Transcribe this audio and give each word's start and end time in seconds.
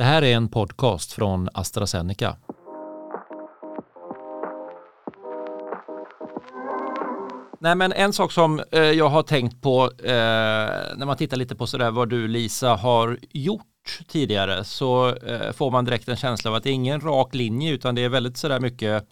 Det 0.00 0.04
här 0.04 0.22
är 0.22 0.36
en 0.36 0.48
podcast 0.48 1.12
från 1.12 1.48
AstraZeneca. 1.54 2.36
Nej, 7.60 7.74
men 7.74 7.92
en 7.92 8.12
sak 8.12 8.32
som 8.32 8.60
eh, 8.72 8.80
jag 8.82 9.08
har 9.08 9.22
tänkt 9.22 9.62
på 9.62 9.84
eh, 9.84 10.12
när 10.96 11.06
man 11.06 11.16
tittar 11.16 11.36
lite 11.36 11.56
på 11.56 11.66
sådär 11.66 11.90
vad 11.90 12.08
du 12.08 12.28
Lisa 12.28 12.74
har 12.74 13.18
gjort 13.30 13.98
tidigare 14.08 14.64
så 14.64 15.14
eh, 15.14 15.52
får 15.52 15.70
man 15.70 15.84
direkt 15.84 16.08
en 16.08 16.16
känsla 16.16 16.50
av 16.50 16.56
att 16.56 16.62
det 16.62 16.70
är 16.70 16.74
ingen 16.74 17.00
rak 17.00 17.34
linje 17.34 17.72
utan 17.72 17.94
det 17.94 18.04
är 18.04 18.08
väldigt 18.08 18.36
sådär 18.36 18.60
mycket 18.60 19.02
eh, 19.02 19.08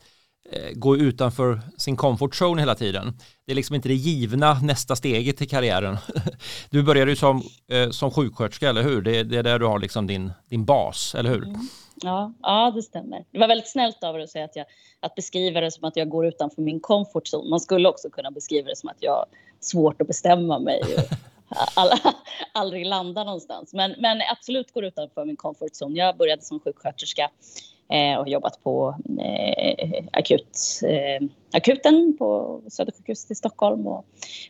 Eh, 0.53 0.71
gå 0.73 0.97
utanför 0.97 1.61
sin 1.77 1.97
comfort 1.97 2.43
zone 2.43 2.63
hela 2.63 2.75
tiden. 2.75 3.19
Det 3.47 3.53
är 3.53 3.57
liksom 3.57 3.75
inte 3.75 3.89
det 3.89 3.95
givna 3.95 4.55
nästa 4.55 4.97
steget 4.97 5.43
i 5.43 5.47
karriären. 5.47 5.97
Du 6.71 6.83
började 6.83 7.11
ju 7.11 7.17
som, 7.17 7.43
eh, 7.73 7.91
som 7.91 8.11
sjuksköterska, 8.11 8.69
eller 8.69 8.83
hur? 8.83 9.03
Det, 9.03 9.23
det 9.23 9.39
är 9.39 9.43
där 9.43 9.59
du 9.59 9.67
har 9.67 9.79
liksom 9.79 10.07
din, 10.07 10.33
din 10.51 10.65
bas, 10.65 11.15
eller 11.15 11.31
hur? 11.31 11.43
Mm. 11.43 11.61
Ja, 12.03 12.33
ja, 12.43 12.73
det 12.75 12.83
stämmer. 12.83 13.25
Det 13.33 13.39
var 13.39 13.49
väldigt 13.49 13.69
snällt 13.69 14.05
av 14.05 14.15
dig 14.15 14.23
att 14.25 14.31
säga 14.31 14.45
att, 14.45 14.57
jag, 14.57 14.67
att 15.01 15.15
beskriva 15.15 15.61
det 15.61 15.71
som 15.71 15.85
att 15.85 15.97
jag 15.97 16.09
går 16.09 16.27
utanför 16.27 16.63
min 16.63 16.81
comfort 16.81 17.27
zone. 17.27 17.51
Man 17.51 17.61
skulle 17.61 17.89
också 17.89 18.11
kunna 18.11 18.31
beskriva 18.31 18.69
det 18.69 18.77
som 18.77 18.89
att 18.89 18.97
jag 19.01 19.13
har 19.13 19.27
svårt 19.61 20.01
att 20.01 20.09
bestämma 20.09 20.59
mig 20.59 20.83
all, 21.75 21.91
aldrig 22.53 22.87
landar 22.87 23.25
någonstans. 23.25 23.73
Men, 23.73 23.95
men 23.99 24.21
absolut 24.33 24.73
går 24.73 24.85
utanför 24.85 25.25
min 25.25 25.37
comfort 25.37 25.73
zone. 25.83 25.99
Jag 25.99 26.17
började 26.17 26.43
som 26.43 26.61
sjuksköterska 26.61 27.31
och 27.89 27.97
har 27.97 28.27
jobbat 28.27 28.63
på 28.63 28.95
eh, 29.21 30.05
akut, 30.13 30.59
eh, 30.83 31.29
akuten 31.53 32.17
på 32.19 32.61
Södersjukhuset 32.69 33.31
i 33.31 33.35
Stockholm 33.35 33.87
och 33.87 34.05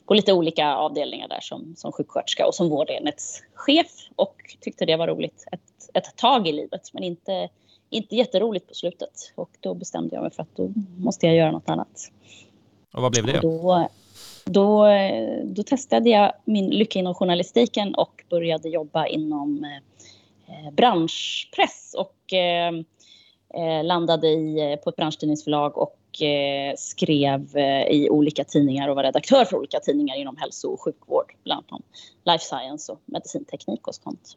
på 0.06 0.14
lite 0.14 0.32
olika 0.32 0.74
avdelningar 0.74 1.28
där 1.28 1.40
som, 1.40 1.74
som 1.76 1.92
sjuksköterska 1.92 2.46
och 2.46 2.54
som 2.54 2.68
vårdenhetschef 2.68 4.08
och 4.16 4.56
tyckte 4.60 4.84
det 4.84 4.96
var 4.96 5.06
roligt 5.06 5.44
ett, 5.52 5.60
ett 5.94 6.16
tag 6.16 6.48
i 6.48 6.52
livet 6.52 6.90
men 6.92 7.02
inte, 7.02 7.48
inte 7.90 8.16
jätteroligt 8.16 8.68
på 8.68 8.74
slutet 8.74 9.32
och 9.34 9.50
då 9.60 9.74
bestämde 9.74 10.14
jag 10.14 10.22
mig 10.22 10.30
för 10.30 10.42
att 10.42 10.56
då 10.56 10.72
måste 10.98 11.26
jag 11.26 11.36
göra 11.36 11.50
något 11.50 11.68
annat. 11.68 12.10
Och 12.94 13.02
vad 13.02 13.12
blev 13.12 13.26
det? 13.26 13.40
Då, 13.40 13.88
då, 14.44 14.86
då 15.44 15.62
testade 15.62 16.10
jag 16.10 16.32
min 16.44 16.70
lycka 16.70 16.98
inom 16.98 17.14
journalistiken 17.14 17.94
och 17.94 18.24
började 18.30 18.68
jobba 18.68 19.06
inom 19.06 19.64
eh, 20.48 20.72
branschpress 20.72 21.94
och 21.98 22.32
eh, 22.32 22.68
eh 22.68 22.82
landade 23.84 24.28
i, 24.28 24.78
på 24.84 24.90
ett 24.90 24.96
branschtidningsförlag 24.96 25.78
och 25.78 26.22
eh, 26.22 26.74
skrev 26.76 27.56
eh, 27.56 27.82
i 27.82 28.08
olika 28.10 28.44
tidningar 28.44 28.88
och 28.88 28.96
var 28.96 29.02
redaktör 29.02 29.44
för 29.44 29.56
olika 29.56 29.80
tidningar 29.80 30.16
inom 30.16 30.36
hälso 30.36 30.68
och 30.68 30.80
sjukvård, 30.80 31.32
bland 31.44 31.58
annat 31.58 31.72
om 31.72 31.82
life 32.24 32.44
science 32.44 32.92
och 32.92 33.00
medicinteknik 33.04 33.88
och 33.88 33.94
sånt. 33.94 34.36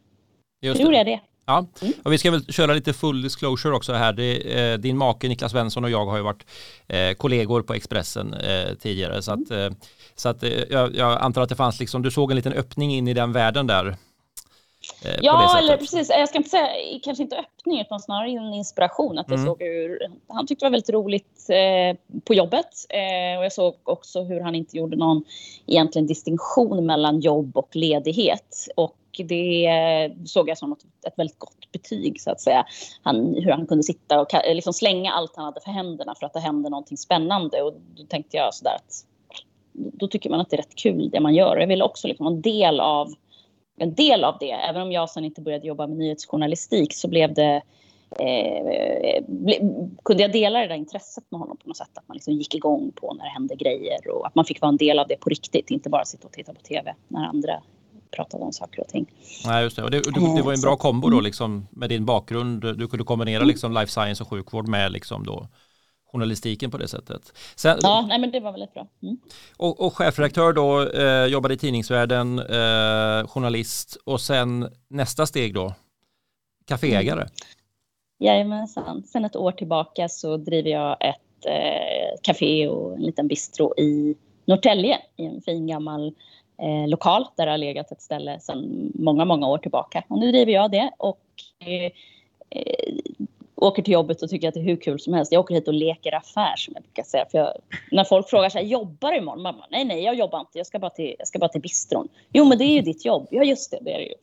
Just 0.62 0.78
det. 0.78 0.84
gjorde 0.84 0.98
jag 0.98 1.06
det. 1.06 1.20
Ja, 1.46 1.66
mm. 1.82 1.94
och 2.04 2.14
vi 2.14 2.18
ska 2.18 2.32
väl 2.32 2.46
köra 2.46 2.74
lite 2.74 2.94
full 2.94 3.22
disclosure 3.22 3.76
också 3.76 3.94
här. 3.94 4.14
Det, 4.14 4.60
eh, 4.60 4.78
din 4.78 4.98
make 4.98 5.28
Niklas 5.28 5.52
Svensson 5.52 5.84
och 5.84 5.90
jag 5.90 6.06
har 6.06 6.18
ju 6.18 6.24
varit 6.24 6.46
eh, 6.88 7.14
kollegor 7.14 7.62
på 7.62 7.74
Expressen 7.74 8.34
eh, 8.34 8.74
tidigare. 8.80 9.22
Så 9.22 9.32
att, 9.32 9.52
eh, 9.52 9.70
så 10.16 10.30
att 10.30 10.44
eh, 10.44 10.50
jag, 10.70 10.96
jag, 10.96 11.22
antar 11.22 11.42
att 11.42 11.50
det 11.50 11.56
fanns 11.56 11.80
liksom, 11.80 12.02
du 12.02 12.12
såg 12.12 12.32
en 12.32 12.36
liten 12.36 12.54
öppning 12.54 12.94
in 12.94 13.08
i 13.08 13.14
den 13.14 13.32
världen 13.32 13.68
där. 13.68 13.96
Eh, 15.06 15.16
ja, 15.22 15.60
eller 15.60 15.78
precis. 15.78 16.10
Jag 16.10 16.30
ska 16.30 16.38
inte 16.38 16.50
säga, 16.50 17.00
kanske 17.04 17.24
inte 17.24 17.36
öppning, 17.36 17.82
utan 17.82 18.00
snarare 18.00 18.30
en 18.30 18.54
inspiration. 18.54 19.20
Att 19.20 19.30
jag 19.30 19.40
mm. 19.40 19.48
såg 19.48 19.62
hur, 19.62 20.00
han 20.28 20.48
tyckte 20.48 20.66
det 20.66 20.70
var 20.70 20.72
väldigt 20.72 20.90
roligt 20.90 21.48
på 22.24 22.34
jobbet. 22.34 22.68
och 23.38 23.46
jag 23.46 23.54
såg 23.54 23.76
också 23.84 24.24
hur 24.24 24.42
han 24.42 24.56
inte 24.56 24.78
gjorde 24.78 24.98
någon 24.98 25.24
egentligen 25.68 26.08
distinktion 26.08 26.86
mellan 26.86 27.20
jobb 27.20 27.58
och 27.58 27.76
ledighet. 27.76 28.68
Och 28.76 28.98
det 29.18 29.70
såg 30.26 30.50
jag 30.50 30.58
som 30.58 30.72
ett, 30.72 31.08
ett 31.08 31.20
väldigt 31.20 31.40
gott 31.40 31.72
betyg 31.72 32.22
så 32.22 32.32
att 32.32 32.42
säga. 32.42 32.66
Han, 33.02 33.36
hur 33.36 33.52
han 33.52 33.68
kunde 33.68 33.84
sitta 33.84 34.22
och 34.22 34.28
liksom 34.54 34.74
slänga 34.74 35.12
allt 35.12 35.36
han 35.36 35.46
hade 35.46 35.62
för 35.62 35.72
händerna 35.72 36.16
för 36.20 36.26
att 36.26 36.34
det 36.34 36.40
hände 36.40 36.70
någonting 36.70 36.98
spännande 36.98 37.62
och 37.62 37.74
då 37.96 38.04
tänkte 38.04 38.38
jag 38.38 38.54
sådär 38.54 38.76
att 38.76 39.06
då 39.74 40.08
tycker 40.08 40.30
man 40.30 40.42
att 40.42 40.50
det 40.50 40.56
är 40.56 40.62
rätt 40.62 40.76
kul 40.76 41.10
det 41.10 41.20
man 41.20 41.36
gör. 41.36 41.58
Jag 41.58 41.68
ville 41.68 41.84
också 41.84 42.08
liksom 42.08 42.24
vara 42.24 42.36
en 42.36 42.42
del 42.42 42.80
av 42.80 43.14
en 43.82 43.96
del 43.96 44.24
av 44.24 44.38
det. 44.40 44.52
Även 44.52 44.82
om 44.82 44.92
jag 44.92 45.10
sen 45.10 45.26
inte 45.26 45.42
började 45.42 45.68
jobba 45.68 45.88
med 45.88 45.98
nyhetsjournalistik 45.98 46.94
så 46.94 47.08
blev 47.08 47.34
det 47.34 47.62
Eh, 48.20 49.24
ble, 49.28 49.60
kunde 50.06 50.24
jag 50.24 50.32
dela 50.32 50.60
det 50.60 50.68
där 50.68 50.76
intresset 50.76 51.24
med 51.30 51.40
honom 51.40 51.58
på 51.58 51.68
något 51.68 51.78
sätt. 51.78 51.90
Att 51.94 52.08
man 52.08 52.16
liksom 52.16 52.34
gick 52.34 52.56
igång 52.56 52.92
på 52.96 53.14
när 53.14 53.24
det 53.24 53.32
hände 53.32 53.56
grejer 53.56 54.08
och 54.10 54.28
att 54.28 54.36
man 54.36 54.46
fick 54.46 54.62
vara 54.62 54.70
en 54.70 54.78
del 54.78 55.00
av 55.00 55.08
det 55.08 55.16
på 55.16 55.30
riktigt. 55.30 55.72
Inte 55.72 55.90
bara 55.90 56.06
sitta 56.06 56.28
och 56.28 56.34
titta 56.34 56.54
på 56.54 56.62
tv 56.62 56.96
när 57.08 57.26
andra 57.26 57.64
pratade 58.16 58.44
om 58.44 58.54
saker 58.54 58.82
och 58.82 58.88
ting. 58.88 59.06
Nej, 59.46 59.64
just 59.64 59.76
det. 59.76 59.84
Och 59.84 59.92
det, 59.92 59.98
det, 59.98 60.36
det 60.36 60.42
var 60.42 60.54
en 60.54 60.62
bra 60.62 60.76
kombo 60.76 61.10
då 61.10 61.20
liksom 61.20 61.68
med 61.72 61.90
din 61.90 62.06
bakgrund. 62.06 62.62
Du 62.62 62.88
kunde 62.88 63.04
kombinera 63.04 63.38
mm. 63.38 63.48
liksom 63.48 63.74
life 63.74 63.92
science 63.92 64.24
och 64.24 64.30
sjukvård 64.30 64.68
med 64.68 64.92
liksom 64.92 65.26
då 65.26 65.48
journalistiken 66.12 66.72
på 66.72 66.78
det 66.78 66.88
sättet. 66.88 67.34
Sen, 67.56 67.80
ja, 67.82 68.06
nej, 68.08 68.20
men 68.20 68.32
det 68.32 68.40
var 68.40 68.52
väldigt 68.52 68.74
bra. 68.74 68.88
Mm. 69.04 69.18
Och, 69.58 69.86
och 69.86 69.98
chefredaktör 69.98 70.54
då, 70.54 70.90
eh, 70.90 71.26
jobbade 71.26 71.54
i 71.54 71.58
tidningsvärlden, 71.58 72.40
eh, 72.40 73.28
journalist 73.28 73.98
och 74.06 74.22
sen 74.22 74.68
nästa 74.88 75.26
steg 75.26 75.54
då, 75.54 75.74
kaféägare. 76.68 77.22
Mm. 77.22 77.32
Jajamensan, 78.20 79.04
sen 79.04 79.26
ett 79.26 79.36
år 79.36 79.52
tillbaka 79.52 80.10
så 80.10 80.38
driver 80.38 80.70
jag 80.70 80.98
ett 81.00 81.46
eh, 81.46 82.20
café 82.22 82.68
och 82.68 82.94
en 82.94 83.02
liten 83.02 83.28
bistro 83.28 83.74
i 83.78 84.16
Norrtälje 84.46 85.00
i 85.16 85.26
en 85.26 85.42
fin 85.42 85.68
gammal 85.68 86.16
eh, 86.62 86.88
lokal 86.90 87.26
där 87.38 87.46
det 87.46 87.52
har 87.52 87.58
legat 87.58 87.92
ett 87.92 88.02
ställe 88.02 88.40
sedan 88.40 88.92
många, 88.96 89.26
många 89.26 89.48
år 89.48 89.58
tillbaka. 89.58 90.04
Och 90.08 90.20
nu 90.20 90.32
driver 90.32 90.52
jag 90.52 90.72
det 90.72 90.92
och 90.98 91.22
eh, 91.60 91.92
åker 93.62 93.84
till 93.84 93.94
jobbet 93.94 94.22
och 94.22 94.30
tycker 94.30 94.48
att 94.48 94.54
det 94.54 94.60
är 94.60 94.64
hur 94.64 94.76
kul 94.76 95.00
som 95.00 95.14
helst. 95.14 95.32
Jag 95.32 95.40
åker 95.40 95.56
hit 95.56 95.68
och 95.68 95.74
leker 95.74 96.16
affär 96.16 96.56
som 96.56 96.74
jag 96.74 96.84
brukar 96.84 97.04
säga. 97.04 97.26
För 97.32 97.38
jag, 97.38 97.54
när 97.92 98.04
folk 98.04 98.30
frågar 98.30 98.50
så 98.50 98.58
här, 98.58 98.66
jobbar 98.66 99.12
du 99.12 99.18
imorgon? 99.18 99.42
Mamma, 99.42 99.66
nej, 99.70 99.86
nej, 99.86 100.04
jag 100.04 100.16
jobbar 100.16 100.40
inte. 100.40 100.58
Jag 100.58 100.68
ska 100.68 100.80
bara 100.80 100.90
till, 100.90 101.16
jag 101.20 101.28
ska 101.28 101.40
bara 101.40 101.50
till 101.50 101.62
bistron. 101.62 102.08
Jo, 102.34 102.46
men 102.46 102.58
det 102.58 102.64
är 102.64 102.74
ju 102.74 102.82
ditt 102.82 103.06
jobb. 103.06 103.28
Ja, 103.32 103.44
just 103.44 103.72
det, 103.72 103.78
det 103.82 103.94
är 103.94 103.98
det 103.98 104.06
ju. 104.06 104.14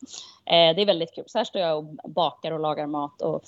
Eh, 0.45 0.75
det 0.75 0.81
är 0.81 0.85
väldigt 0.85 1.15
kul. 1.15 1.23
Så 1.27 1.37
här 1.37 1.45
står 1.45 1.61
jag 1.61 1.77
och 1.77 2.09
bakar 2.09 2.51
och 2.51 2.59
lagar 2.59 2.87
mat 2.87 3.21
och 3.21 3.41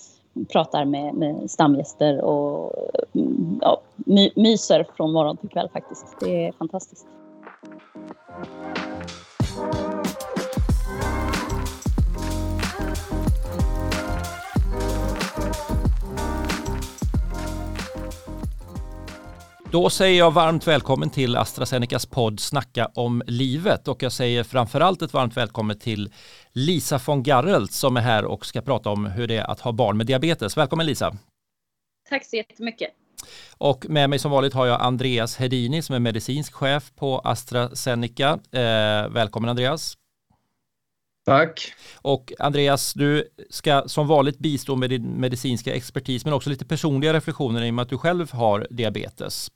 pratar 0.52 0.84
med, 0.84 1.14
med 1.14 1.50
stamgäster 1.50 2.20
och 2.20 2.72
ja, 3.60 3.80
my, 3.96 4.30
myser 4.36 4.86
från 4.96 5.12
morgon 5.12 5.36
till 5.36 5.48
kväll 5.48 5.68
faktiskt. 5.72 6.06
Det 6.20 6.46
är 6.46 6.52
fantastiskt. 6.52 7.06
Då 19.72 19.90
säger 19.90 20.18
jag 20.18 20.30
varmt 20.30 20.66
välkommen 20.66 21.10
till 21.10 21.36
AstraZenecas 21.36 22.06
podd 22.06 22.40
Snacka 22.40 22.90
om 22.94 23.22
livet 23.26 23.88
och 23.88 24.02
jag 24.02 24.12
säger 24.12 24.44
framförallt 24.44 25.02
ett 25.02 25.12
varmt 25.12 25.36
välkommen 25.36 25.78
till 25.78 26.12
Lisa 26.52 27.00
von 27.06 27.22
Garrelt 27.22 27.72
som 27.72 27.96
är 27.96 28.00
här 28.00 28.24
och 28.24 28.46
ska 28.46 28.60
prata 28.60 28.90
om 28.90 29.06
hur 29.06 29.26
det 29.26 29.36
är 29.36 29.50
att 29.50 29.60
ha 29.60 29.72
barn 29.72 29.96
med 29.96 30.06
diabetes. 30.06 30.56
Välkommen 30.56 30.86
Lisa! 30.86 31.16
Tack 32.08 32.26
så 32.26 32.36
jättemycket! 32.36 32.88
Och 33.58 33.86
med 33.88 34.10
mig 34.10 34.18
som 34.18 34.30
vanligt 34.30 34.54
har 34.54 34.66
jag 34.66 34.80
Andreas 34.80 35.36
Hedini 35.36 35.82
som 35.82 35.94
är 35.94 36.00
medicinsk 36.00 36.54
chef 36.54 36.92
på 36.96 37.20
AstraZeneca. 37.24 38.38
Eh, 38.52 39.08
välkommen 39.08 39.50
Andreas! 39.50 39.96
Tack. 41.24 41.72
Och 41.96 42.32
Andreas, 42.38 42.92
du 42.92 43.28
ska 43.50 43.82
som 43.86 44.06
vanligt 44.06 44.38
bistå 44.38 44.76
med 44.76 44.90
din 44.90 45.20
medicinska 45.20 45.74
expertis 45.74 46.24
men 46.24 46.34
också 46.34 46.50
lite 46.50 46.64
personliga 46.64 47.12
reflektioner 47.12 47.64
i 47.64 47.70
och 47.70 47.74
med 47.74 47.82
att 47.82 47.88
du 47.88 47.98
själv 47.98 48.32
har 48.32 48.66
diabetes. 48.70 49.50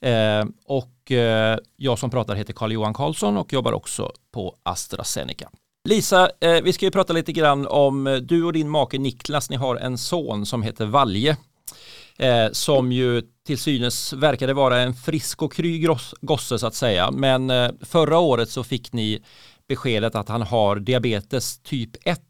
Eh, 0.00 0.44
och 0.64 1.12
eh, 1.12 1.58
jag 1.76 1.98
som 1.98 2.10
pratar 2.10 2.34
heter 2.34 2.52
Carl-Johan 2.52 2.94
Karlsson 2.94 3.36
och 3.36 3.52
jobbar 3.52 3.72
också 3.72 4.12
på 4.32 4.56
AstraZeneca. 4.62 5.50
Lisa, 5.88 6.30
eh, 6.40 6.62
vi 6.62 6.72
ska 6.72 6.86
ju 6.86 6.90
prata 6.90 7.12
lite 7.12 7.32
grann 7.32 7.66
om 7.66 8.06
eh, 8.06 8.16
du 8.16 8.44
och 8.44 8.52
din 8.52 8.68
make 8.68 8.98
Niklas, 8.98 9.50
ni 9.50 9.56
har 9.56 9.76
en 9.76 9.98
son 9.98 10.46
som 10.46 10.62
heter 10.62 10.86
Valje. 10.86 11.36
Eh, 12.18 12.50
som 12.52 12.92
ju 12.92 13.22
till 13.46 13.58
synes 13.58 14.12
verkade 14.12 14.54
vara 14.54 14.80
en 14.80 14.94
frisk 14.94 15.42
och 15.42 15.52
kry 15.52 15.86
gosse 16.20 16.58
så 16.58 16.66
att 16.66 16.74
säga. 16.74 17.10
Men 17.10 17.50
eh, 17.50 17.70
förra 17.80 18.18
året 18.18 18.50
så 18.50 18.64
fick 18.64 18.92
ni 18.92 19.22
beskedet 19.68 20.14
att 20.14 20.28
han 20.28 20.42
har 20.42 20.76
diabetes 20.76 21.58
typ 21.58 21.90
1. 22.04 22.20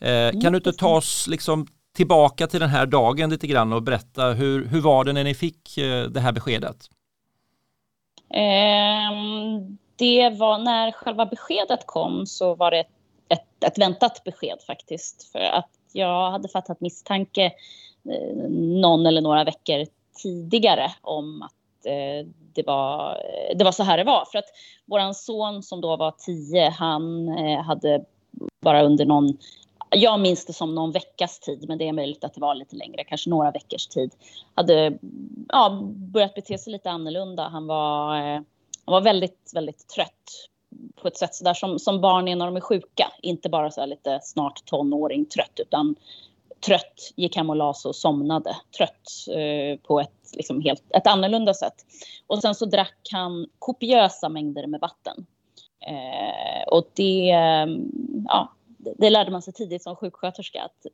Eh, 0.00 0.40
kan 0.40 0.52
du 0.52 0.56
inte 0.56 0.72
ta 0.72 0.96
oss 0.96 1.26
liksom 1.26 1.66
tillbaka 1.98 2.46
till 2.46 2.60
den 2.60 2.68
här 2.68 2.86
dagen 2.86 3.30
lite 3.30 3.46
grann 3.46 3.72
och 3.72 3.82
berätta 3.82 4.24
hur, 4.32 4.66
hur 4.66 4.80
var 4.80 5.04
det 5.04 5.12
när 5.12 5.24
ni 5.24 5.34
fick 5.34 5.78
eh, 5.78 6.04
det 6.04 6.20
här 6.20 6.32
beskedet? 6.32 6.76
Um, 8.30 9.78
det 9.96 10.30
var 10.30 10.58
när 10.58 10.92
själva 10.92 11.26
beskedet 11.26 11.86
kom 11.86 12.26
så 12.26 12.54
var 12.54 12.70
det 12.70 12.80
ett, 12.80 12.88
ett, 13.28 13.64
ett, 13.64 13.78
väntat 13.78 14.24
besked 14.24 14.58
faktiskt. 14.66 15.32
För 15.32 15.38
att 15.38 15.70
jag 15.92 16.30
hade 16.30 16.48
fattat 16.48 16.80
misstanke 16.80 17.44
eh, 18.10 18.50
någon 18.50 19.06
eller 19.06 19.20
några 19.20 19.44
veckor 19.44 19.86
tidigare 20.22 20.90
om 21.00 21.42
att 21.42 21.86
eh, 21.86 22.26
det, 22.54 22.62
var, 22.66 23.10
eh, 23.10 23.56
det 23.56 23.64
var 23.64 23.72
så 23.72 23.82
här 23.82 23.98
det 23.98 24.04
var. 24.04 24.24
För 24.32 24.38
att 24.38 24.48
vår 24.86 25.12
son 25.12 25.62
som 25.62 25.80
då 25.80 25.96
var 25.96 26.14
tio, 26.18 26.70
han 26.70 27.28
eh, 27.28 27.62
hade 27.62 28.04
bara 28.60 28.82
under 28.82 29.06
någon 29.06 29.38
jag 29.90 30.20
minns 30.20 30.46
det 30.46 30.52
som 30.52 30.74
någon 30.74 30.92
veckas 30.92 31.38
tid, 31.38 31.64
men 31.68 31.78
det 31.78 31.88
är 31.88 31.92
möjligt 31.92 32.24
att 32.24 32.34
det 32.34 32.40
var 32.40 32.54
lite 32.54 32.76
längre, 32.76 33.04
kanske 33.04 33.30
några 33.30 33.50
veckors 33.50 33.86
tid. 33.86 34.10
Hade 34.54 34.98
ja, 35.48 35.80
börjat 35.94 36.34
bete 36.34 36.58
sig 36.58 36.72
lite 36.72 36.90
annorlunda. 36.90 37.48
Han 37.48 37.66
var, 37.66 38.16
eh, 38.16 38.40
han 38.84 38.92
var 38.92 39.00
väldigt, 39.00 39.50
väldigt 39.54 39.88
trött 39.88 40.48
på 41.02 41.08
ett 41.08 41.16
sätt 41.16 41.34
så 41.34 41.44
där 41.44 41.54
som, 41.54 41.78
som 41.78 42.00
barn 42.00 42.28
är 42.28 42.36
när 42.36 42.46
de 42.46 42.56
är 42.56 42.60
sjuka. 42.60 43.12
Inte 43.22 43.48
bara 43.48 43.70
så 43.70 43.86
lite 43.86 44.20
snart 44.22 44.64
tonåring 44.64 45.24
trött, 45.24 45.60
utan 45.60 45.96
trött, 46.66 47.12
gick 47.16 47.36
hem 47.36 47.50
och 47.50 47.56
la 47.56 47.74
sig 47.74 47.88
och 47.88 47.96
somnade. 47.96 48.56
Trött 48.76 49.36
eh, 49.36 49.78
på 49.78 50.00
ett, 50.00 50.32
liksom 50.34 50.60
helt, 50.60 50.82
ett 50.90 51.06
annorlunda 51.06 51.54
sätt. 51.54 51.74
Och 52.26 52.38
sen 52.38 52.54
så 52.54 52.64
drack 52.64 53.08
han 53.12 53.46
kopiösa 53.58 54.28
mängder 54.28 54.66
med 54.66 54.80
vatten. 54.80 55.26
Eh, 55.86 56.68
och 56.68 56.90
det, 56.94 57.30
eh, 57.30 57.66
ja, 58.28 58.52
det 58.98 59.10
lärde 59.10 59.30
man 59.30 59.42
sig 59.42 59.52
tidigt 59.52 59.82
som 59.82 59.96
sjuksköterska 59.96 60.62
att 60.62 60.86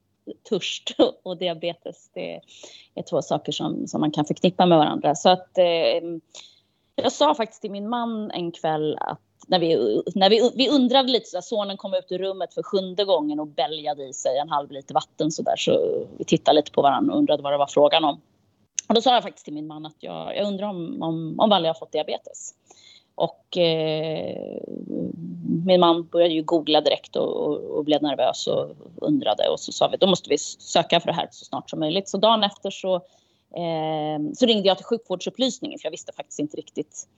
törst 0.48 0.96
och 1.22 1.36
diabetes 1.36 2.10
det 2.14 2.40
är 2.94 3.02
två 3.02 3.22
saker 3.22 3.52
som, 3.52 3.86
som 3.86 4.00
man 4.00 4.10
kan 4.10 4.24
förknippa 4.24 4.66
med 4.66 4.78
varandra. 4.78 5.14
Så 5.14 5.28
att 5.28 5.58
eh, 5.58 6.02
jag 6.96 7.12
sa 7.12 7.34
faktiskt 7.34 7.62
till 7.62 7.70
min 7.70 7.88
man 7.88 8.30
en 8.30 8.52
kväll 8.52 8.96
att 9.00 9.20
när 9.46 9.58
vi, 9.58 10.02
när 10.14 10.30
vi, 10.30 10.50
vi 10.54 10.68
undrade 10.68 11.12
lite, 11.12 11.26
så 11.26 11.42
sonen 11.42 11.76
kom 11.76 11.94
ut 11.94 12.12
ur 12.12 12.18
rummet 12.18 12.54
för 12.54 12.62
sjunde 12.62 13.04
gången 13.04 13.40
och 13.40 13.46
bälgade 13.46 14.04
i 14.04 14.12
sig 14.12 14.38
en 14.38 14.48
halv 14.48 14.70
liter 14.70 14.94
vatten 14.94 15.30
så 15.30 15.42
där 15.42 15.56
så 15.56 16.04
vi 16.18 16.24
tittade 16.24 16.56
lite 16.56 16.70
på 16.70 16.82
varandra 16.82 17.12
och 17.12 17.18
undrade 17.18 17.42
vad 17.42 17.52
det 17.52 17.58
var 17.58 17.66
frågan 17.66 18.04
om. 18.04 18.20
Och 18.88 18.94
då 18.94 19.00
sa 19.00 19.14
jag 19.14 19.22
faktiskt 19.22 19.44
till 19.44 19.54
min 19.54 19.66
man 19.66 19.86
att 19.86 19.96
jag, 20.00 20.36
jag 20.36 20.46
undrar 20.46 20.66
om, 20.68 21.02
om, 21.02 21.40
om 21.40 21.50
Valle 21.50 21.68
har 21.68 21.74
fått 21.74 21.92
diabetes. 21.92 22.54
Och 23.14 23.58
eh, 23.58 24.62
min 25.64 25.80
man 25.80 26.06
började 26.06 26.34
ju 26.34 26.42
googla 26.42 26.80
direkt 26.80 27.16
och, 27.16 27.36
och, 27.36 27.60
och, 27.60 27.84
blev 27.84 28.02
nervös 28.02 28.46
och 28.46 28.70
undrade 28.96 29.48
och 29.48 29.60
så 29.60 29.72
sa 29.72 29.88
vi 29.88 29.96
då 29.96 30.06
måste 30.06 30.30
vi 30.30 30.38
söka 30.38 31.00
för 31.00 31.06
det 31.06 31.14
här 31.14 31.28
så 31.30 31.44
snart 31.44 31.70
som 31.70 31.80
möjligt. 31.80 32.08
Så 32.08 32.18
dagen 32.18 32.42
efter 32.42 32.70
så, 32.70 32.94
eh, 33.56 34.32
så 34.34 34.46
ringde 34.46 34.68
jag 34.68 34.76
till 34.76 34.86
sjukvårdsupplysningen 34.86 35.78
för 35.78 35.86
jag 35.86 35.90
visste 35.90 36.12
faktiskt 36.12 36.38
inte 36.38 36.56
riktigt 36.56 37.08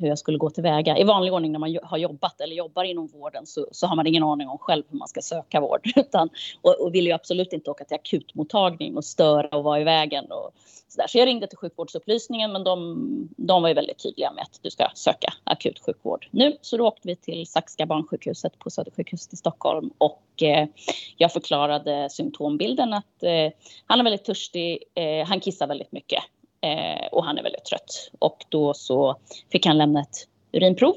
hur 0.00 0.08
jag 0.08 0.18
skulle 0.18 0.38
gå 0.38 0.50
tillväga. 0.50 0.98
I 0.98 1.04
vanlig 1.04 1.32
ordning 1.32 1.52
när 1.52 1.58
man 1.58 1.78
har 1.82 1.98
jobbat 1.98 2.40
eller 2.40 2.56
jobbar 2.56 2.84
inom 2.84 3.06
vården 3.06 3.46
så, 3.46 3.66
så 3.72 3.86
har 3.86 3.96
man 3.96 4.06
ingen 4.06 4.22
aning 4.22 4.48
om 4.48 4.58
själv 4.58 4.82
hur 4.90 4.98
man 4.98 5.08
ska 5.08 5.20
söka 5.20 5.60
vård. 5.60 5.80
Utan, 5.96 6.28
och, 6.62 6.80
och 6.80 6.94
vill 6.94 7.06
ju 7.06 7.12
absolut 7.12 7.52
inte 7.52 7.70
åka 7.70 7.84
till 7.84 7.94
akutmottagning 7.94 8.96
och 8.96 9.04
störa 9.04 9.56
och 9.56 9.64
vara 9.64 9.80
i 9.80 9.84
vägen. 9.84 10.24
Och 10.24 10.50
så, 10.88 11.00
där. 11.00 11.06
så 11.06 11.18
jag 11.18 11.26
ringde 11.26 11.46
till 11.46 11.58
sjukvårdsupplysningen 11.58 12.52
men 12.52 12.64
de, 12.64 13.28
de 13.36 13.62
var 13.62 13.68
ju 13.68 13.74
väldigt 13.74 14.02
tydliga 14.02 14.32
med 14.32 14.42
att 14.42 14.58
du 14.62 14.70
ska 14.70 14.88
söka 14.94 15.32
akut 15.44 15.78
sjukvård 15.86 16.28
nu. 16.30 16.56
Så 16.60 16.76
då 16.76 16.86
åkte 16.86 17.08
vi 17.08 17.16
till 17.16 17.46
Saxka 17.46 17.86
barnsjukhuset 17.86 18.58
på 18.58 18.70
Södersjukhuset 18.70 19.32
i 19.32 19.36
Stockholm 19.36 19.90
och 19.98 20.42
eh, 20.42 20.68
jag 21.16 21.32
förklarade 21.32 22.10
symptombilden 22.10 22.92
att 22.92 23.22
eh, 23.22 23.52
han 23.86 24.00
är 24.00 24.04
väldigt 24.04 24.24
törstig, 24.24 24.84
eh, 24.94 25.26
han 25.26 25.40
kissar 25.40 25.66
väldigt 25.66 25.92
mycket 25.92 26.22
Eh, 26.60 27.06
och 27.12 27.24
han 27.24 27.38
är 27.38 27.42
väldigt 27.42 27.64
trött. 27.64 28.10
Och 28.18 28.44
då 28.48 28.74
så 28.74 29.16
fick 29.52 29.66
han 29.66 29.78
lämna 29.78 30.00
ett 30.00 30.28
urinprov. 30.52 30.94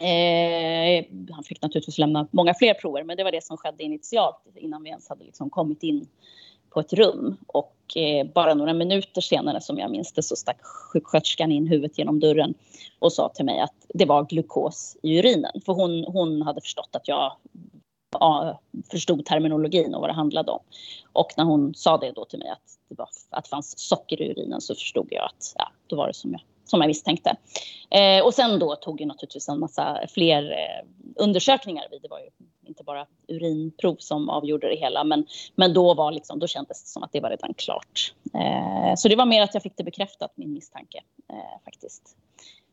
Eh, 0.00 1.04
han 1.30 1.44
fick 1.44 1.62
naturligtvis 1.62 1.98
lämna 1.98 2.28
många 2.30 2.54
fler 2.54 2.74
prover, 2.74 3.04
men 3.04 3.16
det 3.16 3.24
var 3.24 3.32
det 3.32 3.44
som 3.44 3.56
skedde 3.56 3.82
initialt 3.82 4.36
innan 4.54 4.82
vi 4.82 4.90
ens 4.90 5.08
hade 5.08 5.24
liksom 5.24 5.50
kommit 5.50 5.82
in 5.82 6.06
på 6.70 6.80
ett 6.80 6.92
rum. 6.92 7.36
Och 7.46 7.96
eh, 7.96 8.26
bara 8.26 8.54
några 8.54 8.72
minuter 8.72 9.20
senare, 9.20 9.60
som 9.60 9.78
jag 9.78 9.90
minns 9.90 10.12
det, 10.12 10.22
så 10.22 10.36
stack 10.36 10.58
sjuksköterskan 10.62 11.52
in 11.52 11.66
huvudet 11.66 11.98
genom 11.98 12.20
dörren 12.20 12.54
och 12.98 13.12
sa 13.12 13.28
till 13.28 13.44
mig 13.44 13.60
att 13.60 13.74
det 13.94 14.04
var 14.04 14.24
glukos 14.24 14.96
i 15.02 15.18
urinen. 15.18 15.60
För 15.66 15.72
hon, 15.72 16.04
hon 16.04 16.42
hade 16.42 16.60
förstått 16.60 16.90
att 16.92 17.08
jag 17.08 17.32
förstod 18.90 19.24
terminologin 19.24 19.94
och 19.94 20.00
vad 20.00 20.10
det 20.10 20.14
handlade 20.14 20.52
om. 20.52 20.60
Och 21.12 21.32
när 21.36 21.44
hon 21.44 21.74
sa 21.74 21.98
det 21.98 22.12
då 22.12 22.24
till 22.24 22.38
mig 22.38 22.48
att 22.48 22.78
det, 22.88 22.94
var, 22.98 23.08
att 23.30 23.44
det 23.44 23.50
fanns 23.50 23.78
socker 23.78 24.22
i 24.22 24.30
urinen 24.30 24.60
så 24.60 24.74
förstod 24.74 25.08
jag 25.10 25.24
att 25.24 25.54
ja, 25.58 25.68
då 25.86 25.96
var 25.96 26.06
det 26.06 26.14
som 26.14 26.32
jag, 26.32 26.40
som 26.64 26.80
jag 26.80 26.88
misstänkte. 26.88 27.36
Eh, 27.90 28.24
och 28.24 28.34
sen 28.34 28.58
då 28.58 28.76
tog 28.76 29.00
ju 29.00 29.06
naturligtvis 29.06 29.48
en 29.48 29.58
massa 29.58 30.00
fler 30.08 30.50
eh, 30.50 30.88
undersökningar 31.16 31.86
vid. 31.90 32.02
Det 32.02 32.08
var 32.08 32.18
ju 32.18 32.30
inte 32.66 32.84
bara 32.84 33.06
urinprov 33.28 33.96
som 33.98 34.28
avgjorde 34.28 34.68
det 34.68 34.76
hela, 34.76 35.04
men, 35.04 35.26
men 35.54 35.74
då, 35.74 35.94
var 35.94 36.12
liksom, 36.12 36.38
då 36.38 36.46
kändes 36.46 36.82
det 36.82 36.88
som 36.88 37.02
att 37.02 37.12
det 37.12 37.20
var 37.20 37.30
redan 37.30 37.54
klart. 37.54 38.14
Eh, 38.34 38.94
så 38.96 39.08
det 39.08 39.16
var 39.16 39.26
mer 39.26 39.42
att 39.42 39.54
jag 39.54 39.62
fick 39.62 39.76
det 39.76 39.84
bekräftat, 39.84 40.32
min 40.34 40.52
misstanke 40.52 41.00
eh, 41.28 41.64
faktiskt. 41.64 42.16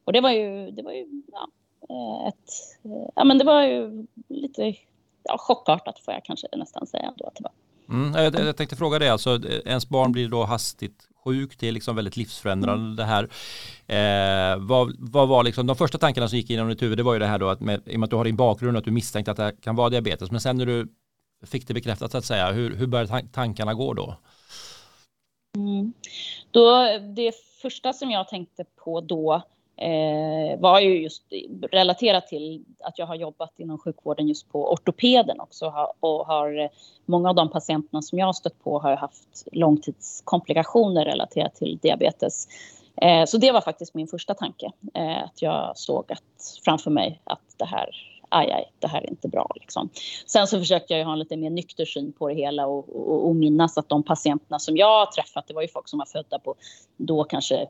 Och 0.03 0.13
det 0.13 0.21
var 0.21 0.31
ju, 0.31 0.71
det 0.71 0.81
var 0.81 0.91
ju 0.91 1.23
ja, 1.31 1.47
eh, 1.89 2.27
ett, 2.27 2.51
eh, 2.83 3.09
ja 3.15 3.23
men 3.23 3.37
det 3.37 3.43
var 3.43 3.63
ju 3.63 4.07
lite 4.27 4.75
ja, 5.23 5.37
chockartat 5.37 5.99
får 5.99 6.13
jag 6.13 6.25
kanske 6.25 6.47
nästan 6.57 6.87
säga 6.87 7.03
ändå 7.03 7.25
att 7.25 7.35
det 7.35 7.43
var. 7.43 7.51
Mm, 7.89 8.23
jag, 8.23 8.47
jag 8.47 8.57
tänkte 8.57 8.75
fråga 8.75 8.99
det, 8.99 9.09
alltså 9.09 9.39
ens 9.65 9.89
barn 9.89 10.11
blir 10.11 10.29
då 10.29 10.43
hastigt 10.43 11.09
sjuk, 11.23 11.59
det 11.59 11.67
är 11.67 11.71
liksom 11.71 11.95
väldigt 11.95 12.17
livsförändrande 12.17 12.85
mm. 12.85 12.95
det 12.95 13.03
här. 13.03 13.23
Eh, 13.87 14.57
vad, 14.59 14.95
vad, 14.99 15.27
var 15.27 15.43
liksom 15.43 15.67
de 15.67 15.75
första 15.75 15.97
tankarna 15.97 16.27
som 16.27 16.37
gick 16.37 16.49
inom 16.49 16.69
ditt 16.69 16.81
huvud, 16.81 16.97
det 16.97 17.03
var 17.03 17.13
ju 17.13 17.19
det 17.19 17.25
här 17.25 17.39
då 17.39 17.49
att 17.49 17.59
med, 17.59 17.81
i 17.85 17.95
och 17.95 17.99
med 17.99 18.07
att 18.07 18.09
du 18.09 18.15
har 18.15 18.25
din 18.25 18.35
bakgrund 18.35 18.77
att 18.77 18.85
du 18.85 18.91
misstänkte 18.91 19.31
att 19.31 19.37
det 19.37 19.55
kan 19.61 19.75
vara 19.75 19.89
diabetes, 19.89 20.31
men 20.31 20.41
sen 20.41 20.57
när 20.57 20.65
du 20.65 20.87
fick 21.45 21.67
det 21.67 21.73
bekräftat 21.73 22.11
så 22.11 22.17
att 22.17 22.25
säga, 22.25 22.51
hur, 22.51 22.75
hur 22.75 22.87
började 22.87 23.27
tankarna 23.31 23.73
gå 23.73 23.93
då? 23.93 24.15
Mm. 25.55 25.93
då? 26.51 26.99
Det 27.15 27.31
första 27.61 27.93
som 27.93 28.11
jag 28.11 28.27
tänkte 28.27 28.65
på 28.85 29.01
då 29.01 29.41
eh, 29.81 30.59
var 30.59 30.79
ju 30.79 31.01
just 31.01 31.23
relaterat 31.71 32.27
till 32.27 32.65
att 32.79 32.99
jag 32.99 33.05
har 33.05 33.15
jobbat 33.15 33.59
inom 33.59 33.77
sjukvården 33.77 34.27
just 34.27 34.51
på 34.51 34.71
ortopeden 34.71 35.39
också 35.39 35.73
och 35.99 36.27
har 36.27 36.59
eh, 36.59 36.69
många 37.05 37.29
av 37.29 37.35
de 37.35 37.49
patienterna 37.49 38.01
som 38.01 38.19
jag 38.19 38.25
har 38.25 38.33
stött 38.33 38.63
på 38.63 38.79
har 38.79 38.95
haft 38.95 39.47
långtidskomplikationer 39.51 41.05
relaterat 41.05 41.55
till 41.55 41.79
diabetes. 41.81 42.47
Eh, 43.01 43.25
så 43.25 43.37
det 43.37 43.51
var 43.51 43.61
faktiskt 43.61 43.93
min 43.93 44.07
första 44.07 44.33
tanke, 44.33 44.71
eh, 44.93 45.23
att 45.23 45.41
jag 45.41 45.77
såg 45.77 46.11
att 46.11 46.59
framför 46.65 46.91
mig 46.91 47.21
att 47.23 47.41
det 47.57 47.65
här 47.65 47.89
aj, 48.29 48.51
aj, 48.51 48.71
det 48.79 48.87
här 48.87 49.01
är 49.01 49.09
inte 49.09 49.27
bra. 49.27 49.51
Liksom. 49.55 49.89
Sen 50.25 50.47
så 50.47 50.59
försökte 50.59 50.93
jag 50.93 51.05
ha 51.05 51.13
en 51.13 51.19
lite 51.19 51.37
mer 51.37 51.49
nykter 51.49 51.85
syn 51.85 52.11
på 52.11 52.27
det 52.27 52.35
hela 52.35 52.67
och, 52.67 52.89
och, 52.89 53.27
och, 53.27 53.35
minnas 53.35 53.77
att 53.77 53.89
de 53.89 54.03
patienterna 54.03 54.59
som 54.59 54.77
jag 54.77 54.99
har 54.99 55.05
träffat, 55.05 55.47
det 55.47 55.53
var 55.53 55.61
ju 55.61 55.67
folk 55.67 55.87
som 55.87 55.99
var 55.99 56.05
födda 56.05 56.39
på 56.39 56.55
då 56.97 57.23
kanske 57.23 57.67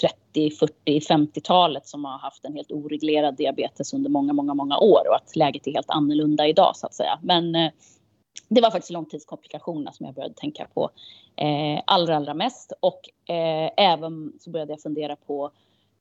30, 0.00 0.50
40, 0.50 0.72
50-talet 0.84 1.86
som 1.86 2.04
har 2.04 2.18
haft 2.18 2.44
en 2.44 2.54
helt 2.54 2.72
oreglerad 2.72 3.36
diabetes 3.36 3.94
under 3.94 4.10
många, 4.10 4.32
många, 4.32 4.54
många 4.54 4.78
år 4.78 5.08
och 5.08 5.16
att 5.16 5.36
läget 5.36 5.66
är 5.66 5.72
helt 5.72 5.90
annorlunda 5.90 6.46
idag 6.46 6.76
så 6.76 6.86
att 6.86 6.94
säga. 6.94 7.18
Men 7.22 7.54
eh, 7.54 7.70
det 8.48 8.60
var 8.60 8.70
faktiskt 8.70 8.90
långtidskomplikationerna 8.90 9.92
som 9.92 10.06
jag 10.06 10.14
började 10.14 10.34
tänka 10.34 10.66
på 10.74 10.90
eh, 11.36 11.82
allra, 11.86 12.16
allra 12.16 12.34
mest 12.34 12.72
och 12.80 13.30
eh, 13.34 13.70
även 13.76 14.32
så 14.40 14.50
började 14.50 14.72
jag 14.72 14.80
fundera 14.80 15.16
på 15.16 15.50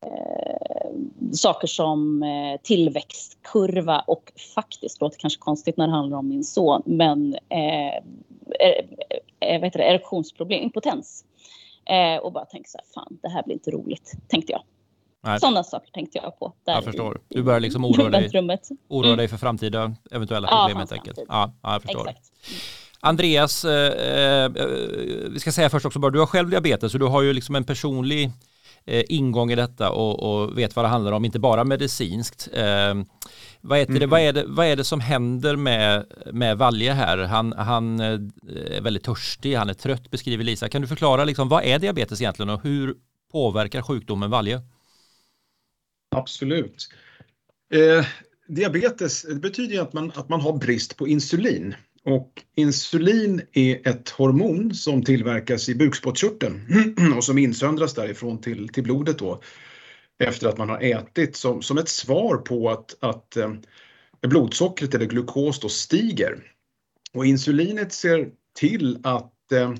eh, 0.06 0.92
saker 1.34 1.68
som 1.68 2.24
eh, 2.24 2.62
tillväxtkurva 2.64 4.00
och 4.00 4.32
faktiskt, 4.56 5.02
låter 5.02 5.20
kanske 5.20 5.40
konstigt 5.40 5.78
när 5.78 5.88
det 5.88 5.94
handlar 5.94 6.18
om 6.18 6.28
min 6.28 6.44
son, 6.44 6.82
men 6.86 7.34
eh, 7.50 7.96
eh, 9.40 9.62
vet 9.62 9.74
det, 9.74 9.84
erektionsproblem, 9.84 10.64
impotens. 10.64 11.26
Eh, 11.86 12.24
och 12.24 12.32
bara 12.32 12.46
tänkte 12.46 12.72
så 12.72 12.78
här, 12.78 12.86
fan 12.94 13.18
det 13.22 13.30
här 13.30 13.44
blir 13.44 13.54
inte 13.54 13.72
roligt, 13.72 14.14
tänkte 14.28 14.52
jag. 14.52 14.62
Nej. 15.24 15.40
Sådana 15.40 15.64
saker 15.64 15.92
tänkte 15.92 16.20
jag 16.24 16.40
på. 16.40 16.54
jag 16.66 16.84
förstår. 16.84 17.22
Du 17.28 17.44
börjar 17.44 17.60
liksom 17.60 17.86
oroa 17.86 18.10
dig, 18.44 18.48
oroa 18.88 19.08
mm. 19.08 19.18
dig 19.18 19.28
för 19.28 19.38
framtida 19.38 19.96
eventuella 20.12 20.48
problem 20.48 20.70
ja, 20.72 20.78
helt 20.78 20.92
enkelt. 20.92 21.20
Ja, 21.28 21.52
ja, 21.64 21.74
jag 21.74 21.82
förstår. 21.82 22.10
Exakt. 22.10 22.32
Andreas, 23.00 23.66
eh, 23.66 24.46
eh, 24.46 24.52
vi 25.30 25.40
ska 25.40 25.52
säga 25.52 25.70
först 25.70 25.86
också 25.86 26.00
bara, 26.00 26.12
du 26.12 26.20
har 26.20 26.26
själv 26.26 26.50
diabetes 26.50 26.94
och 26.94 27.00
du 27.00 27.06
har 27.06 27.22
ju 27.22 27.34
liksom 27.34 27.56
en 27.56 27.64
personlig 27.64 28.24
eh, 28.24 28.32
ingång 28.88 29.52
i 29.52 29.56
detta 29.56 29.92
och, 29.92 30.20
och, 30.20 30.58
vet 30.58 30.76
vad 30.76 30.86
det 30.86 30.90
handlar 30.90 31.12
om, 31.12 31.26
inte 31.26 31.40
bara 31.40 31.64
medicinskt. 31.64 32.50
Eh, 32.54 32.96
vad, 33.62 33.80
heter 33.80 33.92
mm. 33.92 34.00
det, 34.00 34.08
vad, 34.08 34.22
är 34.22 34.34
det, 34.34 34.44
vad 34.48 34.66
är 34.66 34.76
det 34.76 34.84
som 34.84 35.00
händer 35.00 35.56
med, 35.56 36.06
med 36.34 36.58
Valje 36.58 36.94
här? 36.94 37.18
Han, 37.18 37.54
han 37.54 38.00
eh, 38.00 38.20
är 38.78 38.82
väldigt 38.82 39.04
törstig, 39.04 39.56
han 39.56 39.70
är 39.70 39.74
trött 39.74 40.12
beskriver 40.12 40.44
Lisa. 40.44 40.70
Kan 40.70 40.82
du 40.82 40.88
förklara 40.88 41.26
liksom, 41.26 41.50
vad 41.50 41.64
är 41.64 41.80
diabetes 41.80 42.22
egentligen 42.22 42.50
och 42.50 42.64
hur 42.64 42.96
påverkar 43.32 43.82
sjukdomen 43.82 44.30
Valje? 44.30 44.62
Absolut. 46.16 46.90
Eh, 47.74 48.06
diabetes 48.48 49.22
det 49.22 49.36
betyder 49.36 49.82
att 49.82 49.94
man, 49.94 50.12
att 50.16 50.30
man 50.30 50.42
har 50.42 50.54
brist 50.58 50.98
på 50.98 51.08
insulin. 51.08 51.76
Och 52.08 52.44
insulin 52.56 53.42
är 53.54 53.88
ett 53.88 54.10
hormon 54.10 54.74
som 54.74 55.04
tillverkas 55.04 55.70
i 55.70 55.76
bukspottkörteln 55.76 56.62
och 57.18 57.24
som 57.24 57.38
insöndras 57.38 57.94
därifrån 57.94 58.42
till, 58.42 58.70
till 58.70 58.84
blodet 58.84 59.20
då 59.20 59.42
efter 60.20 60.48
att 60.48 60.58
man 60.58 60.70
har 60.70 60.80
ätit 60.82 61.36
som, 61.36 61.62
som 61.62 61.78
ett 61.78 61.90
svar 61.90 62.38
på 62.38 62.70
att, 62.70 62.98
att 63.00 63.38
eh, 63.38 63.54
blodsockret 64.22 64.96
eller 64.96 65.06
glukos 65.06 65.60
då 65.60 65.70
stiger. 65.70 66.44
Och 67.14 67.26
insulinet 67.26 67.94
ser 67.94 68.30
till 68.60 69.00
att 69.04 69.52
eh, 69.52 69.74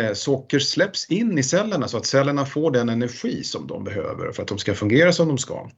eh 0.00 0.12
socker 0.12 0.58
släpps 0.58 1.10
in 1.10 1.38
i 1.38 1.42
cellerna 1.42 1.88
så 1.88 1.96
att 1.96 2.06
cellerna 2.06 2.46
får 2.46 2.70
den 2.70 2.88
energi 2.88 3.44
som 3.44 3.66
de 3.66 3.84
behöver 3.84 4.32
för 4.32 4.42
att 4.42 4.48
de 4.48 4.58
ska 4.58 4.74
fungera 4.74 5.12
som 5.12 5.28
de 5.28 5.38
ska. 5.38 5.70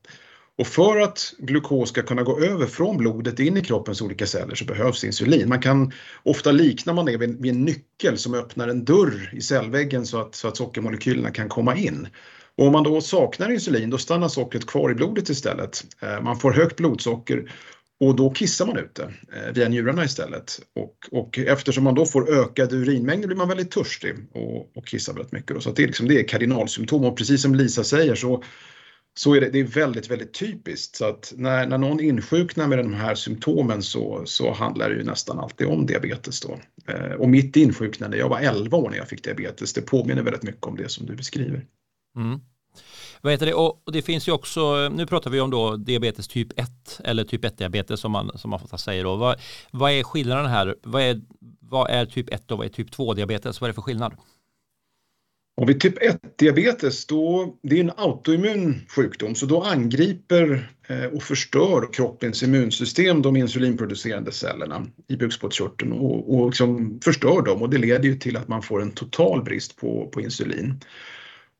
Och 0.58 0.66
för 0.66 1.00
att 1.00 1.34
glukos 1.38 1.88
ska 1.88 2.02
kunna 2.02 2.22
gå 2.22 2.40
över 2.40 2.66
från 2.66 2.96
blodet 2.96 3.40
in 3.40 3.56
i 3.56 3.60
kroppens 3.60 4.02
olika 4.02 4.26
celler 4.26 4.54
så 4.54 4.64
behövs 4.64 5.04
insulin. 5.04 5.48
Man 5.48 5.60
kan 5.60 5.92
ofta 6.22 6.52
likna 6.52 6.92
man 6.92 7.06
det 7.06 7.16
vid, 7.16 7.46
en 7.46 7.64
nyckel 7.64 8.18
som 8.18 8.34
öppnar 8.34 8.68
en 8.68 8.84
dörr 8.84 9.30
i 9.32 9.40
cellväggen 9.40 10.06
så 10.06 10.20
att, 10.20 10.34
så 10.34 10.48
att 10.48 10.56
sockermolekylerna 10.56 11.30
kan 11.30 11.48
komma 11.48 11.76
in. 11.76 12.08
Och 12.56 12.66
om 12.66 12.72
man 12.72 12.84
då 12.84 13.00
saknar 13.00 13.50
insulin 13.50 13.90
då 13.90 13.98
stannar 13.98 14.28
sockret 14.28 14.66
kvar 14.66 14.90
i 14.90 14.94
blodet 14.94 15.28
istället. 15.28 15.84
Eh, 16.02 16.20
man 16.20 16.38
får 16.38 16.52
högt 16.52 16.76
blodsocker 16.76 17.52
och 18.00 18.16
då 18.16 18.30
kissar 18.30 18.66
man 18.66 18.76
ut 18.76 18.94
det 18.94 19.12
eh, 19.36 19.52
via 19.54 19.68
njurarna 19.68 20.04
istället. 20.04 20.60
Och, 20.76 21.20
och 21.20 21.38
eftersom 21.38 21.84
man 21.84 21.94
då 21.94 22.06
får 22.06 22.30
ökad 22.30 22.72
urinmängd 22.72 23.26
blir 23.26 23.36
man 23.36 23.48
väldigt 23.48 23.70
törstig 23.70 24.14
och, 24.32 24.76
och 24.76 24.86
kissar 24.86 25.12
väldigt 25.12 25.32
mycket. 25.32 25.54
Då. 25.54 25.60
Så 25.60 25.70
det, 25.70 25.82
är 25.82 25.86
liksom, 25.86 26.08
det 26.08 26.20
är 26.20 26.28
kardinalsymptom 26.28 27.04
och 27.04 27.16
precis 27.16 27.42
som 27.42 27.54
Lisa 27.54 27.84
säger 27.84 28.14
så, 28.14 28.42
så 29.18 29.34
är 29.34 29.40
det, 29.40 29.50
det 29.50 29.60
är 29.60 29.64
väldigt, 29.64 30.10
väldigt 30.10 30.34
typiskt. 30.34 30.96
Så 30.96 31.04
att 31.04 31.32
när, 31.36 31.66
när 31.66 31.78
någon 31.78 32.00
insjuknar 32.00 32.66
med 32.66 32.78
de 32.78 32.94
här 32.94 33.14
symptomen 33.14 33.82
så, 33.82 34.22
så 34.24 34.52
handlar 34.52 34.90
det 34.90 34.96
ju 34.96 35.04
nästan 35.04 35.38
alltid 35.38 35.66
om 35.66 35.86
diabetes. 35.86 36.40
Då. 36.40 36.58
Eh, 36.86 37.12
och 37.12 37.28
mitt 37.28 37.56
insjuknande, 37.56 38.16
jag 38.16 38.28
var 38.28 38.40
11 38.40 38.76
år 38.76 38.90
när 38.90 38.96
jag 38.96 39.08
fick 39.08 39.24
diabetes, 39.24 39.72
det 39.72 39.82
påminner 39.82 40.22
väldigt 40.22 40.42
mycket 40.42 40.62
om 40.62 40.76
det 40.76 40.88
som 40.88 41.06
du 41.06 41.16
beskriver. 41.16 41.64
Mm. 42.16 42.40
Vad 43.20 43.32
heter 43.32 43.46
det? 43.46 43.54
Och 43.54 43.92
det 43.92 44.02
finns 44.02 44.28
ju 44.28 44.32
också, 44.32 44.88
nu 44.88 45.06
pratar 45.06 45.30
vi 45.30 45.40
om 45.40 45.50
då 45.50 45.76
diabetes 45.76 46.28
typ 46.28 46.60
1 46.60 47.00
eller 47.04 47.24
typ 47.24 47.44
1-diabetes 47.44 47.96
som 47.96 48.12
man, 48.12 48.38
som 48.38 48.50
man 48.50 48.60
får 48.60 48.76
säga 48.76 49.02
då. 49.02 49.16
Vad, 49.16 49.40
vad 49.70 49.92
är 49.92 50.02
skillnaden 50.02 50.46
här? 50.46 50.76
Vad 50.82 51.02
är, 51.02 51.20
vad 51.60 51.90
är 51.90 52.06
typ 52.06 52.34
1 52.34 52.50
och 52.50 52.58
vad 52.58 52.66
är 52.66 52.70
typ 52.70 52.90
2-diabetes? 52.90 53.60
Vad 53.60 53.68
är 53.68 53.68
det 53.68 53.74
för 53.74 53.82
skillnad? 53.82 54.12
Har 55.58 55.66
vi 55.66 55.74
typ 55.74 55.98
1-diabetes, 55.98 57.06
då, 57.06 57.54
det 57.62 57.76
är 57.76 57.80
en 57.80 57.92
autoimmun 57.96 58.80
sjukdom 58.96 59.34
så 59.34 59.46
då 59.46 59.62
angriper 59.62 60.70
eh, 60.88 61.04
och 61.04 61.22
förstör 61.22 61.92
kroppens 61.92 62.42
immunsystem 62.42 63.22
de 63.22 63.36
insulinproducerande 63.36 64.32
cellerna 64.32 64.86
i 65.08 65.16
bukspottkörteln 65.16 65.92
och, 65.92 66.34
och 66.34 66.46
liksom 66.46 67.00
förstör 67.04 67.42
dem 67.42 67.62
och 67.62 67.70
det 67.70 67.78
leder 67.78 68.04
ju 68.04 68.14
till 68.14 68.36
att 68.36 68.48
man 68.48 68.62
får 68.62 68.82
en 68.82 68.90
total 68.90 69.42
brist 69.42 69.76
på, 69.76 70.08
på 70.12 70.20
insulin. 70.20 70.80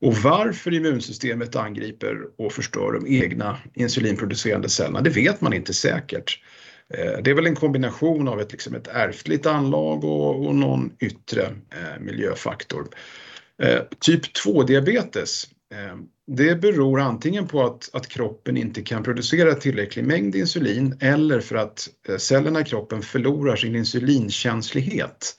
Och 0.01 0.15
varför 0.15 0.75
immunsystemet 0.75 1.57
angriper 1.57 2.17
och 2.39 2.53
förstör 2.53 2.93
de 2.93 3.23
egna 3.23 3.59
insulinproducerande 3.75 4.69
cellerna, 4.69 5.01
det 5.01 5.11
vet 5.11 5.41
man 5.41 5.53
inte 5.53 5.75
säkert. 5.75 6.43
Eh, 6.95 7.23
det 7.23 7.31
är 7.31 7.35
väl 7.35 7.47
en 7.47 7.57
kombination 7.57 8.29
av 8.29 8.41
ett, 8.41 8.53
liksom 8.53 8.75
ett 8.75 8.89
ärftligt 8.89 9.47
anlag 9.47 10.05
och, 10.05 10.47
och 10.47 10.55
någon 10.55 10.91
yttre 11.01 11.43
eh, 11.43 12.01
miljöfaktor. 12.01 12.89
Eh, 13.63 13.81
typ 14.01 14.37
2-diabetes, 14.45 15.49
eh, 15.75 15.97
det 16.27 16.55
beror 16.55 17.01
antingen 17.01 17.49
på 17.49 17.65
att, 17.65 17.91
att 17.93 18.09
kroppen 18.09 18.57
inte 18.57 18.83
kan 18.83 19.03
producera 19.03 19.55
tillräcklig 19.55 20.05
mängd 20.05 20.35
insulin 20.35 20.99
eller 21.01 21.41
för 21.41 21.57
att 21.57 21.89
eh, 22.09 22.17
cellerna 22.17 22.61
i 22.61 22.65
kroppen 22.65 23.03
förlorar 23.03 23.57
sin 23.57 23.77
insulinkänslighet. 23.77 25.35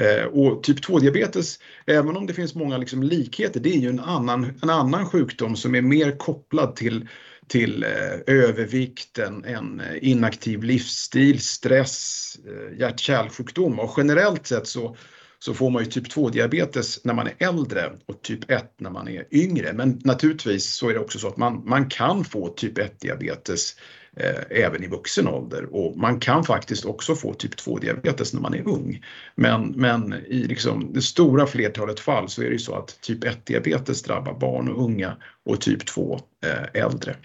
Eh, 0.00 0.24
och 0.24 0.62
typ 0.62 0.86
2-diabetes, 0.86 1.60
även 1.86 2.16
om 2.16 2.26
det 2.26 2.34
finns 2.34 2.54
många 2.54 2.78
liksom 2.78 3.02
likheter, 3.02 3.60
det 3.60 3.74
är 3.74 3.78
ju 3.78 3.88
en 3.88 4.00
annan, 4.00 4.60
en 4.62 4.70
annan 4.70 5.06
sjukdom 5.06 5.56
som 5.56 5.74
är 5.74 5.82
mer 5.82 6.16
kopplad 6.18 6.76
till, 6.76 7.08
till 7.48 7.82
eh, 7.82 8.34
övervikten, 8.34 9.44
en 9.44 9.80
eh, 9.80 10.10
inaktiv 10.10 10.62
livsstil, 10.62 11.40
stress, 11.40 12.36
eh, 12.46 12.78
hjärt-kärlsjukdom 12.78 13.80
och 13.80 13.94
generellt 13.96 14.46
sett 14.46 14.66
så 14.66 14.96
så 15.44 15.54
får 15.54 15.70
man 15.70 15.84
ju 15.84 15.90
typ 15.90 16.06
2-diabetes 16.06 17.00
när 17.04 17.14
man 17.14 17.26
är 17.26 17.34
äldre 17.38 17.92
och 18.06 18.22
typ 18.22 18.50
1 18.50 18.74
när 18.76 18.90
man 18.90 19.08
är 19.08 19.24
yngre. 19.30 19.72
Men 19.72 20.00
naturligtvis 20.04 20.74
så 20.74 20.88
är 20.88 20.94
det 20.94 21.00
också 21.00 21.18
så 21.18 21.28
att 21.28 21.36
man, 21.36 21.62
man 21.66 21.88
kan 21.88 22.24
få 22.24 22.48
typ 22.48 22.78
1-diabetes 22.78 23.76
eh, 24.16 24.42
även 24.50 24.84
i 24.84 24.88
vuxen 24.88 25.28
ålder 25.28 25.74
och 25.74 25.96
man 25.96 26.20
kan 26.20 26.44
faktiskt 26.44 26.84
också 26.84 27.14
få 27.14 27.34
typ 27.34 27.54
2-diabetes 27.54 28.34
när 28.34 28.40
man 28.40 28.54
är 28.54 28.68
ung. 28.68 29.04
Men, 29.34 29.72
men 29.76 30.12
i 30.12 30.44
liksom 30.44 30.92
det 30.92 31.02
stora 31.02 31.46
flertalet 31.46 32.00
fall 32.00 32.28
så 32.28 32.42
är 32.42 32.46
det 32.46 32.52
ju 32.52 32.58
så 32.58 32.74
att 32.74 33.00
typ 33.00 33.24
1-diabetes 33.24 34.06
drabbar 34.06 34.38
barn 34.38 34.68
och 34.68 34.84
unga 34.84 35.16
och 35.44 35.60
typ 35.60 35.86
2 35.86 36.20
eh, 36.44 36.82
äldre. 36.82 37.16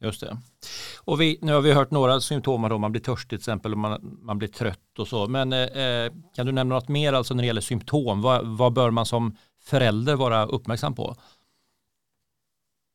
Just 0.00 0.20
det. 0.20 0.38
Och 0.98 1.20
vi, 1.20 1.38
nu 1.42 1.52
har 1.52 1.60
vi 1.60 1.72
hört 1.72 1.90
några 1.90 2.20
symptom 2.20 2.68
då, 2.68 2.78
man 2.78 2.92
blir 2.92 3.02
törstig 3.02 3.28
till 3.28 3.38
exempel, 3.38 3.72
och 3.72 3.78
man, 3.78 4.18
man 4.22 4.38
blir 4.38 4.48
trött 4.48 4.98
och 4.98 5.08
så. 5.08 5.28
Men 5.28 5.52
eh, 5.52 5.58
eh, 5.60 6.12
kan 6.36 6.46
du 6.46 6.52
nämna 6.52 6.74
något 6.74 6.88
mer 6.88 7.12
alltså 7.12 7.34
när 7.34 7.42
det 7.42 7.46
gäller 7.46 7.60
symptom? 7.60 8.22
Vad, 8.22 8.46
vad 8.46 8.72
bör 8.72 8.90
man 8.90 9.06
som 9.06 9.36
förälder 9.64 10.16
vara 10.16 10.46
uppmärksam 10.46 10.94
på? 10.94 11.16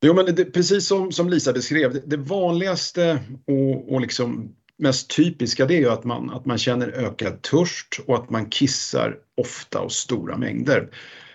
Jo, 0.05 0.13
men 0.13 0.35
det, 0.35 0.45
precis 0.45 0.87
som, 0.87 1.11
som 1.11 1.29
Lisa 1.29 1.53
beskrev, 1.53 1.93
det, 1.93 2.01
det 2.05 2.17
vanligaste 2.17 3.19
och, 3.47 3.93
och 3.93 4.01
liksom 4.01 4.55
mest 4.77 5.15
typiska 5.15 5.65
det 5.65 5.75
är 5.75 5.79
ju 5.79 5.89
att 5.89 6.03
man, 6.03 6.29
att 6.29 6.45
man 6.45 6.57
känner 6.57 6.87
ökad 6.87 7.41
törst 7.41 7.99
och 8.07 8.15
att 8.15 8.29
man 8.29 8.45
kissar 8.45 9.17
ofta 9.37 9.79
och 9.79 9.91
stora 9.91 10.37
mängder. 10.37 10.89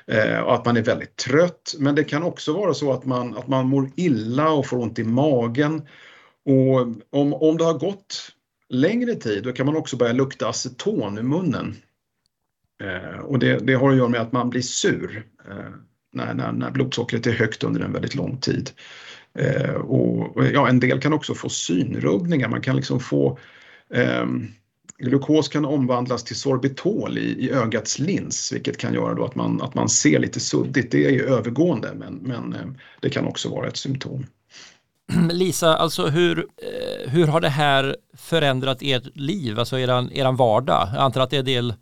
Eh, 0.06 0.38
och 0.38 0.54
att 0.54 0.64
man 0.64 0.76
är 0.76 0.82
väldigt 0.82 1.16
trött. 1.16 1.74
Men 1.78 1.94
det 1.94 2.04
kan 2.04 2.22
också 2.22 2.52
vara 2.52 2.74
så 2.74 2.92
att 2.92 3.04
man, 3.04 3.36
att 3.36 3.48
man 3.48 3.68
mår 3.68 3.90
illa 3.96 4.50
och 4.50 4.66
får 4.66 4.78
ont 4.78 4.98
i 4.98 5.04
magen. 5.04 5.82
Och 6.44 6.80
om, 7.10 7.34
om 7.34 7.56
det 7.56 7.64
har 7.64 7.78
gått 7.78 8.32
längre 8.68 9.14
tid 9.14 9.44
då 9.44 9.52
kan 9.52 9.66
man 9.66 9.76
också 9.76 9.96
börja 9.96 10.12
lukta 10.12 10.48
aceton 10.48 11.18
i 11.18 11.22
munnen. 11.22 11.76
Eh, 12.82 13.18
och 13.18 13.38
det, 13.38 13.58
det, 13.66 13.74
har 13.74 13.90
att 13.90 13.96
göra 13.96 14.08
med 14.08 14.20
att 14.20 14.32
man 14.32 14.50
blir 14.50 14.62
sur 14.62 15.26
eh, 15.48 15.70
när, 16.12 16.34
när, 16.34 16.52
när 16.52 16.70
blodsockret 16.70 17.26
är 17.26 17.32
högt 17.32 17.64
under 17.64 17.80
en 17.80 17.92
väldigt 17.92 18.14
lång 18.14 18.36
tid. 18.36 18.70
Eh, 19.38 19.74
och, 19.74 20.44
ja, 20.52 20.68
en 20.68 20.80
del 20.80 21.00
kan 21.00 21.12
också 21.12 21.34
få 21.34 21.48
synrubbningar, 21.48 22.48
man 22.48 22.60
kan 22.60 22.76
liksom 22.76 23.00
få 23.00 23.38
ehm, 23.94 24.48
Glukos 24.98 25.48
kan 25.48 25.64
omvandlas 25.64 26.24
till 26.24 26.36
sorbitol 26.36 27.18
i, 27.18 27.20
i 27.22 27.50
ögats 27.50 27.98
lins 27.98 28.52
vilket 28.52 28.78
kan 28.78 28.94
göra 28.94 29.14
då 29.14 29.24
att 29.24 29.34
man, 29.34 29.62
att 29.62 29.74
man 29.74 29.88
ser 29.88 30.18
lite 30.18 30.40
suddigt. 30.40 30.90
Det 30.90 31.06
är 31.06 31.10
ju 31.10 31.22
övergående 31.22 31.94
men, 31.94 32.14
men 32.14 32.52
eh, 32.52 32.66
det 33.00 33.10
kan 33.10 33.24
också 33.24 33.48
vara 33.48 33.68
ett 33.68 33.76
symptom. 33.76 34.26
Lisa, 35.30 35.76
alltså 35.76 36.06
hur, 36.06 36.38
eh, 36.38 37.10
hur 37.10 37.26
har 37.26 37.40
det 37.40 37.48
här 37.48 37.96
förändrat 38.16 38.78
ert 38.82 39.16
liv, 39.16 39.58
alltså 39.58 39.78
er, 39.78 39.88
er 40.18 40.32
vardag? 40.32 40.88
Jag 40.94 41.02
antar 41.02 41.20
att 41.20 41.30
det 41.30 41.36
är 41.36 41.40
en 41.40 41.44
del 41.44 41.74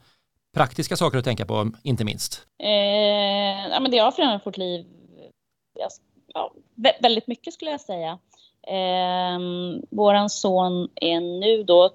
praktiska 0.54 0.96
saker 0.96 1.18
att 1.18 1.24
tänka 1.24 1.46
på, 1.46 1.70
inte 1.82 2.04
minst. 2.04 2.46
Eh, 2.62 3.68
ja, 3.70 3.80
men 3.80 3.90
det 3.90 3.98
har 3.98 4.10
förändrat 4.10 4.46
vårt 4.46 4.56
liv 4.56 4.86
ja, 6.34 6.52
väldigt 7.00 7.26
mycket 7.26 7.54
skulle 7.54 7.70
jag 7.70 7.80
säga. 7.80 8.18
Eh, 8.66 9.38
våran 9.90 10.30
son 10.30 10.88
är 10.94 11.20
nu 11.20 11.62
då 11.62 11.90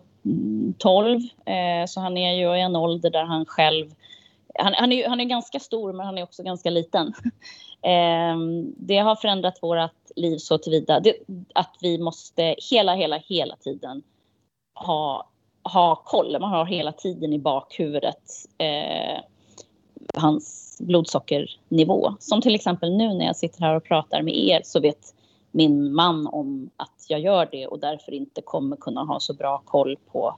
12, 0.77 1.19
eh, 1.45 1.85
så 1.87 2.01
han 2.01 2.17
är 2.17 2.33
ju 2.33 2.57
i 2.57 2.61
en 2.61 2.75
ålder 2.75 3.09
där 3.09 3.23
han 3.23 3.45
själv 3.45 3.91
han, 4.59 4.73
han, 4.73 4.91
är, 4.91 5.09
han 5.09 5.19
är 5.19 5.25
ganska 5.25 5.59
stor, 5.59 5.93
men 5.93 6.05
han 6.05 6.17
är 6.17 6.23
också 6.23 6.43
ganska 6.43 6.69
liten. 6.69 7.13
Eh, 7.81 8.37
det 8.77 8.97
har 8.97 9.15
förändrat 9.15 9.59
vårt 9.61 10.04
liv 10.15 10.37
så 10.37 10.57
tillvida 10.57 10.99
det, 10.99 11.15
att 11.53 11.75
vi 11.81 11.97
måste 11.97 12.55
hela, 12.71 12.95
hela, 12.95 13.17
hela 13.17 13.55
tiden 13.55 14.03
ha, 14.73 15.29
ha 15.63 15.95
koll. 15.95 16.39
Man 16.39 16.49
har 16.49 16.65
hela 16.65 16.91
tiden 16.91 17.33
i 17.33 17.39
bakhuvudet 17.39 18.31
eh, 18.57 19.19
hans 20.13 20.77
blodsockernivå. 20.79 22.13
Som 22.19 22.41
till 22.41 22.55
exempel 22.55 22.97
nu 22.97 23.13
när 23.13 23.25
jag 23.25 23.35
sitter 23.35 23.61
här 23.61 23.75
och 23.75 23.83
pratar 23.83 24.21
med 24.21 24.37
er 24.37 24.61
så 24.63 24.79
vet 24.79 25.15
min 25.51 25.93
man 25.93 26.27
om 26.27 26.69
att 26.77 27.05
jag 27.07 27.19
gör 27.19 27.49
det 27.51 27.67
och 27.67 27.79
därför 27.79 28.11
inte 28.11 28.41
kommer 28.41 28.75
kunna 28.75 29.03
ha 29.03 29.19
så 29.19 29.33
bra 29.33 29.61
koll 29.65 29.97
på 30.11 30.35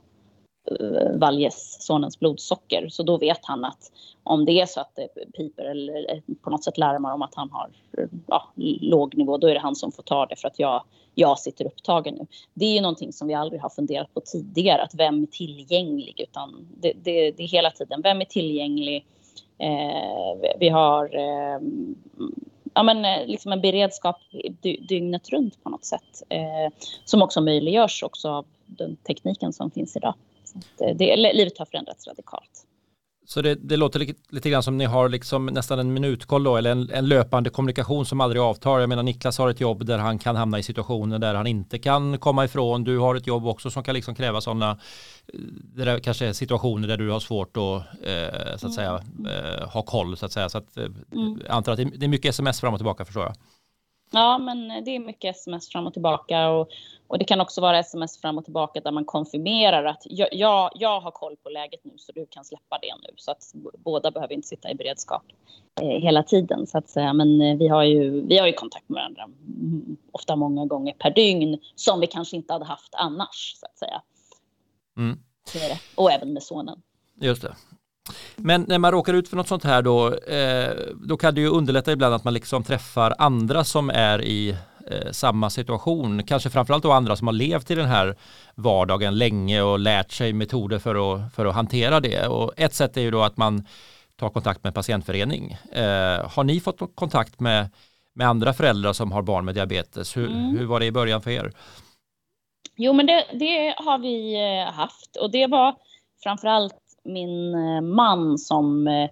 Eh, 0.72 1.18
Valjes, 1.18 1.78
sonens 1.86 2.20
blodsocker. 2.20 2.90
Så 2.90 3.04
då 3.04 3.18
vet 3.18 3.40
han 3.42 3.66
att 3.66 3.92
om 4.24 4.46
det 4.46 4.52
är 4.52 4.66
så 4.66 4.82
att 4.82 4.96
det 4.96 5.08
piper 5.38 5.66
eller 5.66 6.22
på 6.42 6.50
något 6.50 6.64
sätt 6.64 6.78
larmar 6.78 7.14
om 7.14 7.22
att 7.22 7.36
han 7.36 7.50
har 7.52 7.70
eh, 7.98 8.08
ja, 8.28 8.48
låg 8.82 9.18
nivå, 9.18 9.38
då 9.38 9.48
är 9.48 9.54
det 9.54 9.60
han 9.60 9.76
som 9.76 9.92
får 9.92 10.04
ta 10.04 10.26
det 10.26 10.36
för 10.36 10.48
att 10.48 10.60
jag, 10.60 10.84
jag 11.16 11.40
sitter 11.40 11.66
upptagen 11.66 12.16
nu. 12.16 12.28
Det 12.54 12.66
är 12.66 12.74
ju 12.74 12.82
någonting 12.82 13.14
som 13.14 13.28
vi 13.28 13.34
aldrig 13.34 13.62
har 13.62 13.70
funderat 13.70 14.14
på 14.14 14.22
tidigare, 14.22 14.82
att 14.82 14.96
vem 14.96 15.24
är 15.24 15.28
tillgänglig? 15.28 16.22
Utan 16.30 16.68
det, 16.82 16.94
det, 17.04 17.32
det 17.32 17.44
är 17.44 17.48
hela 17.48 17.72
tiden, 17.72 18.02
vem 18.02 18.22
är 18.22 18.26
tillgänglig? 18.26 19.06
Eh, 19.58 20.58
vi 20.60 20.70
har 20.70 21.16
eh, 21.16 21.60
ja, 22.74 22.84
men, 22.84 23.06
eh, 23.06 23.28
liksom 23.28 23.52
en 23.52 23.62
beredskap 23.62 24.16
dygnet 24.90 25.30
runt 25.30 25.64
på 25.64 25.70
något 25.70 25.86
sätt. 25.86 26.24
Eh, 26.30 26.74
som 27.06 27.22
också 27.22 27.42
möjliggörs 27.42 28.04
också 28.04 28.30
av 28.30 28.46
den 28.66 28.96
tekniken 28.96 29.54
som 29.54 29.72
finns 29.72 29.96
idag. 29.96 30.14
Så 30.78 30.86
det, 30.86 30.94
det, 30.94 31.16
livet 31.16 31.58
har 31.58 31.66
förändrats 31.66 32.08
radikalt. 32.08 32.68
Så 33.30 33.42
det, 33.42 33.56
det 33.56 33.78
låter 33.78 34.00
lite, 34.00 34.14
lite 34.30 34.50
grann 34.50 34.64
som 34.64 34.78
ni 34.78 34.86
har 34.86 35.10
liksom 35.10 35.46
nästan 35.46 35.80
en 35.80 35.94
minutkoll 35.94 36.44
då, 36.44 36.58
eller 36.58 36.72
en, 36.72 36.90
en, 36.92 37.08
löpande 37.08 37.50
kommunikation 37.50 38.06
som 38.06 38.22
aldrig 38.22 38.42
avtar. 38.42 38.80
Jag 38.80 38.90
menar 38.90 39.04
Niklas 39.04 39.38
har 39.38 39.50
ett 39.50 39.62
jobb 39.62 39.86
där 39.86 39.98
han 39.98 40.20
kan 40.20 40.36
hamna 40.36 40.60
i 40.60 40.64
situationer 40.64 41.20
där 41.20 41.36
han 41.36 41.48
inte 41.48 41.80
kan 41.80 42.18
komma 42.20 42.46
ifrån. 42.46 42.84
Du 42.84 42.98
har 42.98 43.16
ett 43.16 43.28
jobb 43.28 43.48
också 43.48 43.72
som 43.72 43.84
kan 43.84 43.96
liksom 43.96 44.16
kräva 44.16 44.42
sådana, 44.42 44.80
det 45.76 46.00
kanske 46.04 46.26
är 46.26 46.34
situationer 46.34 46.88
där 46.88 46.98
du 46.98 47.10
har 47.10 47.20
svårt 47.20 47.58
att, 47.58 47.84
eh, 48.08 48.58
så 48.58 48.68
att 48.68 48.74
säga, 48.74 49.04
mm. 49.20 49.26
eh, 49.26 49.70
ha 49.70 49.82
koll 49.82 50.18
så 50.18 50.26
att 50.26 50.32
säga. 50.32 50.50
Så 50.50 50.58
att, 50.58 50.78
eh, 50.78 50.86
mm. 51.12 51.42
antar 51.50 51.72
att 51.72 51.78
det, 51.78 51.86
det 51.86 52.06
är 52.06 52.10
mycket 52.10 52.30
sms 52.30 52.62
fram 52.62 52.74
och 52.74 52.80
tillbaka 52.80 53.06
förstår 53.06 53.24
jag. 53.24 53.36
Ja, 54.12 54.38
men 54.38 54.84
det 54.84 54.96
är 54.96 55.00
mycket 55.00 55.36
sms 55.36 55.70
fram 55.70 55.88
och 55.88 55.94
tillbaka 55.94 56.50
och, 56.50 56.70
och 57.08 57.20
det 57.20 57.26
kan 57.26 57.42
också 57.42 57.62
vara 57.62 57.80
sms 57.80 58.22
fram 58.22 58.38
och 58.38 58.44
tillbaka 58.44 58.80
där 58.80 58.92
man 58.92 59.06
konfirmerar 59.06 59.84
att 59.84 60.04
jag, 60.06 60.28
jag, 60.32 60.72
jag 60.76 61.02
har 61.02 61.12
koll 61.12 61.36
på 61.44 61.50
läget 61.50 61.80
nu 61.84 61.94
så 61.98 62.12
du 62.12 62.26
kan 62.26 62.46
släppa 62.46 62.80
det 62.82 62.94
nu 63.04 63.14
så 63.16 63.32
att 63.32 63.54
båda 63.78 64.12
behöver 64.12 64.34
inte 64.34 64.48
sitta 64.48 64.72
i 64.72 64.76
beredskap 64.76 65.24
eh, 65.82 66.02
hela 66.02 66.24
tiden 66.24 66.68
så 66.68 66.78
att 66.78 66.90
säga. 66.90 67.14
Men 67.14 67.42
eh, 67.42 67.58
vi 67.58 67.68
har 67.68 67.84
ju, 67.84 68.22
vi 68.28 68.38
har 68.38 68.48
ju 68.48 68.54
kontakt 68.54 68.90
med 68.90 68.96
varandra 68.96 69.24
mm, 69.24 69.98
ofta 70.12 70.36
många 70.36 70.66
gånger 70.66 70.94
per 70.94 71.12
dygn 71.12 71.60
som 71.76 72.00
vi 72.00 72.08
kanske 72.08 72.36
inte 72.36 72.54
hade 72.54 72.66
haft 72.66 72.96
annars 72.96 73.56
så 73.56 73.66
att 73.66 73.78
säga. 73.78 74.02
Mm. 74.98 75.20
Och 75.96 76.12
även 76.12 76.34
med 76.34 76.44
sonen. 76.44 76.82
Just 77.22 77.42
det. 77.42 77.56
Men 78.36 78.66
när 78.68 78.80
man 78.80 78.92
råkar 78.92 79.14
ut 79.14 79.30
för 79.30 79.38
något 79.38 79.48
sånt 79.48 79.64
här 79.64 79.82
då, 79.82 80.14
eh, 80.14 80.72
då 80.96 81.18
kan 81.18 81.36
det 81.36 81.42
ju 81.42 81.48
underlätta 81.48 81.92
ibland 81.92 82.16
att 82.16 82.24
man 82.24 82.34
liksom 82.34 82.64
träffar 82.64 83.16
andra 83.18 83.64
som 83.64 83.90
är 83.90 84.22
i 84.22 84.50
eh, 84.92 85.12
samma 85.12 85.50
situation. 85.50 86.24
Kanske 86.24 86.50
framförallt 86.50 86.84
då 86.84 86.92
andra 86.92 87.16
som 87.16 87.28
har 87.28 87.34
levt 87.34 87.72
i 87.72 87.76
den 87.76 87.86
här 87.86 88.16
vardagen 88.56 89.18
länge 89.18 89.62
och 89.62 89.80
lärt 89.80 90.12
sig 90.12 90.34
metoder 90.34 90.80
för 90.80 91.14
att, 91.14 91.34
för 91.34 91.46
att 91.46 91.56
hantera 91.56 92.00
det. 92.00 92.28
Och 92.28 92.54
ett 92.58 92.74
sätt 92.74 92.98
är 92.98 93.02
ju 93.02 93.12
då 93.12 93.24
att 93.24 93.38
man 93.38 93.66
tar 94.16 94.30
kontakt 94.30 94.64
med 94.64 94.74
patientförening. 94.74 95.58
Eh, 95.72 96.30
har 96.30 96.44
ni 96.44 96.60
fått 96.60 96.96
kontakt 96.96 97.40
med, 97.40 97.70
med 98.16 98.28
andra 98.28 98.54
föräldrar 98.54 98.94
som 98.94 99.12
har 99.12 99.22
barn 99.22 99.46
med 99.46 99.56
diabetes? 99.56 100.18
Hur, 100.18 100.30
mm. 100.30 100.58
hur 100.58 100.66
var 100.66 100.80
det 100.80 100.86
i 100.86 100.92
början 100.92 101.22
för 101.22 101.32
er? 101.32 101.52
Jo, 102.78 102.94
men 102.94 103.06
det, 103.06 103.26
det 103.34 103.76
har 103.78 103.98
vi 103.98 104.38
haft 104.74 105.16
och 105.16 105.32
det 105.32 105.48
var 105.48 105.76
framförallt 106.24 106.87
min 107.08 107.56
eh, 107.56 107.82
man 107.82 108.38
som 108.38 108.88
eh, 108.88 109.10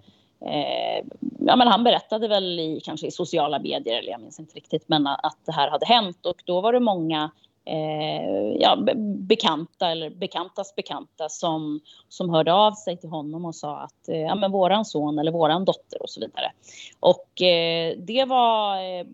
eh, 0.50 1.04
ja, 1.38 1.56
men 1.56 1.68
han 1.68 1.84
berättade 1.84 2.28
väl 2.28 2.60
i, 2.60 2.80
kanske 2.84 3.06
i 3.06 3.10
sociala 3.10 3.58
medier, 3.58 3.98
eller 3.98 4.10
jag 4.10 4.20
minns 4.20 4.40
inte 4.40 4.56
riktigt, 4.56 4.88
men 4.88 5.06
att 5.06 5.38
det 5.46 5.52
här 5.52 5.70
hade 5.70 5.86
hänt 5.86 6.26
och 6.26 6.42
då 6.44 6.60
var 6.60 6.72
det 6.72 6.80
många 6.80 7.30
eh, 7.66 8.60
ja, 8.60 8.78
bekanta 9.18 9.90
eller 9.90 10.10
bekantas 10.10 10.74
bekanta 10.74 11.28
som, 11.28 11.80
som 12.08 12.30
hörde 12.30 12.52
av 12.52 12.72
sig 12.72 12.96
till 12.96 13.10
honom 13.10 13.44
och 13.44 13.54
sa 13.54 13.76
att 13.76 14.08
eh, 14.08 14.20
ja, 14.20 14.34
men 14.34 14.52
våran 14.52 14.84
son 14.84 15.18
eller 15.18 15.32
våran 15.32 15.64
dotter 15.64 16.02
och 16.02 16.10
så 16.10 16.20
vidare. 16.20 16.52
Och 17.00 17.42
eh, 17.42 17.96
det 17.98 18.24
var 18.24 18.76
eh, 18.76 19.06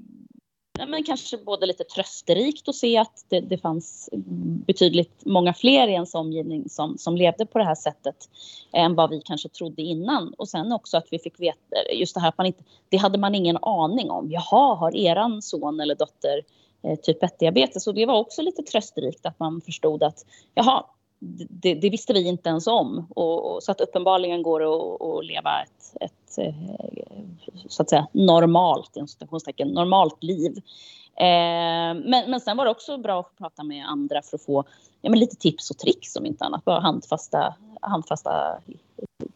ja, 0.78 0.86
men 0.86 1.04
kanske 1.04 1.36
både 1.36 1.66
lite 1.66 1.84
trösterikt 1.84 2.68
att 2.68 2.74
se 2.74 2.98
att 2.98 3.24
det, 3.28 3.40
det 3.40 3.58
fanns 3.58 4.08
betydligt 4.66 5.24
många 5.24 5.54
fler 5.54 5.88
i 5.88 5.92
ens 5.92 6.14
omgivning 6.14 6.68
som, 6.68 6.98
som 6.98 7.16
levde 7.16 7.46
på 7.46 7.58
det 7.58 7.64
här 7.64 7.74
sättet 7.74 8.16
än 8.72 8.94
vad 8.94 9.10
vi 9.10 9.20
kanske 9.24 9.48
trodde 9.48 9.82
innan. 9.82 10.34
Och 10.38 10.48
sen 10.48 10.72
också 10.72 10.96
att 10.96 11.06
vi 11.10 11.18
fick 11.18 11.40
veta 11.40 11.58
just 11.92 12.14
det 12.14 12.20
här 12.20 12.28
att 12.28 12.38
man 12.38 12.46
inte, 12.46 12.62
det 12.88 12.96
hade 12.96 13.18
man 13.18 13.34
ingen 13.34 13.58
aning 13.62 14.10
om. 14.10 14.30
Jaha, 14.30 14.74
har 14.74 14.96
eran 14.96 15.42
son 15.42 15.80
eller 15.80 15.94
dotter 15.94 16.42
eh, 16.82 16.98
typ 16.98 17.22
1-diabetes? 17.22 17.86
Och 17.86 17.94
det 17.94 18.06
var 18.06 18.18
också 18.18 18.42
lite 18.42 18.62
trösterikt 18.62 19.26
att 19.26 19.38
man 19.38 19.60
förstod 19.60 20.02
att 20.02 20.26
jaha, 20.54 20.84
det, 21.48 21.74
det, 21.74 21.90
visste 21.90 22.12
vi 22.12 22.28
inte 22.28 22.48
ens 22.48 22.66
om. 22.66 23.06
Och, 23.16 23.54
och 23.54 23.62
så 23.62 23.72
att 23.72 23.80
uppenbarligen 23.80 24.42
går 24.42 24.60
det 24.60 24.66
att, 24.66 25.24
leva 25.24 25.62
ett, 25.62 25.96
ett, 26.00 26.38
eh, 26.38 26.54
så 27.68 27.82
att 27.82 27.90
säga 27.90 28.06
normalt, 28.12 28.96
normalt 29.58 30.22
liv. 30.22 30.56
Eh, 31.16 31.94
men, 31.94 32.30
men 32.30 32.40
sen 32.40 32.56
var 32.56 32.64
det 32.64 32.70
också 32.70 32.98
bra 32.98 33.20
att 33.20 33.38
prata 33.38 33.62
med 33.62 33.86
andra 33.86 34.22
för 34.22 34.36
att 34.36 34.42
få 34.42 34.64
ja, 35.02 35.10
men 35.10 35.18
lite 35.18 35.36
tips 35.36 35.70
och 35.70 35.78
tricks 35.78 36.16
om 36.16 36.26
inte 36.26 36.44
annat. 36.44 36.64
Bara 36.64 36.80
handfasta, 36.80 37.54
handfasta 37.80 38.58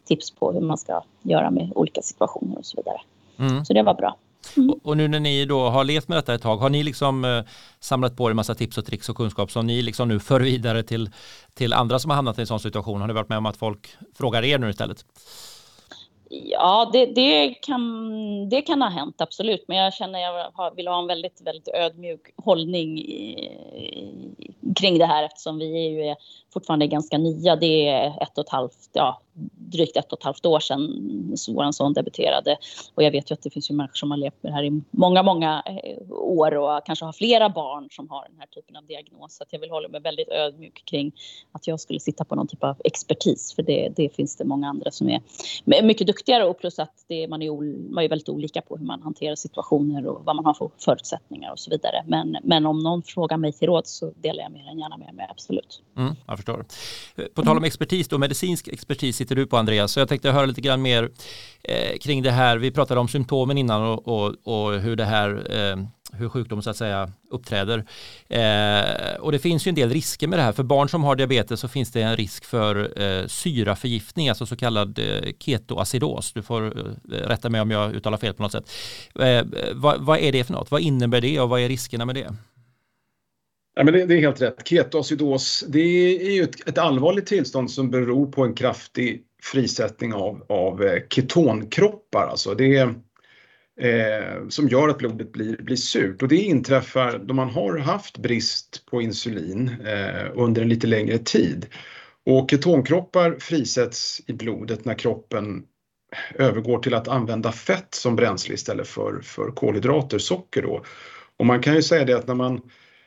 tips 0.05 0.31
på 0.31 0.51
hur 0.51 0.61
man 0.61 0.77
ska 0.77 1.01
göra 1.21 1.51
med 1.51 1.71
olika 1.75 2.01
situationer 2.01 2.57
och 2.57 2.65
så 2.65 2.77
vidare. 2.77 3.01
Mm. 3.39 3.65
Så 3.65 3.73
det 3.73 3.83
var 3.83 3.93
bra. 3.93 4.15
Mm. 4.55 4.69
Och, 4.69 4.97
nu 4.97 5.07
när 5.07 5.19
ni 5.19 5.45
då 5.45 5.69
har 5.69 5.83
levt 5.83 6.07
med 6.07 6.17
detta 6.17 6.33
ett 6.33 6.41
tag, 6.41 6.57
har 6.57 6.69
ni 6.69 6.83
liksom 6.83 7.25
eh, 7.25 7.43
samlat 7.79 8.17
på 8.17 8.29
er 8.29 8.33
massa 8.33 8.55
tips 8.55 8.77
och 8.77 8.85
tricks 8.85 9.09
och 9.09 9.15
kunskap 9.15 9.51
som 9.51 9.67
ni 9.67 9.81
liksom 9.81 10.07
nu 10.07 10.19
för 10.19 10.39
vidare 10.39 10.83
till, 10.83 11.09
till 11.53 11.73
andra 11.73 11.99
som 11.99 12.11
har 12.11 12.15
hamnat 12.15 12.37
i 12.37 12.41
en 12.41 12.47
sån 12.47 12.59
situation? 12.59 13.01
Har 13.01 13.07
ni 13.07 13.13
varit 13.13 13.29
med 13.29 13.37
om 13.37 13.45
att 13.45 13.57
folk 13.57 13.95
frågar 14.17 14.43
er 14.43 14.59
nu 14.59 14.69
istället? 14.69 15.05
Ja, 16.29 16.89
det, 16.93 17.05
det, 17.05 17.49
kan, 17.49 18.49
det 18.49 18.61
kan 18.61 18.81
ha 18.81 18.89
hänt, 18.89 19.21
absolut. 19.21 19.65
Men 19.67 19.77
jag 19.77 19.93
känner 19.93 20.19
jag 20.19 20.75
vill 20.75 20.87
ha 20.87 20.99
en 20.99 21.07
väldigt, 21.07 21.41
väldigt 21.41 21.67
ödmjuk 21.67 22.21
hållning 22.37 22.99
i, 22.99 23.45
i, 24.37 24.73
kring 24.75 24.97
det 24.97 25.05
här 25.05 25.23
eftersom 25.23 25.57
vi 25.57 25.85
är 25.85 26.07
ju 26.07 26.15
fortfarande 26.53 26.87
ganska 26.87 27.17
nya. 27.17 27.55
Det 27.55 27.87
är 27.87 28.23
ett 28.23 28.37
och 28.37 28.43
ett 28.43 28.49
halvt, 28.49 28.89
ja, 28.93 29.21
drygt 29.57 29.97
ett 29.97 30.13
och 30.13 30.19
ett 30.19 30.23
halvt 30.23 30.45
år 30.45 30.59
sedan 30.59 30.81
vår 31.47 31.71
son 31.71 31.93
debuterade. 31.93 32.57
Och 32.95 33.03
jag 33.03 33.11
vet 33.11 33.31
ju 33.31 33.33
att 33.33 33.41
det 33.41 33.49
finns 33.49 33.71
ju 33.71 33.75
människor 33.75 33.95
som 33.95 34.11
har 34.11 34.17
levt 34.17 34.43
med 34.43 34.51
det 34.51 34.55
här 34.55 34.63
i 34.63 34.81
många, 34.91 35.23
många 35.23 35.63
eh, 35.65 36.11
år 36.11 36.55
och 36.55 36.85
kanske 36.85 37.05
har 37.05 37.13
flera 37.13 37.49
barn 37.49 37.87
som 37.91 38.09
har 38.09 38.27
den 38.29 38.39
här 38.39 38.47
typen 38.47 38.75
av 38.75 38.85
diagnos. 38.85 39.37
Så 39.37 39.43
att 39.43 39.53
jag 39.53 39.59
vill 39.59 39.69
hålla 39.69 39.87
mig 39.87 40.01
väldigt 40.01 40.29
ödmjuk 40.29 40.85
kring 40.85 41.11
att 41.51 41.67
jag 41.67 41.79
skulle 41.79 41.99
sitta 41.99 42.25
på 42.25 42.35
någon 42.35 42.47
typ 42.47 42.63
av 42.63 42.75
expertis. 42.83 43.53
För 43.55 43.63
det, 43.63 43.89
det 43.95 44.15
finns 44.15 44.35
det 44.35 44.45
många 44.45 44.69
andra 44.69 44.91
som 44.91 45.09
är 45.09 45.21
mycket 45.83 46.07
duktigare 46.17 46.45
och 46.45 46.59
plus 46.59 46.79
att 46.79 47.05
det, 47.07 47.27
man, 47.27 47.41
är, 47.41 47.93
man 47.93 48.03
är 48.03 48.09
väldigt 48.09 48.29
olika 48.29 48.61
på 48.61 48.77
hur 48.77 48.85
man 48.85 49.01
hanterar 49.01 49.35
situationer 49.35 50.07
och 50.07 50.25
vad 50.25 50.35
man 50.35 50.45
har 50.45 50.53
för 50.53 50.69
förutsättningar 50.77 51.51
och 51.51 51.59
så 51.59 51.69
vidare. 51.69 52.03
Men, 52.07 52.37
men 52.43 52.65
om 52.65 52.79
någon 52.79 53.03
frågar 53.03 53.37
mig 53.37 53.53
till 53.53 53.67
råd 53.67 53.87
så 53.87 54.13
delar 54.15 54.43
jag 54.43 54.51
mer 54.51 54.67
än 54.67 54.79
gärna 54.79 54.97
med 54.97 55.13
mig, 55.13 55.27
absolut. 55.29 55.81
Mm, 55.97 56.15
jag 56.27 56.37
förstår. 56.37 56.65
På 57.33 57.41
tal 57.41 57.57
om 57.57 57.63
expertis 57.63 58.07
då, 58.07 58.17
medicinsk 58.17 58.67
expertis 58.67 59.15
sitter 59.15 59.35
du 59.35 59.45
på 59.45 59.57
Andreas, 59.57 59.91
så 59.91 59.99
jag 59.99 60.09
tänkte 60.09 60.31
höra 60.31 60.45
lite 60.45 60.61
grann 60.61 60.81
mer 60.81 61.11
eh, 61.63 61.97
kring 61.97 62.23
det 62.23 62.31
här. 62.31 62.57
Vi 62.57 62.71
pratade 62.71 62.99
om 62.99 63.07
symptomen 63.07 63.57
innan 63.57 63.81
och, 63.81 64.07
och, 64.07 64.35
och 64.43 64.79
hur 64.79 64.95
det 64.95 65.05
här 65.05 65.29
eh, 65.51 65.77
hur 66.13 66.29
sjukdomen 66.29 66.63
så 66.63 66.69
att 66.69 66.77
säga 66.77 67.11
uppträder. 67.29 67.85
Eh, 68.27 69.19
och 69.19 69.31
det 69.31 69.39
finns 69.39 69.67
ju 69.67 69.69
en 69.69 69.75
del 69.75 69.89
risker 69.89 70.27
med 70.27 70.39
det 70.39 70.43
här. 70.43 70.51
För 70.51 70.63
barn 70.63 70.89
som 70.89 71.03
har 71.03 71.15
diabetes 71.15 71.59
så 71.59 71.67
finns 71.67 71.91
det 71.91 72.01
en 72.01 72.15
risk 72.15 72.45
för 72.45 73.01
eh, 73.01 73.27
syraförgiftning, 73.27 74.29
alltså 74.29 74.45
så 74.45 74.55
kallad 74.55 74.99
eh, 74.99 75.31
ketoacidos. 75.39 76.33
Du 76.33 76.41
får 76.41 76.65
eh, 76.65 77.11
rätta 77.11 77.49
mig 77.49 77.61
om 77.61 77.71
jag 77.71 77.95
uttalar 77.95 78.17
fel 78.17 78.33
på 78.33 78.43
något 78.43 78.51
sätt. 78.51 78.71
Eh, 79.19 79.45
vad, 79.73 80.01
vad, 80.01 80.19
är 80.19 80.31
det 80.31 80.43
för 80.43 80.53
något? 80.53 80.71
Vad 80.71 80.81
innebär 80.81 81.21
det 81.21 81.39
och 81.39 81.49
vad 81.49 81.61
är 81.61 81.69
riskerna 81.69 82.05
med 82.05 82.15
det? 82.15 82.35
Ja, 83.75 83.83
men 83.83 83.93
det, 83.93 84.05
det 84.05 84.15
är 84.15 84.19
helt 84.19 84.41
rätt. 84.41 84.67
Ketoacidos 84.67 85.65
det 85.67 85.79
är 85.79 86.31
ju 86.31 86.43
ett, 86.43 86.69
ett, 86.69 86.77
allvarligt 86.77 87.25
tillstånd 87.25 87.71
som 87.71 87.89
beror 87.89 88.31
på 88.31 88.43
en 88.43 88.53
kraftig 88.53 89.23
frisättning 89.43 90.13
av, 90.13 90.45
av 90.49 90.83
eh, 90.83 91.01
ketonkroppar. 91.09 92.27
Alltså 92.27 92.53
det 92.53 92.77
är, 92.77 92.95
eh, 93.81 94.47
som 94.49 94.67
gör 94.67 94.89
att 94.89 94.97
blodet 94.97 95.31
blir, 95.31 95.57
blir 95.57 95.75
surt. 95.75 96.21
Och 96.21 96.27
det 96.27 96.35
inträffar 96.35 97.17
då 97.17 97.33
man 97.33 97.49
har 97.49 97.77
haft 97.77 98.17
brist 98.17 98.85
på 98.85 99.01
insulin 99.01 99.75
eh, 99.85 100.31
under 100.33 100.61
en 100.61 100.69
lite 100.69 100.87
längre 100.87 101.17
tid. 101.17 101.65
Och 102.25 102.51
ketonkroppar 102.51 103.35
frisätts 103.39 104.21
i 104.27 104.33
blodet 104.33 104.85
när 104.85 104.93
kroppen 104.93 105.63
övergår 106.35 106.79
till 106.79 106.93
att 106.93 107.07
använda 107.07 107.51
fett 107.51 107.95
som 107.95 108.15
bränsle 108.15 108.53
istället 108.53 108.87
för, 108.87 109.21
för 109.23 109.51
kolhydrater, 109.51 110.19
socker 110.19 110.61
då. 110.61 110.83
Och 111.37 111.45
man 111.45 111.61
kan 111.61 111.75
ju 111.75 111.81
säga 111.81 112.05
det 112.05 112.17
att 112.17 112.27
när 112.27 112.35
man 112.35 112.61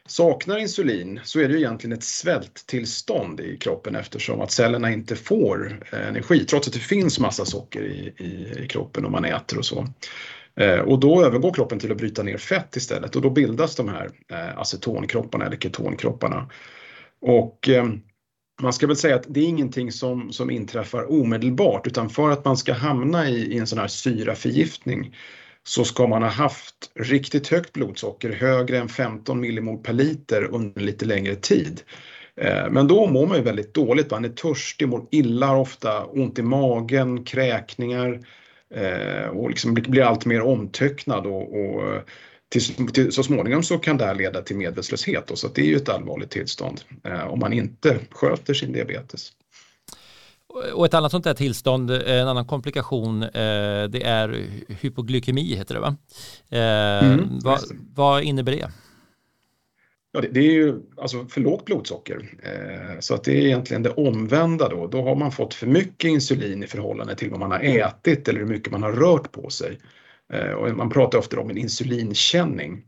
saknar 0.07 0.59
insulin 0.59 1.21
så 1.25 1.41
är 1.41 1.49
det 1.49 1.55
ju 1.55 1.61
egentligen 1.61 1.97
ett 1.97 2.05
svälttillstånd 2.05 3.41
i 3.41 3.57
kroppen 3.57 3.97
eftersom 3.97 4.41
att 4.41 4.51
cellerna 4.51 4.91
inte 4.91 5.17
får 5.17 5.83
eh, 5.93 6.09
energi 6.09 6.45
trots 6.45 6.69
att 6.69 6.75
det 6.75 6.81
finns 6.81 7.19
massa 7.19 7.45
socker 7.45 7.83
i, 7.83 8.15
i, 8.25 8.63
i 8.65 8.69
kroppen 8.69 9.05
om 9.05 9.13
man 9.13 9.25
äter 9.25 9.59
och 9.59 9.65
så. 9.65 9.87
Eh, 10.57 10.79
och 10.79 11.01
då 11.01 11.25
övergår 11.25 11.53
kroppen 11.53 11.79
till 11.79 11.93
att 11.93 11.99
bryta 11.99 12.23
ner 12.23 12.37
fett 12.37 12.77
istället 12.77 13.17
och 13.17 13.23
då 13.23 13.31
bildas 13.31 13.77
de 13.77 13.89
här 13.89 14.11
eh, 14.33 14.59
acetonkropparna 14.59 15.47
eller 15.47 15.57
ketonkropparna. 15.57 16.51
Och 17.21 17.69
eh, 17.69 17.89
man 18.63 18.73
ska 18.73 18.87
väl 18.87 18.97
säga 18.97 19.17
att 19.17 19.27
det 19.29 19.41
är 19.41 19.49
ingenting 19.49 19.93
som, 19.93 20.33
som 20.33 20.51
inträffar 20.51 21.13
omedelbart 21.13 21.87
utan 21.87 22.11
för 22.11 22.31
att 22.31 22.45
man 22.45 22.57
ska 22.57 22.73
hamna 22.73 23.29
i, 23.29 23.55
i 23.55 23.59
en 23.59 23.67
sån 23.67 23.79
här 23.79 23.87
syraförgiftning 23.87 25.17
så 25.63 25.85
ska 25.85 26.07
man 26.07 26.23
ha 26.23 26.31
haft 26.31 26.75
riktigt 26.95 27.49
högt 27.49 27.73
blodsocker, 27.73 28.31
högre 28.33 28.79
än 28.79 28.89
15 28.89 29.41
millimol 29.41 29.79
per 29.79 29.93
liter 29.93 30.45
under 30.55 30.81
lite 30.81 31.05
längre 31.05 31.35
tid. 31.35 31.83
Men 32.71 32.89
då 32.89 33.07
mår 33.07 33.27
man 33.27 33.37
ju 33.37 33.43
väldigt 33.43 33.75
dåligt, 33.75 34.11
man 34.11 34.25
är 34.25 34.29
törstig, 34.29 34.89
mår 34.89 35.07
illa, 35.11 35.47
har 35.47 35.57
ofta 35.57 36.05
ont 36.05 36.39
i 36.39 36.43
magen, 36.43 37.25
kräkningar 37.25 38.21
och 39.33 39.51
liksom 39.51 39.75
blir 39.75 40.03
allt 40.03 40.25
mer 40.25 40.41
omtöcknad 40.41 41.27
och, 41.27 41.61
och 41.61 42.03
till, 42.51 42.93
till, 42.93 43.13
så 43.13 43.23
småningom 43.23 43.63
så 43.63 43.79
kan 43.79 43.97
det 43.97 44.05
här 44.05 44.15
leda 44.15 44.43
till 44.43 44.57
medvetslöshet. 44.57 45.31
så 45.35 45.49
det 45.49 45.61
är 45.61 45.67
ju 45.67 45.77
ett 45.77 45.89
allvarligt 45.89 46.31
tillstånd 46.31 46.81
eh, 47.05 47.27
om 47.27 47.39
man 47.39 47.53
inte 47.53 47.99
sköter 48.11 48.55
sin 48.55 48.73
diabetes. 48.73 49.33
Och 50.75 50.87
ett 50.87 50.95
annat 50.95 51.11
sånt 51.11 51.25
där 51.25 51.35
tillstånd, 51.35 51.91
en 51.91 52.29
annan 52.29 52.47
komplikation, 52.47 53.23
eh, 53.23 53.29
det 53.89 54.03
är 54.03 54.47
hypoglykemi 54.69 55.55
heter 55.55 55.75
det 55.75 55.81
va? 55.81 55.97
Eh, 56.49 57.13
mm, 57.13 57.39
vad, 57.43 57.61
vad 57.95 58.23
innebär 58.23 58.53
det? 58.53 58.71
Ja, 60.12 60.20
det, 60.20 60.29
det, 60.29 60.40
är 60.40 60.53
ju 60.53 60.81
alltså 60.96 61.27
för 61.27 61.40
lågt 61.40 61.64
blodsocker. 61.64 62.31
Eh, 62.42 63.01
så 63.01 63.14
att 63.14 63.25
det 63.25 63.33
är 63.33 63.46
egentligen 63.46 63.83
det 63.83 63.90
omvända 63.90 64.68
då. 64.68 64.87
Då 64.87 65.03
har 65.03 65.16
man 65.16 65.33
fått 65.33 65.55
för 65.55 65.66
mycket 65.66 66.11
insulin 66.11 66.62
i 66.62 66.66
förhållande 66.66 67.16
till 67.16 67.31
vad 67.31 67.40
man 67.40 67.51
har 67.51 67.61
ätit 67.61 68.29
eller 68.29 68.38
hur 68.38 68.46
mycket 68.46 68.73
man 68.73 68.83
har 68.83 68.92
rört 68.92 69.33
på 69.33 69.51
sig. 69.51 69.79
Eh, 70.33 70.51
och 70.51 70.77
man 70.77 70.90
pratar 70.90 71.18
ofta 71.18 71.40
om 71.40 71.51
en 71.51 71.59
insulinkänning. 71.59 72.83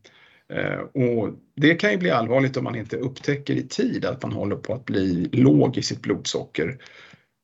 Eh, 0.53 0.79
och 1.03 1.31
det 1.57 1.75
kan 1.75 1.91
ju 1.91 1.97
bli 1.97 2.11
allvarligt 2.11 2.57
om 2.57 2.65
man 2.65 2.77
inte 2.77 2.97
upptäcker 2.97 3.55
i 3.55 3.69
tid 3.69 4.05
att 4.05 4.23
man 4.23 4.33
håller 4.33 4.57
på 4.57 4.75
att 4.75 4.85
bli 4.85 5.29
låg 5.33 5.77
i 5.77 5.83
sitt 5.83 6.03
blodsocker. 6.03 6.79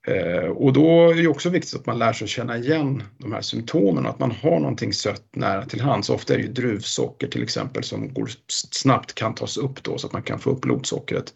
Eh, 0.09 0.51
och 0.51 0.73
då 0.73 1.11
är 1.11 1.15
det 1.15 1.29
också 1.29 1.49
viktigt 1.49 1.81
att 1.81 1.87
man 1.87 1.99
lär 1.99 2.13
sig 2.13 2.25
att 2.25 2.31
känna 2.31 2.59
igen 2.59 3.03
de 3.19 3.33
här 3.33 3.41
symptomen 3.41 4.05
och 4.05 4.11
att 4.11 4.19
man 4.19 4.31
har 4.31 4.61
någonting 4.61 4.93
sött 4.93 5.37
nära 5.37 5.65
till 5.65 5.81
hands. 5.81 6.11
Ofta 6.11 6.35
är 6.35 6.39
det 6.39 6.45
ju 6.45 6.53
druvsocker 6.53 7.29
till 7.29 7.43
exempel 7.43 7.85
som 7.85 8.15
går 8.15 8.31
snabbt 8.73 9.15
kan 9.15 9.35
tas 9.35 9.57
upp 9.57 9.83
då 9.83 9.99
så 9.99 10.07
att 10.07 10.13
man 10.13 10.23
kan 10.23 10.39
få 10.39 10.51
upp 10.51 10.61
blodsockret. 10.61 11.35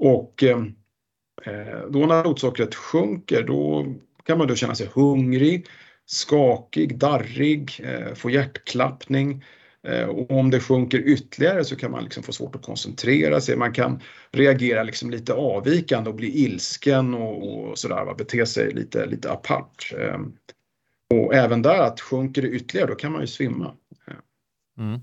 Och 0.00 0.42
eh, 0.42 0.58
eh 1.44 1.80
då 1.90 1.98
när 1.98 2.22
blodsockret 2.22 2.74
sjunker 2.74 3.42
då 3.42 3.86
kan 4.24 4.38
man 4.38 4.48
då 4.48 4.54
känna 4.54 4.74
sig 4.74 4.88
hungrig, 4.94 5.66
skakig, 6.06 6.98
darrig, 6.98 7.80
eh, 7.84 8.14
få 8.14 8.30
hjärtklappning 8.30 9.30
Eh, 9.32 9.55
Eh, 9.86 10.04
och 10.04 10.30
om 10.30 10.50
det 10.50 10.60
sjunker 10.60 10.98
ytterligare 10.98 11.64
så 11.64 11.76
kan 11.76 11.90
man 11.90 12.04
liksom 12.04 12.22
få 12.22 12.32
svårt 12.32 12.54
att 12.54 12.62
koncentrera 12.62 13.40
sig. 13.40 13.56
Man 13.56 13.72
kan 13.72 14.00
reagera 14.32 14.82
liksom 14.82 15.10
lite 15.10 15.32
avvikande 15.32 16.10
och 16.10 16.16
bli 16.16 16.44
ilsken 16.44 17.14
och, 17.14 17.68
och 17.68 17.78
sådär, 17.78 18.14
bete 18.18 18.46
sig 18.46 18.74
lite, 18.74 19.06
lite 19.06 19.30
apart. 19.30 19.92
Ehm, 19.98 20.32
och 21.14 21.34
även 21.34 21.62
där 21.62 21.78
att 21.78 22.00
sjunker 22.00 22.42
det 22.42 22.48
ytterligare 22.48 22.88
då 22.88 22.94
kan 22.94 23.12
man 23.12 23.20
ju 23.20 23.26
svimma. 23.26 23.74
Mm. 24.78 25.00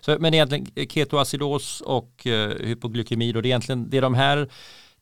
Så, 0.00 0.16
men 0.20 0.34
egentligen 0.34 0.66
eh, 0.74 0.86
ketoacidos 0.86 1.80
och 1.80 2.26
eh, 2.26 2.66
hypoglykemi 2.66 3.32
då, 3.32 3.40
det 3.40 3.46
är 3.46 3.50
egentligen 3.50 3.90
det 3.90 3.96
är 3.96 4.02
de 4.02 4.14
här 4.14 4.48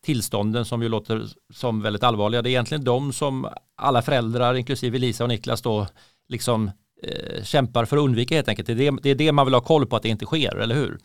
tillstånden 0.00 0.64
som 0.64 0.82
ju 0.82 0.88
låter 0.88 1.26
som 1.52 1.82
väldigt 1.82 2.02
allvarliga. 2.02 2.42
Det 2.42 2.48
är 2.48 2.50
egentligen 2.50 2.85
de 2.85 3.12
som 3.12 3.48
alla 3.76 4.02
föräldrar, 4.02 4.54
inklusive 4.54 4.98
Lisa 4.98 5.24
och 5.24 5.28
Niklas 5.28 5.62
då, 5.62 5.87
liksom 6.28 6.70
eh, 7.03 7.43
kämpar 7.45 7.85
för 7.85 7.97
att 7.97 8.03
undvika 8.03 8.35
helt 8.35 8.49
enkelt. 8.49 8.67
Det 8.67 8.73
är 8.73 8.93
det, 8.93 8.99
det 9.03 9.11
är 9.11 9.15
det 9.15 9.33
man 9.33 9.47
vill 9.47 9.55
ha 9.55 9.61
koll 9.61 9.87
på 9.87 9.97
att 9.97 10.03
det 10.03 10.09
inte 10.09 10.27
sker, 10.27 10.57
eller 10.57 10.75
hur? 10.75 10.99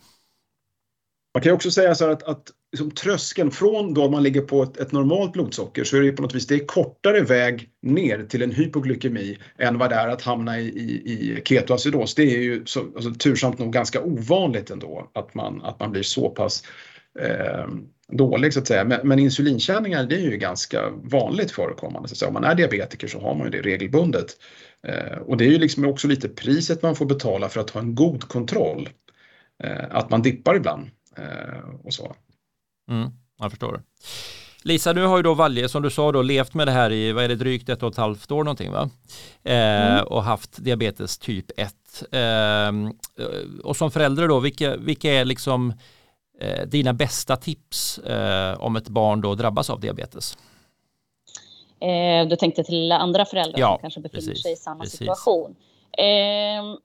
Man 1.34 1.42
kan 1.42 1.54
också 1.54 1.72
säga 1.72 1.96
så 1.96 2.06
här 2.06 2.12
att, 2.12 2.24
att 2.24 2.52
liksom 2.72 2.92
tröskeln 2.92 3.52
från 3.52 3.94
då 3.94 4.10
man 4.10 4.24
ligger 4.24 4.42
på 4.42 4.64
ett, 4.64 4.78
ett, 4.78 4.92
normalt 4.92 5.34
blodsocker 5.34 5.84
så 5.84 5.98
är 5.98 6.02
det 6.02 6.12
på 6.12 6.22
något 6.22 6.36
vis 6.36 6.48
det 6.48 6.56
är 6.56 6.66
kortare 6.66 7.22
väg 7.22 7.70
ner 7.82 8.24
till 8.30 8.42
en 8.42 8.52
hypoglykemi 8.52 9.38
än 9.58 9.78
vad 9.78 9.90
det 9.90 9.96
är 9.96 10.08
att 10.08 10.22
hamna 10.22 10.60
i, 10.60 10.68
i, 10.68 10.92
i 11.06 11.42
ketoacidos. 11.46 12.16
Det 12.16 12.36
är 12.36 12.40
ju 12.40 12.66
så, 12.66 12.80
alltså, 12.96 13.12
tursamt 13.12 13.60
nog 13.60 13.74
ganska 13.74 14.02
ovanligt 14.02 14.72
ändå 14.72 15.10
att 15.14 15.34
man, 15.34 15.62
att 15.64 15.80
man 15.80 15.92
blir 15.92 16.04
så 16.04 16.30
pass 16.30 16.64
eh, 17.20 17.68
dålig 18.12 18.54
så 18.54 18.60
att 18.60 18.68
säga. 18.68 18.84
Men, 18.84 19.08
men 19.08 19.20
insulinkänningar 19.20 20.04
det 20.04 20.16
är 20.16 20.32
ju 20.32 20.38
ganska 20.38 20.90
vanligt 20.90 21.52
förekommande. 21.52 22.08
Så 22.10 22.14
att 22.14 22.18
säga. 22.18 22.28
Om 22.28 22.34
man 22.34 22.44
är 22.44 22.56
diabetiker 22.56 23.08
så 23.08 23.20
har 23.20 23.36
man 23.36 23.46
ju 23.46 23.52
det 23.52 23.70
regelbundet. 23.70 24.38
Eh, 24.88 25.18
och 25.18 25.38
det 25.38 25.46
är 25.46 25.50
ju 25.50 25.58
liksom 25.58 25.86
också 25.86 26.08
lite 26.08 26.30
priset 26.30 26.82
man 26.82 26.96
får 26.96 27.06
betala 27.06 27.50
för 27.50 27.60
att 27.60 27.70
ha 27.70 27.82
en 27.82 27.96
god 27.96 28.24
kontroll. 28.24 28.90
Eh, 29.63 29.86
att 29.90 30.10
man 30.10 30.22
dippar 30.22 30.56
ibland 30.56 30.90
eh, 31.18 31.70
och 31.84 31.94
så. 31.94 32.16
Mm, 32.90 33.10
jag 33.40 33.52
förstår. 33.52 33.82
Lisa, 34.63 34.94
nu 34.94 35.06
har 35.06 35.18
ju 35.18 35.24
då 35.24 35.34
Valje 35.34 35.70
som 35.70 35.84
du 35.84 35.90
sa 35.90 36.12
då 36.12 36.22
levt 36.22 36.54
med 36.54 36.68
det 36.68 36.72
här 36.72 36.92
i, 36.92 37.12
vad 37.12 37.24
är 37.24 37.28
det, 37.28 37.36
drygt 37.36 37.70
ett 37.70 37.84
och 37.84 37.92
ett 37.92 37.98
halvt 37.98 38.32
år 38.32 38.44
någonting 38.44 38.72
va? 38.72 38.90
Eh, 39.44 39.92
mm. 39.92 40.06
Och 40.06 40.24
haft 40.24 40.63
diabetes 40.63 41.18
typ 41.18 41.46
1. 41.58 41.74
Eh, 42.12 42.72
och 43.63 43.78
som 43.78 43.92
förälder 43.92 44.28
då, 44.28 44.40
vilka, 44.40 44.78
vilka 44.78 45.13
är 45.13 45.26
liksom 45.26 45.74
eh, 46.42 46.68
dina 46.68 46.94
bästa 46.94 47.36
tips 47.36 48.00
om 48.58 48.76
ett 48.76 48.90
barn 48.90 49.22
då 49.22 49.36
drabbas 49.36 49.70
av 49.70 49.80
diabetes? 49.80 50.38
Eh, 51.80 52.28
du 52.28 52.36
tänkte 52.36 52.63
till 52.63 52.92
andra 52.92 53.26
föräldrar 53.26 53.60
ja, 53.60 53.68
som 53.68 53.82
kanske 53.82 54.00
befinner 54.00 54.22
precis, 54.22 54.44
sig 54.44 54.54
i 54.54 54.56
samma 54.56 54.84
precis. 54.84 55.00
situation. 55.00 55.56
Eh, 55.92 56.78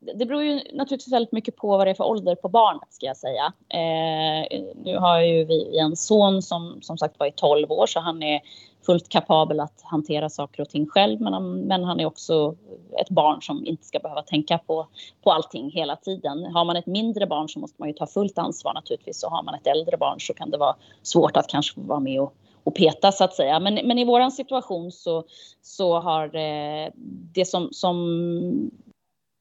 det 0.00 0.26
beror 0.26 0.42
ju 0.42 0.54
naturligtvis 0.54 1.12
väldigt 1.12 1.32
mycket 1.32 1.56
på 1.56 1.68
vad 1.68 1.86
det 1.86 1.90
är 1.90 1.94
för 1.94 2.04
ålder 2.04 2.34
på 2.34 2.48
barnet 2.48 2.92
ska 2.92 3.06
jag 3.06 3.16
säga. 3.16 3.52
Eh, 3.68 4.60
nu 4.84 4.98
har 4.98 5.20
ju 5.20 5.44
vi 5.44 5.78
en 5.78 5.96
son 5.96 6.42
som 6.42 6.78
som 6.82 6.98
sagt 6.98 7.18
var 7.18 7.26
i 7.26 7.32
12 7.32 7.72
år 7.72 7.86
så 7.86 8.00
han 8.00 8.22
är 8.22 8.40
fullt 8.86 9.08
kapabel 9.08 9.60
att 9.60 9.82
hantera 9.82 10.28
saker 10.28 10.62
och 10.62 10.68
ting 10.68 10.86
själv 10.86 11.20
men 11.20 11.32
han, 11.32 11.60
men 11.60 11.84
han 11.84 12.00
är 12.00 12.06
också 12.06 12.56
ett 13.00 13.10
barn 13.10 13.42
som 13.42 13.66
inte 13.66 13.86
ska 13.86 13.98
behöva 13.98 14.22
tänka 14.22 14.58
på, 14.58 14.86
på 15.22 15.32
allting 15.32 15.70
hela 15.70 15.96
tiden. 15.96 16.44
Har 16.44 16.64
man 16.64 16.76
ett 16.76 16.86
mindre 16.86 17.26
barn 17.26 17.48
så 17.48 17.58
måste 17.58 17.76
man 17.78 17.88
ju 17.88 17.94
ta 17.94 18.06
fullt 18.06 18.38
ansvar 18.38 18.74
naturligtvis 18.74 19.22
och 19.22 19.30
har 19.30 19.42
man 19.42 19.54
ett 19.54 19.66
äldre 19.66 19.96
barn 19.96 20.20
så 20.20 20.34
kan 20.34 20.50
det 20.50 20.58
vara 20.58 20.76
svårt 21.02 21.36
att 21.36 21.48
kanske 21.48 21.80
vara 21.80 22.00
med 22.00 22.20
och 22.20 22.34
och 22.68 22.74
peta 22.74 23.12
så 23.12 23.24
att 23.24 23.34
säga. 23.34 23.60
Men, 23.60 23.74
men 23.74 23.98
i 23.98 24.04
våran 24.04 24.32
situation 24.32 24.92
så, 24.92 25.24
så 25.62 26.00
har 26.00 26.36
eh, 26.36 26.90
det 27.34 27.44
som, 27.44 27.68
som 27.72 28.70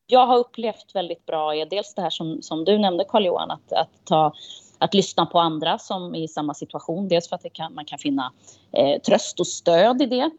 jag 0.07 0.27
har 0.27 0.37
upplevt 0.37 0.95
väldigt 0.95 1.25
bra 1.25 1.55
är 1.55 1.65
dels 1.65 1.93
det 1.93 2.01
här 2.01 2.09
som, 2.09 2.41
som 2.41 2.65
du 2.65 2.77
nämnde 2.77 3.05
Carl-Johan, 3.07 3.51
att, 3.51 3.73
att, 3.73 3.89
ta, 4.03 4.33
att 4.77 4.93
lyssna 4.93 5.25
på 5.25 5.39
andra 5.39 5.77
som 5.77 6.15
är 6.15 6.19
i 6.19 6.27
samma 6.27 6.53
situation. 6.53 7.07
Dels 7.07 7.29
för 7.29 7.35
att 7.35 7.53
kan, 7.53 7.73
man 7.73 7.85
kan 7.85 7.99
finna 7.99 8.33
eh, 8.71 9.01
tröst 9.01 9.39
och 9.39 9.47
stöd 9.47 10.01
i 10.01 10.05
det. 10.05 10.29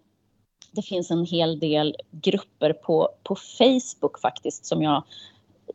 Det 0.73 0.83
finns 0.83 1.11
en 1.11 1.25
hel 1.25 1.59
del 1.59 1.97
grupper 2.11 2.73
på, 2.73 3.09
på 3.23 3.35
Facebook 3.35 4.21
faktiskt 4.21 4.67
som 4.67 4.83
jag 4.83 5.03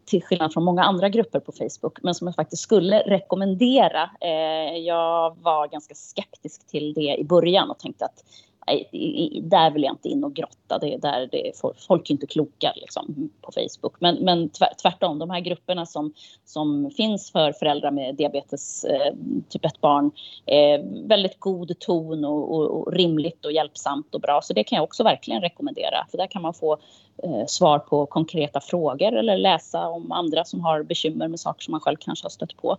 till 0.06 0.24
skillnad 0.24 0.54
från 0.54 0.64
många 0.64 0.84
andra 0.84 1.10
grupper 1.10 1.40
på 1.40 1.52
Facebook, 1.52 2.00
men 2.02 2.16
som 2.16 2.28
jag 2.28 2.36
faktiskt 2.36 2.64
skulle 2.64 3.00
rekommendera. 3.00 4.10
Eh, 4.22 4.78
jag 4.78 5.38
var 5.42 5.68
ganska 5.68 5.96
skeptisk 5.96 6.68
till 6.68 6.94
det 6.94 7.16
i 7.20 7.24
början 7.24 7.70
och 7.70 7.80
tänkte 7.80 8.06
att 8.06 8.24
där 9.42 9.72
vill 9.72 9.84
jag 9.84 9.94
inte 9.94 10.10
in 10.10 10.24
och 10.24 10.34
grotta. 10.34 10.80
Det 10.80 10.94
är 10.94 10.98
där 10.98 11.28
det 11.32 11.48
är, 11.48 11.54
folk 11.88 12.10
är 12.10 12.14
inte 12.14 12.28
kloka 12.28 12.74
liksom, 12.76 13.30
på 13.42 13.52
Facebook. 13.52 13.96
Men, 14.00 14.16
men 14.16 14.50
tvärtom, 14.82 15.20
de 15.20 15.30
här 15.30 15.40
grupperna 15.40 15.86
som, 15.86 16.14
som 16.46 16.92
finns 16.98 17.32
för 17.32 17.52
föräldrar 17.52 17.92
med 17.92 18.16
diabetes 18.16 18.84
eh, 18.84 19.14
typ 19.50 19.66
1-barn, 19.66 20.12
eh, 20.46 21.08
väldigt 21.08 21.40
god 21.40 21.80
ton 21.80 22.26
och, 22.26 22.56
och, 22.56 22.80
och, 22.80 22.94
rimligt 22.94 23.46
och 23.46 23.52
hjälpsamt 23.52 24.16
och 24.16 24.22
bra. 24.22 24.42
Så 24.44 24.54
det 24.54 24.64
kan 24.64 24.76
jag 24.76 24.84
också 24.84 25.04
verkligen 25.04 25.42
rekommendera. 25.42 26.06
För 26.12 26.18
där 26.18 26.28
kan 26.28 26.42
man 26.42 26.54
få 26.54 26.78
eh, 27.24 27.46
svar 27.48 27.80
på 27.80 28.06
konkreta 28.06 28.60
frågor 28.60 29.14
eller 29.14 29.38
läsa 29.38 29.88
om 29.88 30.12
andra 30.12 30.46
som 30.46 30.62
har 30.62 30.84
bekymmer 30.84 31.28
med 31.28 31.40
saker 31.40 31.64
som 31.64 31.72
man 31.72 31.82
själv 31.82 31.98
kanske 32.00 32.26
har 32.26 32.30
stött 32.30 32.58
på. 32.58 32.78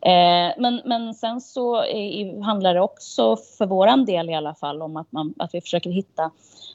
Eh, 0.00 0.52
men, 0.58 0.80
men 0.84 1.14
sen 1.14 1.40
så 1.40 1.76
är, 1.76 2.42
handlar 2.42 2.74
det 2.74 2.80
också 2.80 3.36
för 3.36 3.66
våran 3.66 4.04
del 4.04 4.30
i 4.30 4.34
alla 4.34 4.54
fall 4.54 4.82
om 4.82 4.96
att, 4.96 5.12
man, 5.16 5.34
att 5.38 5.54
vi 5.54 5.60
försöker 5.60 5.90
hitta 5.90 6.30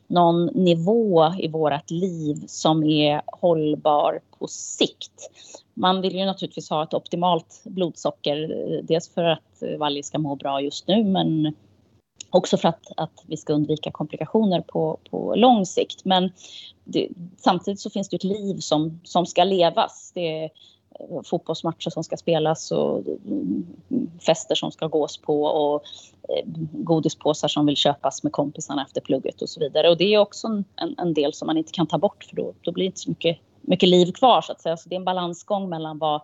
någon 0.07 0.45
nivå 0.45 1.33
i 1.39 1.47
vårt 1.47 1.91
liv 1.91 2.43
som 2.47 2.83
är 2.83 3.21
hållbar 3.25 4.19
på 4.39 4.47
sikt. 4.47 5.29
Man 5.73 6.01
vill 6.01 6.15
ju 6.15 6.25
naturligtvis 6.25 6.69
ha 6.69 6.83
ett 6.83 6.93
optimalt 6.93 7.61
blodsocker, 7.63 8.47
dels 8.83 9.09
för 9.09 9.23
att 9.23 9.63
Valli 9.79 10.03
ska 10.03 10.17
må 10.19 10.35
bra 10.35 10.61
just 10.61 10.87
nu 10.87 11.03
men 11.03 11.53
också 12.29 12.57
för 12.57 12.69
att, 12.69 12.91
att 12.97 13.23
vi 13.27 13.37
ska 13.37 13.53
undvika 13.53 13.91
komplikationer 13.91 14.61
på, 14.61 14.99
på 15.09 15.35
lång 15.35 15.65
sikt. 15.65 16.05
Men 16.05 16.31
det, 16.83 17.09
samtidigt 17.37 17.79
så 17.79 17.89
finns 17.89 18.09
det 18.09 18.15
ett 18.15 18.23
liv 18.23 18.57
som, 18.59 18.99
som 19.03 19.25
ska 19.25 19.43
levas. 19.43 20.11
Det 20.15 20.43
är 20.43 20.49
Eh, 20.99 21.21
fotbollsmatcher 21.23 21.89
som 21.89 22.03
ska 22.03 22.17
spelas 22.17 22.71
och 22.71 22.99
mm, 23.27 23.65
fester 24.25 24.55
som 24.55 24.71
ska 24.71 24.87
gås 24.87 25.17
på 25.17 25.43
och 25.43 25.83
eh, 26.29 26.45
godispåsar 26.71 27.47
som 27.47 27.65
vill 27.65 27.75
köpas 27.75 28.23
med 28.23 28.31
kompisarna 28.31 28.83
efter 28.83 29.01
plugget 29.01 29.41
och 29.41 29.49
så 29.49 29.59
vidare. 29.59 29.89
Och 29.89 29.97
det 29.97 30.13
är 30.13 30.17
också 30.17 30.47
en, 30.47 30.95
en 30.97 31.13
del 31.13 31.33
som 31.33 31.45
man 31.45 31.57
inte 31.57 31.71
kan 31.71 31.87
ta 31.87 31.97
bort 31.97 32.23
för 32.23 32.35
då, 32.35 32.53
då 32.61 32.71
blir 32.71 32.83
det 32.83 32.87
inte 32.87 32.99
så 32.99 33.09
mycket, 33.09 33.37
mycket 33.61 33.89
liv 33.89 34.11
kvar 34.11 34.41
så 34.41 34.51
att 34.51 34.61
säga. 34.61 34.77
Så 34.77 34.89
det 34.89 34.95
är 34.95 34.99
en 34.99 35.05
balansgång 35.05 35.69
mellan 35.69 35.97
vad, 35.97 36.21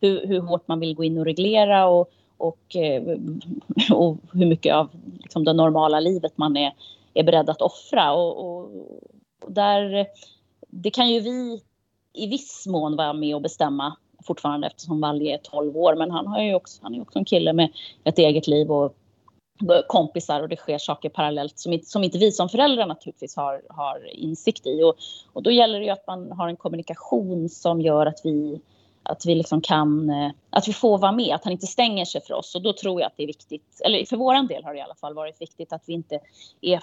hur, 0.00 0.26
hur 0.26 0.40
hårt 0.40 0.68
man 0.68 0.80
vill 0.80 0.94
gå 0.94 1.04
in 1.04 1.18
och 1.18 1.24
reglera 1.24 1.88
och, 1.88 2.10
och, 2.36 2.76
eh, 2.76 3.02
och 3.92 4.16
hur 4.32 4.46
mycket 4.46 4.74
av 4.74 4.88
liksom, 5.22 5.44
det 5.44 5.52
normala 5.52 6.00
livet 6.00 6.32
man 6.38 6.56
är, 6.56 6.72
är 7.14 7.22
beredd 7.22 7.50
att 7.50 7.62
offra. 7.62 8.12
Och, 8.12 8.46
och, 8.46 8.70
och 9.42 9.52
där, 9.52 10.06
det 10.68 10.90
kan 10.90 11.10
ju 11.10 11.20
vi 11.20 11.60
i 12.12 12.26
viss 12.26 12.66
mån 12.66 12.96
vara 12.96 13.12
med 13.12 13.34
och 13.34 13.42
bestämma 13.42 13.96
fortfarande 14.22 14.66
eftersom 14.66 15.00
Valje 15.00 15.34
är 15.34 15.38
12 15.38 15.76
år. 15.76 15.94
Men 15.94 16.10
han, 16.10 16.26
har 16.26 16.42
ju 16.42 16.54
också, 16.54 16.80
han 16.82 16.94
är 16.94 17.02
också 17.02 17.18
en 17.18 17.24
kille 17.24 17.52
med 17.52 17.68
ett 18.04 18.18
eget 18.18 18.46
liv 18.46 18.72
och 18.72 18.94
kompisar 19.86 20.42
och 20.42 20.48
det 20.48 20.56
sker 20.56 20.78
saker 20.78 21.08
parallellt 21.08 21.58
som 21.58 21.72
inte, 21.72 21.86
som 21.86 22.04
inte 22.04 22.18
vi 22.18 22.32
som 22.32 22.48
föräldrar 22.48 22.86
naturligtvis 22.86 23.36
har, 23.36 23.62
har 23.68 24.14
insikt 24.14 24.66
i. 24.66 24.82
Och, 24.82 24.96
och 25.32 25.42
då 25.42 25.50
gäller 25.50 25.78
det 25.78 25.84
ju 25.84 25.90
att 25.90 26.06
man 26.06 26.32
har 26.32 26.48
en 26.48 26.56
kommunikation 26.56 27.48
som 27.48 27.80
gör 27.80 28.06
att 28.06 28.20
vi, 28.24 28.60
att 29.02 29.26
vi 29.26 29.34
liksom 29.34 29.60
kan, 29.60 30.10
eh, 30.10 30.30
att 30.50 30.68
vi 30.68 30.72
får 30.72 30.98
vara 30.98 31.12
med, 31.12 31.34
att 31.34 31.44
han 31.44 31.52
inte 31.52 31.66
stänger 31.66 32.04
sig 32.04 32.20
för 32.20 32.34
oss. 32.34 32.54
Och 32.54 32.62
då 32.62 32.72
tror 32.72 33.00
jag 33.00 33.06
att 33.06 33.16
det 33.16 33.22
är 33.22 33.26
viktigt, 33.26 33.80
eller 33.84 34.04
för 34.04 34.16
våran 34.16 34.46
del 34.46 34.64
har 34.64 34.72
det 34.72 34.78
i 34.78 34.82
alla 34.82 34.94
fall 34.94 35.14
varit 35.14 35.40
viktigt 35.40 35.72
att 35.72 35.82
vi 35.86 35.92
inte 35.92 36.20
är 36.60 36.80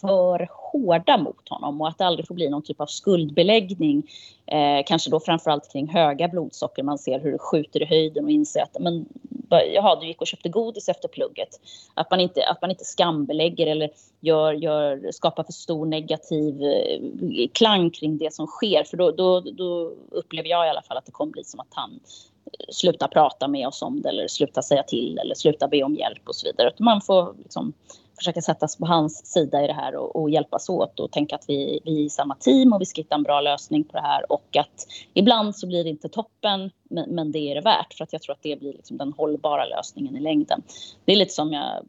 för 0.00 0.48
hårda 0.50 1.18
mot 1.18 1.48
honom 1.48 1.80
och 1.80 1.88
att 1.88 1.98
det 1.98 2.06
aldrig 2.06 2.26
får 2.26 2.34
bli 2.34 2.48
någon 2.48 2.62
typ 2.62 2.80
av 2.80 2.86
skuldbeläggning. 2.86 4.10
Eh, 4.46 4.84
kanske 4.86 5.10
då 5.10 5.20
framförallt 5.20 5.72
kring 5.72 5.88
höga 5.88 6.28
blodsocker. 6.28 6.82
Man 6.82 6.98
ser 6.98 7.20
hur 7.20 7.32
det 7.32 7.38
skjuter 7.38 7.82
i 7.82 7.86
höjden 7.86 8.24
och 8.24 8.30
inser 8.30 8.60
att 8.60 8.76
men, 8.80 9.06
jaha, 9.50 10.00
du 10.00 10.06
gick 10.06 10.20
och 10.20 10.26
köpte 10.26 10.48
godis 10.48 10.88
efter 10.88 11.08
plugget. 11.08 11.48
Att 11.94 12.10
man 12.10 12.20
inte, 12.20 12.46
att 12.46 12.60
man 12.60 12.70
inte 12.70 12.84
skambelägger 12.84 13.66
eller 13.66 13.90
gör, 14.20 14.52
gör, 14.52 15.10
skapar 15.12 15.44
för 15.44 15.52
stor 15.52 15.86
negativ 15.86 16.62
eh, 16.62 17.48
klang 17.52 17.90
kring 17.90 18.18
det 18.18 18.32
som 18.34 18.46
sker. 18.46 18.84
För 18.84 18.96
då, 18.96 19.10
då, 19.10 19.40
då 19.40 19.92
upplever 20.10 20.48
jag 20.48 20.66
i 20.66 20.70
alla 20.70 20.82
fall 20.82 20.96
att 20.96 21.06
det 21.06 21.12
kommer 21.12 21.32
bli 21.32 21.44
som 21.44 21.60
att 21.60 21.70
han 21.70 22.00
eh, 22.44 22.66
slutar 22.68 23.08
prata 23.08 23.48
med 23.48 23.68
oss 23.68 23.82
om 23.82 24.02
det 24.02 24.08
eller 24.08 24.28
slutar 24.28 24.62
säga 24.62 24.82
till 24.82 25.18
eller 25.18 25.34
slutar 25.34 25.68
be 25.68 25.82
om 25.82 25.94
hjälp 25.94 26.28
och 26.28 26.36
så 26.36 26.46
vidare. 26.46 26.68
Att 26.68 26.78
man 26.78 27.00
får 27.00 27.34
liksom 27.42 27.72
försöka 28.16 28.42
sätta 28.42 28.68
sig 28.68 28.78
på 28.78 28.86
hans 28.86 29.26
sida 29.26 29.64
i 29.64 29.66
det 29.66 29.72
här 29.72 29.96
och, 29.96 30.16
och 30.16 30.30
hjälpas 30.30 30.68
åt 30.68 31.00
och 31.00 31.10
tänka 31.10 31.34
att 31.34 31.44
vi, 31.48 31.80
vi 31.84 32.00
är 32.00 32.04
i 32.04 32.10
samma 32.10 32.34
team 32.34 32.72
och 32.72 32.80
vi 32.80 32.86
ska 32.86 33.00
hitta 33.00 33.14
en 33.14 33.22
bra 33.22 33.40
lösning 33.40 33.84
på 33.84 33.92
det 33.92 34.02
här 34.02 34.32
och 34.32 34.56
att 34.56 34.86
ibland 35.14 35.56
så 35.56 35.66
blir 35.66 35.84
det 35.84 35.90
inte 35.90 36.08
toppen 36.08 36.70
men, 36.90 37.10
men 37.10 37.32
det 37.32 37.38
är 37.38 37.54
det 37.54 37.60
värt 37.60 37.94
för 37.94 38.04
att 38.04 38.12
jag 38.12 38.22
tror 38.22 38.32
att 38.32 38.42
det 38.42 38.60
blir 38.60 38.72
liksom 38.72 38.96
den 38.96 39.12
hållbara 39.12 39.64
lösningen 39.64 40.16
i 40.16 40.20
längden. 40.20 40.62
Det 41.04 41.12
är 41.12 41.16
lite 41.16 41.34
som 41.34 41.52
jag 41.52 41.86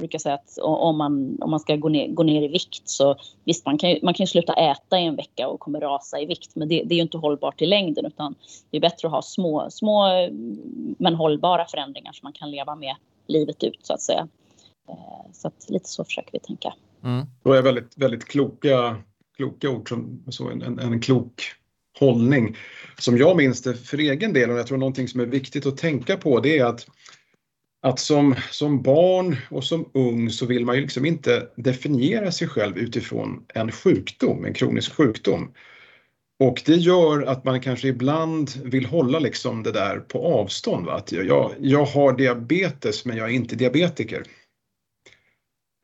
brukar 0.00 0.18
säga 0.18 0.34
att 0.34 0.58
om 0.62 0.98
man, 0.98 1.38
om 1.40 1.50
man 1.50 1.60
ska 1.60 1.76
gå 1.76 1.88
ner, 1.88 2.08
gå 2.08 2.22
ner 2.22 2.42
i 2.42 2.48
vikt 2.48 2.88
så 2.88 3.16
visst 3.44 3.66
man 3.66 3.78
kan, 3.78 3.90
ju, 3.90 3.98
man 4.02 4.14
kan 4.14 4.24
ju 4.24 4.28
sluta 4.28 4.52
äta 4.52 4.98
i 4.98 5.04
en 5.06 5.16
vecka 5.16 5.48
och 5.48 5.60
kommer 5.60 5.80
rasa 5.80 6.20
i 6.20 6.26
vikt 6.26 6.56
men 6.56 6.68
det, 6.68 6.82
det 6.84 6.94
är 6.94 6.96
ju 6.96 7.02
inte 7.02 7.18
hållbart 7.18 7.62
i 7.62 7.66
längden 7.66 8.06
utan 8.06 8.34
det 8.70 8.76
är 8.76 8.80
bättre 8.80 9.08
att 9.08 9.12
ha 9.12 9.22
små, 9.22 9.66
små 9.70 10.08
men 10.98 11.14
hållbara 11.14 11.66
förändringar 11.66 12.12
som 12.12 12.26
man 12.26 12.32
kan 12.32 12.50
leva 12.50 12.74
med 12.74 12.94
livet 13.26 13.64
ut 13.64 13.78
så 13.82 13.92
att 13.92 14.02
säga. 14.02 14.28
Eh, 14.88 15.32
så 15.32 15.48
att 15.48 15.70
lite 15.70 15.88
så 15.88 16.04
försöker 16.04 16.32
vi 16.32 16.40
tänka. 16.40 16.72
Mm. 17.04 17.26
Det 17.42 17.50
är 17.50 17.62
väldigt, 17.62 17.98
väldigt 17.98 18.24
kloka, 18.24 18.96
kloka 19.36 19.70
ord, 19.70 19.88
som, 19.88 20.24
så 20.28 20.50
en, 20.50 20.62
en, 20.62 20.78
en 20.78 21.00
klok 21.00 21.42
hållning. 21.98 22.56
Som 22.98 23.18
jag 23.18 23.36
minns 23.36 23.62
det 23.62 23.74
för 23.74 23.98
egen 23.98 24.32
del 24.32 24.50
och 24.50 24.58
jag 24.58 24.66
tror 24.66 24.78
någonting 24.78 25.08
som 25.08 25.20
är 25.20 25.26
viktigt 25.26 25.66
att 25.66 25.76
tänka 25.76 26.16
på 26.16 26.40
det 26.40 26.58
är 26.58 26.64
att 26.64 26.86
att 27.82 27.98
som, 27.98 28.34
som 28.50 28.82
barn 28.82 29.36
och 29.50 29.64
som 29.64 29.90
ung 29.94 30.30
så 30.30 30.46
vill 30.46 30.64
man 30.64 30.76
ju 30.76 30.82
liksom 30.82 31.04
inte 31.04 31.48
definiera 31.56 32.32
sig 32.32 32.48
själv 32.48 32.78
utifrån 32.78 33.44
en 33.54 33.72
sjukdom, 33.72 34.44
en 34.44 34.54
kronisk 34.54 34.92
sjukdom. 34.92 35.52
Och 36.40 36.62
det 36.66 36.74
gör 36.74 37.22
att 37.22 37.44
man 37.44 37.60
kanske 37.60 37.88
ibland 37.88 38.50
vill 38.64 38.86
hålla 38.86 39.18
liksom 39.18 39.62
det 39.62 39.72
där 39.72 39.98
på 39.98 40.40
avstånd. 40.40 40.86
Va? 40.86 40.92
Att 40.92 41.12
jag, 41.12 41.52
jag 41.60 41.84
har 41.84 42.16
diabetes 42.16 43.04
men 43.04 43.16
jag 43.16 43.30
är 43.30 43.34
inte 43.34 43.56
diabetiker. 43.56 44.22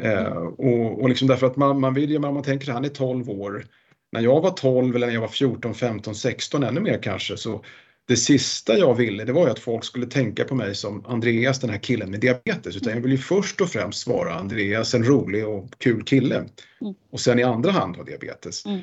Eh, 0.02 0.36
och, 0.36 1.02
och 1.02 1.08
liksom 1.08 1.28
därför 1.28 1.46
att 1.46 1.56
man, 1.56 1.80
man 1.80 1.94
vill 1.94 2.10
ju, 2.10 2.18
man, 2.18 2.34
man 2.34 2.42
tänker 2.42 2.68
att 2.68 2.74
han 2.74 2.84
är 2.84 2.88
12 2.88 3.30
år. 3.30 3.64
När 4.12 4.20
jag 4.20 4.40
var 4.40 4.50
12 4.50 4.96
eller 4.96 5.06
när 5.06 5.14
jag 5.14 5.20
var 5.20 5.28
14, 5.28 5.74
15, 5.74 6.14
16 6.14 6.62
ännu 6.62 6.80
mer 6.80 7.02
kanske 7.02 7.36
så 7.36 7.64
det 8.08 8.16
sista 8.16 8.78
jag 8.78 8.94
ville 8.94 9.24
det 9.24 9.32
var 9.32 9.46
ju 9.46 9.50
att 9.50 9.58
folk 9.58 9.84
skulle 9.84 10.06
tänka 10.06 10.44
på 10.44 10.54
mig 10.54 10.74
som 10.74 11.06
Andreas, 11.06 11.60
den 11.60 11.70
här 11.70 11.78
killen 11.78 12.10
med 12.10 12.20
diabetes. 12.20 12.76
Utan 12.76 12.92
jag 12.92 13.00
vill 13.00 13.12
ju 13.12 13.18
först 13.18 13.60
och 13.60 13.68
främst 13.68 14.06
vara 14.06 14.34
Andreas, 14.34 14.94
en 14.94 15.04
rolig 15.04 15.46
och 15.46 15.70
kul 15.78 16.04
kille. 16.04 16.34
Mm. 16.34 16.94
Och 17.10 17.20
sen 17.20 17.38
i 17.38 17.42
andra 17.42 17.70
hand 17.70 17.96
ha 17.96 18.04
diabetes. 18.04 18.66
Mm. 18.66 18.80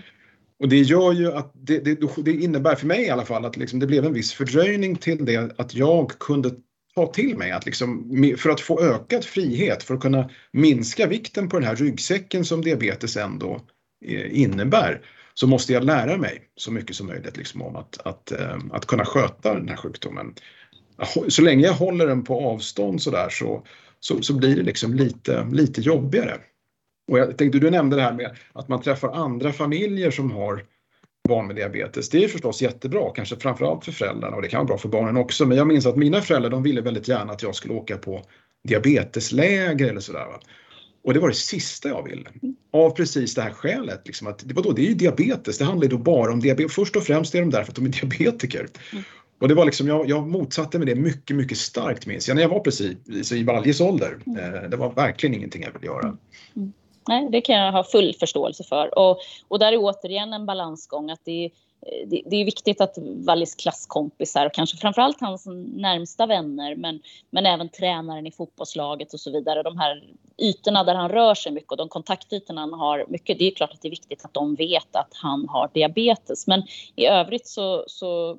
Och 0.60 0.70
det 0.70 0.80
gör 0.80 1.14
ju 1.14 1.32
att 1.32 1.52
det, 1.54 1.80
det, 1.80 2.00
det, 2.24 2.32
innebär 2.32 2.76
för 2.76 2.88
mig 2.88 3.04
i 3.04 3.10
alla 3.10 3.26
fall 3.26 3.46
att 3.46 3.58
liksom 3.58 3.80
det 3.80 3.88
blev 3.88 4.06
en 4.06 4.14
viss 4.14 4.34
fördröjning 4.34 4.96
till 4.96 5.26
det 5.26 5.60
att 5.60 5.74
jag 5.74 6.12
kunde 6.20 6.52
ta 6.96 7.08
till 7.08 7.38
mig 7.38 7.52
att 7.52 7.66
liksom, 7.66 8.10
för 8.38 8.50
att 8.50 8.62
få 8.62 8.82
ökad 8.82 9.26
frihet, 9.26 9.84
för 9.84 9.94
att 9.94 10.02
kunna 10.02 10.30
minska 10.52 11.08
vikten 11.08 11.50
på 11.50 11.60
den 11.60 11.68
här 11.68 11.76
ryggsäcken 11.76 12.46
som 12.46 12.62
diabetes 12.62 13.18
ändå 13.18 13.62
eh, 14.06 14.42
innebär 14.42 15.02
så 15.34 15.48
måste 15.48 15.74
jag 15.74 15.84
lära 15.84 16.18
mig 16.18 16.42
så 16.56 16.72
mycket 16.72 16.96
som 16.96 17.08
möjligt 17.08 17.38
liksom 17.38 17.62
om 17.62 17.76
att, 17.76 17.98
att, 18.08 18.32
eh, 18.32 18.58
att 18.72 18.86
kunna 18.86 19.06
sköta 19.06 19.54
den 19.54 19.70
här 19.70 19.76
sjukdomen. 19.76 20.34
Så 21.28 21.42
länge 21.42 21.66
jag 21.66 21.74
håller 21.74 22.08
den 22.08 22.24
på 22.24 22.50
avstånd 22.50 23.02
så 23.02 23.12
där 23.12 23.30
så, 23.30 23.64
så, 24.00 24.22
så 24.22 24.34
blir 24.34 24.56
det 24.56 24.64
liksom 24.64 24.94
lite, 24.94 25.48
lite 25.52 25.82
jobbigare. 25.82 26.38
Och 27.12 27.20
jag 27.20 27.38
tänkte, 27.38 27.60
du 27.60 27.72
nämnde 27.72 27.96
det 27.96 28.02
här 28.02 28.14
med 28.14 28.38
att 28.54 28.68
man 28.68 28.82
träffar 28.82 29.10
andra 29.10 29.54
familjer 29.54 30.12
som 30.12 30.32
har 30.32 30.66
barn 31.30 31.48
med 31.48 31.56
diabetes. 31.56 32.10
Det 32.10 32.24
är 32.24 32.28
förstås 32.28 32.62
jättebra, 32.62 33.12
kanske 33.16 33.36
framförallt 33.36 33.86
för 33.86 33.92
föräldrarna 33.92 34.36
och 34.36 34.42
det 34.42 34.48
kan 34.48 34.58
vara 34.58 34.68
bra 34.68 34.78
för 34.78 34.90
barnen 34.90 35.18
också. 35.18 35.46
Men 35.46 35.58
jag 35.58 35.68
minns 35.68 35.86
att 35.86 35.96
mina 35.96 36.22
föräldrar 36.22 36.50
de 36.50 36.64
ville 36.64 36.82
väldigt 36.82 37.08
gärna 37.08 37.34
att 37.34 37.44
jag 37.44 37.56
skulle 37.56 37.74
åka 37.74 37.98
på 37.98 38.24
diabetesläger 38.68 39.90
eller 39.90 40.00
sådär. 40.00 40.26
Och 41.04 41.14
det 41.14 41.20
var 41.20 41.28
det 41.28 41.36
sista 41.36 41.90
jag 41.90 42.04
ville. 42.04 42.30
Av 42.74 42.90
precis 42.90 43.36
det 43.36 43.42
här 43.42 43.52
skälet. 43.52 44.02
Liksom 44.06 44.28
att, 44.28 44.44
vadå, 44.44 44.72
det 44.72 44.82
är 44.82 44.86
ju 44.86 44.94
diabetes, 44.94 45.58
det 45.58 45.66
handlar 45.66 45.84
ju 45.84 45.90
då 45.90 45.98
bara 45.98 46.34
om 46.34 46.40
diabetes. 46.40 46.76
Först 46.76 46.96
och 46.96 47.04
främst 47.04 47.36
är 47.36 47.40
de 47.40 47.50
där 47.50 47.64
för 47.64 47.72
att 47.72 47.76
de 47.76 47.86
är 47.86 47.90
diabetiker. 47.90 48.68
Mm. 48.92 49.04
Och 49.40 49.48
det 49.48 49.54
var 49.56 49.66
liksom, 49.66 49.88
jag, 49.88 50.10
jag 50.10 50.28
motsatte 50.28 50.80
mig 50.80 50.88
det 50.88 50.96
mycket, 50.96 51.36
mycket 51.36 51.58
starkt 51.58 52.06
minns 52.06 52.28
jag 52.28 52.36
när 52.36 52.42
jag 52.42 52.50
var 52.50 52.60
precis 52.60 53.32
i 53.32 53.44
Valjes 53.44 53.82
ålder. 53.82 54.18
Mm. 54.26 54.54
Eh, 54.56 54.70
det 54.70 54.78
var 54.78 54.94
verkligen 54.94 55.36
ingenting 55.36 55.64
jag 55.64 55.72
ville 55.74 55.86
göra. 55.86 56.18
Mm. 56.56 56.74
Nej, 57.08 57.28
det 57.32 57.42
kan 57.42 57.56
jag 57.56 57.72
ha 57.72 57.84
full 57.84 58.14
förståelse 58.20 58.64
för. 58.64 59.00
Och, 59.00 59.18
och 59.48 59.60
där 59.60 59.72
är 59.72 59.78
återigen 59.78 60.34
en 60.34 60.46
balansgång 60.46 61.12
att 61.12 61.22
det 61.24 61.46
är 61.46 61.52
det, 62.06 62.22
det, 62.26 62.36
är 62.36 62.46
viktigt 62.46 62.82
att 62.82 62.98
Wallis 62.98 63.56
klasskompisar 63.56 64.46
och 64.46 64.54
kanske 64.54 64.78
framförallt 64.78 65.22
hans 65.22 65.46
närmsta 65.76 66.26
vänner 66.26 66.76
men, 66.76 67.02
men 67.30 67.46
även 67.46 67.70
tränaren 67.70 68.28
i 68.28 68.32
fotbollslaget 68.32 69.14
och 69.14 69.20
så 69.20 69.32
vidare. 69.32 69.64
De 69.64 69.78
här 69.78 70.04
ytorna 70.38 70.84
där 70.84 70.96
han 70.96 71.10
rör 71.10 71.36
sig 71.36 71.52
mycket 71.52 71.72
och 71.72 71.78
de 71.78 71.90
kontaktytorna 71.90 72.62
han 72.62 72.74
har 72.74 73.06
mycket. 73.08 73.40
Det 73.40 73.48
är 73.48 73.56
klart 73.56 73.72
att 73.74 73.82
det 73.82 73.88
är 73.88 73.90
viktigt 73.90 74.26
att 74.26 74.34
de 74.34 74.56
vet 74.56 74.96
att 74.96 75.14
han 75.14 75.48
har 75.50 75.70
diabetes. 75.74 76.48
Men 76.48 76.64
i 76.96 77.06
övrigt 77.06 77.48
så, 77.48 77.84
så 77.88 78.38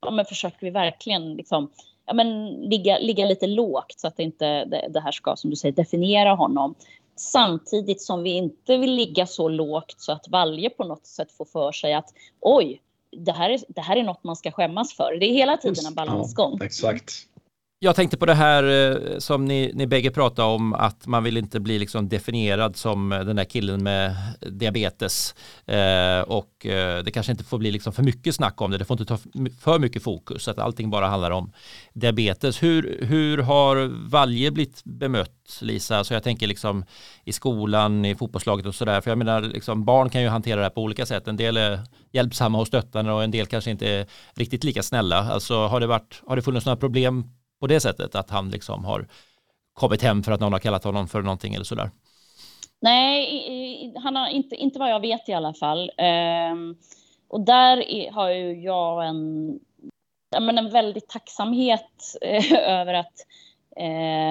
ja, 0.00 0.10
men 0.10 0.24
försöker 0.24 0.60
vi 0.60 0.70
verkligen 0.70 1.34
liksom, 1.34 1.70
ja, 2.06 2.14
men 2.14 2.46
ligga, 2.52 2.98
ligga 2.98 3.26
lite 3.26 3.46
lågt 3.46 3.94
så 3.96 4.06
att 4.08 4.16
det 4.16 4.22
inte 4.22 4.64
det, 4.64 4.88
det 4.90 5.00
här 5.00 5.12
ska 5.12 5.36
som 5.36 5.50
du 5.50 5.56
säger 5.56 5.74
definiera 5.74 6.34
honom. 6.34 6.74
Samtidigt 7.16 8.02
som 8.02 8.22
vi 8.22 8.30
inte 8.30 8.76
vill 8.76 8.94
ligga 8.94 9.26
så 9.26 9.48
lågt 9.48 9.94
så 9.98 10.12
att 10.12 10.28
Valje 10.28 10.70
på 10.70 10.84
något 10.84 11.06
sätt 11.06 11.32
får 11.32 11.44
för 11.44 11.72
sig 11.72 11.94
att 11.94 12.12
oj, 12.40 12.82
det 13.10 13.32
här 13.32 13.50
är, 13.50 13.60
det 13.68 13.80
här 13.80 13.96
är 13.96 14.02
något 14.02 14.24
man 14.24 14.36
ska 14.36 14.50
skämmas 14.50 14.92
för. 14.92 15.16
Det 15.20 15.26
är 15.26 15.32
hela 15.32 15.56
tiden 15.56 15.86
en 15.86 15.94
balansgång. 15.94 16.56
Ja, 16.60 16.66
exakt. 16.66 17.12
Jag 17.78 17.96
tänkte 17.96 18.16
på 18.16 18.26
det 18.26 18.34
här 18.34 18.64
eh, 18.64 19.18
som 19.18 19.44
ni, 19.44 19.72
ni 19.74 19.86
bägge 19.86 20.10
pratade 20.10 20.48
om 20.48 20.74
att 20.74 21.06
man 21.06 21.24
vill 21.24 21.36
inte 21.36 21.60
bli 21.60 21.78
liksom 21.78 22.08
definierad 22.08 22.76
som 22.76 23.12
eh, 23.12 23.20
den 23.20 23.36
där 23.36 23.44
killen 23.44 23.82
med 23.82 24.16
diabetes 24.40 25.34
eh, 25.66 26.20
och 26.20 26.66
eh, 26.66 27.04
det 27.04 27.10
kanske 27.10 27.32
inte 27.32 27.44
får 27.44 27.58
bli 27.58 27.70
liksom 27.72 27.92
för 27.92 28.02
mycket 28.02 28.34
snack 28.34 28.60
om 28.60 28.70
det. 28.70 28.78
Det 28.78 28.84
får 28.84 29.00
inte 29.00 29.04
ta 29.04 29.18
för 29.60 29.78
mycket 29.78 30.02
fokus 30.02 30.48
att 30.48 30.58
allting 30.58 30.90
bara 30.90 31.06
handlar 31.06 31.30
om 31.30 31.52
diabetes. 31.92 32.62
Hur, 32.62 32.98
hur 33.02 33.38
har 33.38 34.08
Valje 34.10 34.50
blivit 34.50 34.84
bemött 34.84 35.58
Lisa? 35.60 36.04
Så 36.04 36.14
jag 36.14 36.22
tänker 36.22 36.46
liksom 36.46 36.84
i 37.24 37.32
skolan, 37.32 38.04
i 38.04 38.14
fotbollslaget 38.14 38.66
och 38.66 38.74
sådär. 38.74 39.00
För 39.00 39.10
jag 39.10 39.18
menar 39.18 39.42
liksom, 39.42 39.84
barn 39.84 40.10
kan 40.10 40.22
ju 40.22 40.28
hantera 40.28 40.56
det 40.56 40.62
här 40.62 40.70
på 40.70 40.82
olika 40.82 41.06
sätt. 41.06 41.28
En 41.28 41.36
del 41.36 41.56
är 41.56 41.80
hjälpsamma 42.12 42.58
och 42.60 42.66
stöttande 42.66 43.12
och 43.12 43.24
en 43.24 43.30
del 43.30 43.46
kanske 43.46 43.70
inte 43.70 43.88
är 43.88 44.06
riktigt 44.34 44.64
lika 44.64 44.82
snälla. 44.82 45.18
Alltså 45.18 45.66
har 45.66 45.80
det, 45.80 45.86
varit, 45.86 46.22
har 46.26 46.36
det 46.36 46.42
funnits 46.42 46.66
några 46.66 46.76
problem 46.76 47.24
på 47.60 47.66
det 47.66 47.80
sättet 47.80 48.14
att 48.14 48.30
han 48.30 48.50
liksom 48.50 48.84
har 48.84 49.06
kommit 49.72 50.02
hem 50.02 50.22
för 50.22 50.32
att 50.32 50.40
någon 50.40 50.52
har 50.52 50.60
kallat 50.60 50.84
honom 50.84 51.08
för 51.08 51.22
någonting 51.22 51.54
eller 51.54 51.64
sådär? 51.64 51.90
Nej, 52.80 53.94
han 53.96 54.16
har 54.16 54.28
inte, 54.28 54.56
inte 54.56 54.78
vad 54.78 54.90
jag 54.90 55.00
vet 55.00 55.28
i 55.28 55.32
alla 55.32 55.54
fall. 55.54 55.90
Um, 56.52 56.76
och 57.28 57.40
där 57.40 58.10
har 58.12 58.30
ju 58.30 58.62
jag 58.62 59.06
en, 59.06 59.50
jag 60.30 60.42
menar, 60.42 60.62
en 60.62 60.70
väldig 60.70 61.08
tacksamhet 61.08 62.16
eh, 62.22 62.52
över 62.68 62.94
att 62.94 63.26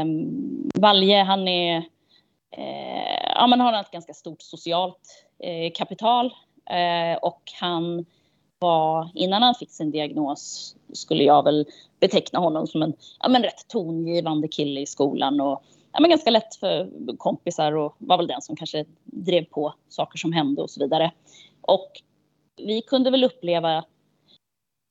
um, 0.06 0.70
Valje, 0.76 1.24
han 1.24 1.48
är, 1.48 1.78
uh, 2.58 3.34
ja 3.36 3.48
men 3.48 3.62
har 3.62 3.74
ett 3.74 3.92
ganska 3.92 4.14
stort 4.14 4.42
socialt 4.42 5.26
uh, 5.46 5.72
kapital 5.76 6.26
uh, 6.26 7.18
och 7.22 7.42
han 7.60 8.06
var, 8.60 9.10
innan 9.14 9.44
han 9.44 9.56
fick 9.56 9.72
sin 9.72 9.92
diagnos, 9.92 10.76
skulle 10.94 11.24
jag 11.24 11.44
väl 11.44 11.66
beteckna 12.00 12.40
honom 12.40 12.68
som 12.68 12.82
en 12.82 12.94
ja, 13.20 13.30
men 13.30 13.44
rätt 13.44 13.68
tongivande 13.68 14.48
kille 14.48 14.82
i 14.82 14.86
skolan 14.86 15.42
och 15.42 15.64
ja, 15.92 16.00
men 16.00 16.10
ganska 16.10 16.30
lätt 16.30 16.56
för 16.56 16.90
kompisar 17.18 17.72
och 17.72 17.96
var 17.98 18.18
väl 18.18 18.28
den 18.28 18.42
som 18.42 18.56
kanske 18.56 18.86
drev 19.04 19.46
på 19.46 19.74
saker 19.90 20.18
som 20.18 20.34
hände 20.34 20.62
och 20.62 20.70
så 20.70 20.80
vidare. 20.80 21.12
Och 21.62 22.02
vi 22.58 22.82
kunde 22.82 23.12
väl 23.12 23.24
uppleva, 23.24 23.86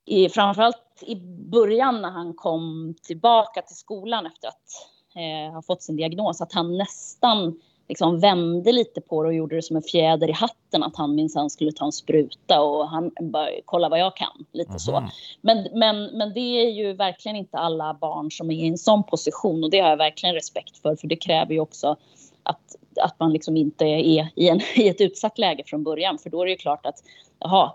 i, 0.07 0.29
framförallt 0.29 1.03
i 1.03 1.17
början 1.51 2.03
när 2.03 2.11
han 2.11 2.35
kom 2.35 2.95
tillbaka 3.03 3.63
till 3.63 3.77
skolan 3.77 4.27
efter 4.27 4.49
att 4.49 4.89
eh, 5.15 5.55
ha 5.55 5.63
fått 5.63 5.83
sin 5.83 5.97
diagnos, 5.97 6.41
att 6.41 6.53
han 6.53 6.77
nästan 6.79 7.61
liksom 7.89 8.21
vände 8.21 8.73
lite 8.73 9.01
på 9.01 9.23
det 9.23 9.29
och 9.29 9.35
gjorde 9.35 9.57
det 9.57 9.63
som 9.63 9.77
en 9.77 9.83
fjäder 9.83 10.29
i 10.29 10.33
hatten 10.33 10.83
att 10.83 10.97
han 10.97 11.15
minsann 11.15 11.51
skulle 11.51 11.73
ta 11.73 11.85
en 11.85 11.93
spruta 11.93 12.61
och 12.61 12.89
han 12.89 13.11
bara 13.21 13.49
kolla 13.65 13.89
vad 13.89 13.99
jag 13.99 14.17
kan. 14.17 14.47
Lite 14.53 14.69
mm. 14.69 14.79
så. 14.79 15.09
Men, 15.41 15.69
men, 15.73 16.05
men 16.05 16.35
det 16.35 16.41
är 16.41 16.71
ju 16.71 16.93
verkligen 16.93 17.37
inte 17.37 17.59
alla 17.59 17.95
barn 17.95 18.31
som 18.31 18.51
är 18.51 18.55
i 18.55 18.69
en 18.69 18.79
sån 18.79 19.03
position 19.03 19.65
och 19.65 19.71
det 19.71 19.81
har 19.81 19.91
jag 19.91 19.97
verkligen 19.97 20.35
respekt 20.35 20.79
för 20.79 20.97
för 20.97 21.07
det 21.07 21.17
kräver 21.17 21.53
ju 21.53 21.61
också 21.61 21.97
att, 22.43 22.77
att 23.01 23.21
man 23.21 23.33
liksom 23.33 23.57
inte 23.57 23.85
är 23.85 23.99
i, 23.99 24.49
en, 24.49 24.61
i 24.77 24.89
ett 24.89 25.01
utsatt 25.01 25.39
läge 25.39 25.63
från 25.67 25.85
början 25.85 26.19
för 26.19 26.31
då 26.31 26.43
är 26.43 26.45
det 26.45 26.51
ju 26.51 26.57
klart 26.57 26.87
att 26.87 27.03
jaha, 27.39 27.73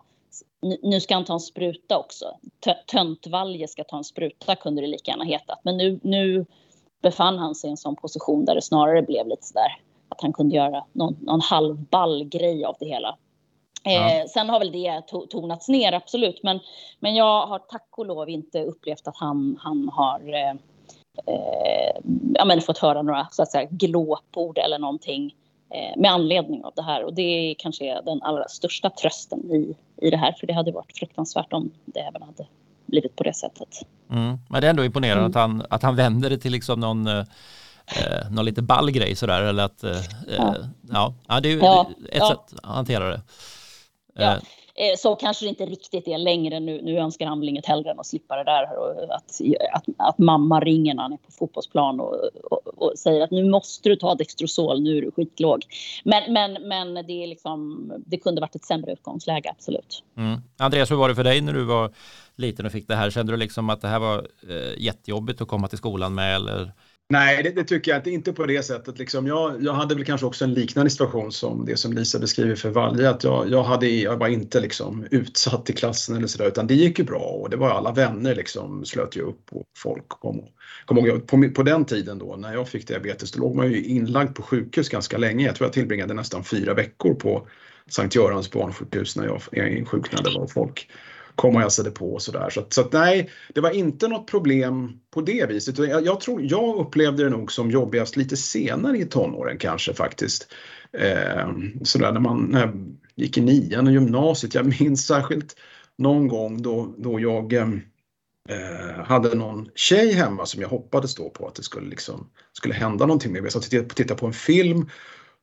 nu 0.82 1.00
ska 1.00 1.14
han 1.14 1.26
ta 1.26 1.34
en 1.34 1.40
spruta 1.40 1.98
också. 1.98 2.26
Töntvalje 2.92 3.68
ska 3.68 3.84
ta 3.84 3.98
en 3.98 4.04
spruta 4.04 4.56
kunde 4.56 4.82
det 4.82 4.88
lika 4.88 5.12
gärna 5.12 5.24
hetat. 5.24 5.60
Men 5.64 5.78
nu, 5.78 6.00
nu 6.04 6.46
befann 7.02 7.38
han 7.38 7.56
sig 7.56 7.68
i 7.68 7.72
en 7.72 7.78
sån 7.78 7.96
position 7.96 8.46
där 8.46 8.56
det 8.56 8.62
snarare 8.62 9.02
blev 9.02 9.28
lite 9.28 9.46
sådär 9.46 9.78
att 10.20 10.24
han 10.24 10.34
kunde 10.34 10.56
göra 10.56 10.84
någon, 10.94 11.18
någon 11.22 11.42
halvball 11.42 12.24
grej 12.24 12.66
av 12.66 12.76
det 12.80 12.86
hela. 12.86 13.18
Ja. 13.84 13.92
Eh, 13.92 14.26
sen 14.26 14.50
har 14.50 14.60
väl 14.60 14.72
det 14.72 15.02
to 15.08 15.26
tonats 15.26 15.68
ner, 15.68 15.94
absolut. 15.94 16.44
Men, 16.44 16.60
men 17.00 17.16
jag 17.16 17.48
har 17.48 17.60
tack 17.60 17.88
och 17.98 18.06
lov 18.06 18.30
inte 18.30 18.64
upplevt 18.64 19.08
att 19.08 19.18
han, 19.18 19.58
han 19.60 19.90
har 19.94 20.34
eh, 20.34 20.50
eh, 21.34 22.02
ja, 22.34 22.46
men 22.46 22.62
fått 22.62 22.78
höra 22.78 23.02
några 23.02 23.28
så 23.32 23.44
att 23.44 23.52
säga, 23.52 23.68
glåpord 23.72 24.58
eller 24.58 24.80
någonting 24.80 25.36
eh, 25.74 26.02
med 26.02 26.12
anledning 26.12 26.64
av 26.64 26.74
det 26.76 26.82
här. 26.82 27.04
Och 27.04 27.14
det 27.14 27.56
kanske 27.58 27.86
är 27.86 28.02
den 28.02 28.22
allra 28.22 28.48
största 28.48 28.90
trösten 28.90 29.52
i, 29.52 29.76
i 30.02 30.10
det 30.10 30.18
här. 30.18 30.36
För 30.40 30.48
det 30.48 30.54
hade 30.54 30.72
varit 30.72 30.98
fruktansvärt 30.98 31.54
om 31.54 31.72
det 31.86 32.00
även 32.00 32.22
hade 32.22 32.48
blivit 32.86 33.16
på 33.16 33.24
det 33.24 33.34
sättet. 33.34 33.70
Mm. 34.12 34.38
Men 34.50 34.62
det 34.62 34.68
är 34.68 34.70
ändå 34.70 34.86
imponerande 34.86 35.20
mm. 35.20 35.30
att, 35.30 35.36
han, 35.36 35.66
att 35.70 35.84
han 35.84 35.96
vänder 35.96 36.30
det 36.30 36.38
till 36.38 36.52
liksom 36.52 36.80
någon 36.80 37.08
eh, 37.96 38.04
eh 38.04 38.32
någon 38.32 38.46
lite 38.46 38.62
ball 38.62 38.92
grej 38.92 39.16
sådär 39.16 39.42
eller 39.42 39.64
att 39.64 39.84
eh, 39.84 40.02
ja. 40.38 40.56
ja. 40.92 41.14
ja, 41.28 41.40
det 41.40 41.50
är 41.50 41.54
ju 41.54 41.60
ja, 41.60 41.90
ett 42.10 42.18
ja. 42.18 42.28
sätt 42.28 42.60
att 42.64 42.76
hantera 42.76 43.10
det. 43.10 43.22
Ja. 44.14 44.40
Eh, 44.80 44.98
så 44.98 45.16
kanske 45.16 45.46
det 45.46 45.50
inte 45.50 45.66
riktigt 45.66 46.08
är 46.08 46.18
längre 46.18 46.60
nu. 46.60 46.82
Nu 46.82 46.98
önskar 46.98 47.26
han 47.26 47.40
väl 47.40 47.50
inget 47.50 47.66
hellre 47.66 47.92
än 47.92 48.00
att 48.00 48.06
slippa 48.06 48.36
det 48.36 48.44
där. 48.44 48.78
Och 48.78 49.16
att, 49.16 49.42
att, 49.74 49.84
att 49.98 50.18
mamma 50.18 50.60
ringer 50.60 50.94
när 50.94 51.04
han 51.04 51.14
är 51.14 51.18
på 51.18 51.32
fotbollsplan 51.32 52.00
och, 52.00 52.16
och, 52.52 52.68
och, 52.78 53.00
säger 53.00 53.22
att 53.22 53.32
nu 53.32 53.50
måste 53.50 53.90
du 53.90 53.96
ta 53.96 54.16
Dextrosol, 54.16 54.82
nu 54.82 54.98
är 54.98 55.02
du 55.02 55.12
skitlåg. 55.12 55.66
Men, 56.04 56.34
men, 56.34 56.68
men 56.68 56.94
det, 56.94 57.24
är 57.24 57.28
liksom, 57.28 57.92
det 58.06 58.18
kunde 58.18 58.42
varit 58.42 58.56
ett 58.56 58.66
sämre 58.66 58.92
utgångsläge, 58.92 59.50
absolut. 59.50 60.04
Mm. 60.18 60.40
Andreas, 60.58 60.92
hur 60.92 60.96
var 60.96 61.10
det 61.10 61.16
för 61.16 61.24
dig 61.24 61.42
när 61.42 61.54
du 61.54 61.64
var 61.64 61.92
liten 62.36 62.66
och 62.66 62.72
fick 62.72 62.88
det 62.88 62.96
här? 62.96 63.10
Kände 63.10 63.34
du 63.34 63.38
liksom 63.38 63.70
att 63.70 63.82
det 63.82 63.88
här 63.88 64.00
var 64.00 64.28
eh, 64.50 64.84
jättejobbigt 64.84 65.42
att 65.42 65.48
komma 65.48 65.68
till 65.68 65.78
skolan 65.78 66.16
med? 66.16 66.36
Eller? 66.36 66.72
Nej, 67.12 67.44
det, 67.44 67.50
det, 67.50 67.64
tycker 67.64 67.92
jag 67.92 68.00
inte. 68.00 68.12
Inte 68.12 68.34
på 68.34 68.46
det 68.46 68.64
sättet. 68.64 69.00
Liksom 69.00 69.28
jag, 69.28 69.64
jag 69.64 69.74
hade 69.74 69.96
väl 69.96 70.06
kanske 70.06 70.28
också 70.28 70.46
en 70.46 70.54
liknande 70.54 70.90
situation 70.90 71.32
som 71.32 71.66
det 71.66 71.78
som 71.78 71.94
Lisa 71.94 72.20
beskriver 72.20 72.56
för 72.56 72.70
Valje. 72.70 73.10
Att 73.10 73.24
jag, 73.24 73.50
jag, 73.50 73.64
hade, 73.64 73.90
jag 73.90 74.18
var 74.18 74.28
inte 74.28 74.60
liksom 74.60 75.08
utsatt 75.12 75.70
i 75.70 75.74
klassen 75.74 76.16
eller 76.16 76.28
sådär 76.28 76.48
utan 76.48 76.68
det 76.68 76.74
gick 76.74 77.00
ju 77.00 77.06
bra 77.06 77.20
och 77.20 77.50
det 77.50 77.58
var 77.58 77.70
alla 77.70 77.92
vänner 77.92 78.36
liksom 78.36 78.86
slöt 78.86 79.16
ju 79.16 79.22
upp 79.22 79.42
och 79.52 79.64
folk 79.78 80.10
kom. 80.10 80.42
kom 80.86 80.98
ihåg, 80.98 81.28
på, 81.28 81.50
på 81.56 81.64
den 81.64 81.86
tiden 81.86 82.20
då 82.20 82.36
när 82.36 82.54
jag 82.54 82.70
fick 82.70 82.88
diabetes 82.88 83.32
då 83.32 83.40
låg 83.42 83.56
man 83.56 83.72
ju 83.72 83.84
inlagd 83.84 84.36
på 84.36 84.42
sjukhus 84.42 84.90
ganska 84.90 85.18
länge. 85.18 85.46
Jag 85.46 85.56
tror 85.56 85.66
jag 85.66 85.74
tillbringade 85.74 86.14
nästan 86.14 86.44
fyra 86.44 86.74
veckor 86.74 87.14
på 87.14 87.48
Sankt 87.88 88.16
Görans 88.16 88.52
barnsjukhus 88.52 89.16
när 89.16 89.40
jag 89.52 89.78
insjuknade 89.78 90.40
var 90.40 90.48
folk 90.48 90.90
kom 91.40 91.56
och 91.56 91.62
hälsade 91.62 91.92
på 91.92 92.14
och 92.14 92.22
sådär. 92.22 92.50
Så, 92.50 92.66
så 92.70 92.82
att, 92.82 92.94
nej, 92.94 93.30
det 93.54 93.62
var 93.62 93.72
inte 93.72 94.08
något 94.08 94.28
problem 94.28 95.00
på 95.12 95.22
det 95.22 95.50
viset. 95.50 95.78
Jag, 95.78 96.06
jag, 96.06 96.22
tror, 96.22 96.42
jag 96.44 96.76
upplevde 96.76 97.24
det 97.24 97.30
nog 97.30 97.52
som 97.52 97.72
jobbigast 97.72 98.18
lite 98.18 98.38
senare 98.38 98.98
i 98.98 99.06
tonåren 99.06 99.58
kanske 99.58 99.94
faktiskt. 99.94 100.48
Eh, 100.94 101.50
sådär 101.84 102.12
när 102.12 102.20
man 102.20 102.46
när 102.52 102.60
jag 102.60 102.96
gick 103.16 103.38
i 103.38 103.42
nian 103.42 103.88
och 103.88 103.94
gymnasiet. 103.94 104.56
Jag 104.56 104.80
minns 104.80 105.08
särskilt 105.08 105.56
någon 105.98 106.28
gång 106.28 106.62
då, 106.62 106.94
då 106.98 107.20
jag 107.20 107.54
ehm, 107.54 107.82
eh, 108.50 109.04
hade 109.04 109.36
någon 109.36 109.70
tjej 109.76 110.14
hemma 110.14 110.46
som 110.46 110.62
jag 110.62 110.70
hoppades 110.70 111.16
då 111.16 111.30
på 111.30 111.48
att 111.48 111.56
det 111.56 111.64
skulle, 111.64 111.90
liksom, 111.90 112.30
skulle 112.54 112.74
hända 112.74 113.06
någonting 113.06 113.34
med. 113.34 113.44
Jag 113.44 113.52
satt 113.52 113.74
och 113.74 113.96
tittade 113.96 114.20
på 114.20 114.26
en 114.26 114.34
film 114.34 114.90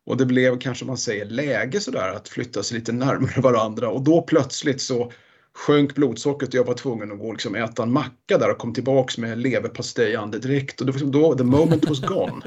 och 0.07 0.17
det 0.17 0.27
blev 0.27 0.59
kanske 0.59 0.85
man 0.85 0.97
säger 0.97 1.25
läge 1.27 1.81
sådär 1.81 2.13
att 2.17 2.29
flytta 2.29 2.63
sig 2.63 2.79
lite 2.79 2.93
närmare 2.93 3.41
varandra 3.41 3.89
och 3.89 4.05
då 4.05 4.23
plötsligt 4.23 4.81
så 4.81 5.13
sjönk 5.57 5.95
blodsockret 5.95 6.49
och 6.49 6.55
jag 6.55 6.65
var 6.65 6.75
tvungen 6.75 7.13
att 7.13 7.19
gå 7.19 7.27
och 7.27 7.33
liksom 7.33 7.55
äta 7.55 7.83
en 7.83 7.93
macka 7.93 8.39
där 8.39 8.51
och 8.51 8.59
kom 8.59 8.75
tillbaks 8.75 9.19
med 9.19 9.39
leverpastej 9.39 10.19
direkt. 10.33 10.81
och 10.81 10.87
då, 10.87 10.93
liksom 10.93 11.13
då 11.13 11.35
the 11.35 11.45
moment 11.45 11.89
was 11.89 12.01
gone. 12.01 12.43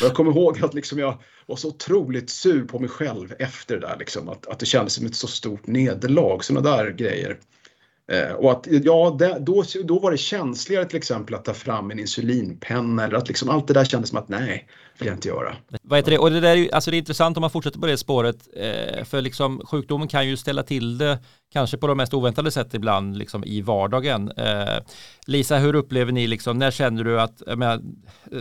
Och 0.00 0.02
jag 0.02 0.14
kommer 0.14 0.30
ihåg 0.30 0.64
att 0.64 0.74
liksom 0.74 0.98
jag 0.98 1.18
var 1.46 1.56
så 1.56 1.68
otroligt 1.68 2.30
sur 2.30 2.64
på 2.64 2.78
mig 2.78 2.88
själv 2.88 3.34
efter 3.38 3.80
det 3.80 3.86
där 3.86 3.96
liksom, 3.98 4.28
att, 4.28 4.46
att 4.46 4.58
det 4.58 4.66
kändes 4.66 4.94
som 4.94 5.06
ett 5.06 5.14
så 5.14 5.26
stort 5.26 5.66
nederlag, 5.66 6.44
sådana 6.44 6.76
där 6.76 6.90
grejer. 6.90 7.38
Eh, 8.12 8.32
och 8.32 8.52
att, 8.52 8.66
ja, 8.70 9.16
det, 9.18 9.36
då, 9.40 9.64
då 9.84 9.98
var 9.98 10.10
det 10.10 10.16
känsligare 10.16 10.84
till 10.84 10.96
exempel 10.96 11.34
att 11.34 11.44
ta 11.44 11.54
fram 11.54 11.90
en 11.90 11.98
insulinpenna 11.98 13.04
eller 13.04 13.16
att 13.16 13.28
liksom 13.28 13.50
allt 13.50 13.66
det 13.68 13.74
där 13.74 13.84
kändes 13.84 14.10
som 14.10 14.18
att 14.18 14.28
nej, 14.28 14.68
vill 14.98 15.06
jag 15.06 15.16
inte 15.16 15.28
göra. 15.28 15.56
Vad 15.82 15.98
heter 15.98 16.10
det? 16.10 16.18
Och 16.18 16.30
det 16.30 16.40
där 16.40 16.56
är 16.56 16.74
alltså 16.74 16.90
det 16.90 16.96
är 16.96 16.98
intressant 16.98 17.36
om 17.36 17.40
man 17.40 17.50
fortsätter 17.50 17.80
på 17.80 17.86
det 17.86 17.96
spåret, 17.98 18.48
eh, 18.56 19.04
för 19.04 19.20
liksom 19.20 19.60
sjukdomen 19.66 20.08
kan 20.08 20.28
ju 20.28 20.36
ställa 20.36 20.62
till 20.62 20.98
det 20.98 21.18
kanske 21.52 21.76
på 21.76 21.86
de 21.86 21.96
mest 21.96 22.14
oväntade 22.14 22.50
sätt 22.50 22.74
ibland 22.74 23.18
liksom 23.18 23.44
i 23.44 23.60
vardagen. 23.60 24.30
Eh, 24.36 24.82
Lisa, 25.26 25.58
hur 25.58 25.74
upplever 25.74 26.12
ni 26.12 26.26
liksom, 26.26 26.58
när 26.58 26.70
känner 26.70 27.04
du 27.04 27.20
att, 27.20 27.42
menar, 27.46 27.80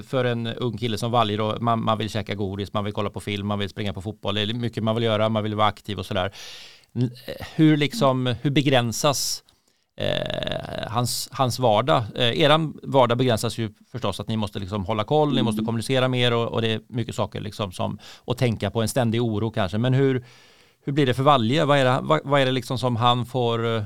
för 0.03 0.25
en 0.25 0.47
ung 0.47 0.77
kille 0.77 0.97
som 0.97 1.12
Valje 1.12 1.38
då, 1.38 1.58
man, 1.60 1.84
man 1.84 1.97
vill 1.97 2.10
käka 2.10 2.36
godis, 2.36 2.73
man 2.73 2.84
vill 2.84 2.93
kolla 2.93 3.10
på 3.10 3.19
film, 3.19 3.47
man 3.47 3.60
vill 3.60 3.69
springa 3.69 3.93
på 3.93 4.01
fotboll, 4.01 4.36
det 4.36 4.41
är 4.41 4.53
mycket 4.53 4.84
man 4.84 4.95
vill 4.95 5.03
göra, 5.03 5.30
man 5.30 5.43
vill 5.43 5.56
vara 5.56 5.67
aktiv 5.67 5.99
och 5.99 6.06
sådär. 6.06 6.34
Eh, 6.95 7.45
hur, 7.56 7.77
liksom, 7.77 8.36
hur 8.41 8.51
begränsas 8.51 9.43
eh, 9.97 10.88
hans, 10.88 11.29
hans 11.31 11.60
vardag. 11.60 12.03
Eh, 12.15 12.41
eran 12.41 12.79
vardag 12.83 13.17
begränsas 13.17 13.57
ju 13.57 13.73
förstås 13.91 14.19
att 14.19 14.27
ni 14.27 14.38
måste 14.38 14.60
liksom 14.60 14.86
hålla 14.86 15.03
koll, 15.03 15.36
ni 15.36 15.41
måste 15.41 15.60
mm. 15.60 15.65
kommunicera 15.65 16.07
mer 16.07 16.33
och, 16.33 16.47
och 16.47 16.62
det 16.62 16.73
är 16.73 16.81
mycket 16.88 17.15
saker 17.15 17.41
liksom 17.41 17.71
som 17.71 17.99
att 18.25 18.38
tänka 18.38 18.71
på, 18.71 18.81
en 18.81 18.88
ständig 18.88 19.23
oro 19.23 19.51
kanske. 19.51 19.77
Men 19.77 19.93
hur, 19.93 20.25
hur 20.83 20.93
blir 20.93 21.05
det 21.05 21.13
för 21.13 21.23
Valje? 21.23 21.65
Vad 21.65 21.77
är 21.77 21.86
det, 21.86 21.99
vad, 22.01 22.21
vad 22.23 22.41
är 22.41 22.45
det 22.45 22.51
liksom 22.51 22.77
som 22.77 22.95
han 22.95 23.25
får 23.25 23.65
eh, 23.75 23.81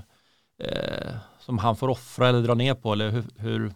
som 1.39 1.57
han 1.57 1.75
får 1.75 1.89
offra 1.89 2.29
eller 2.29 2.41
dra 2.41 2.53
ner 2.53 2.73
på 2.73 2.93
eller 2.93 3.09
hur, 3.09 3.23
hur, 3.37 3.73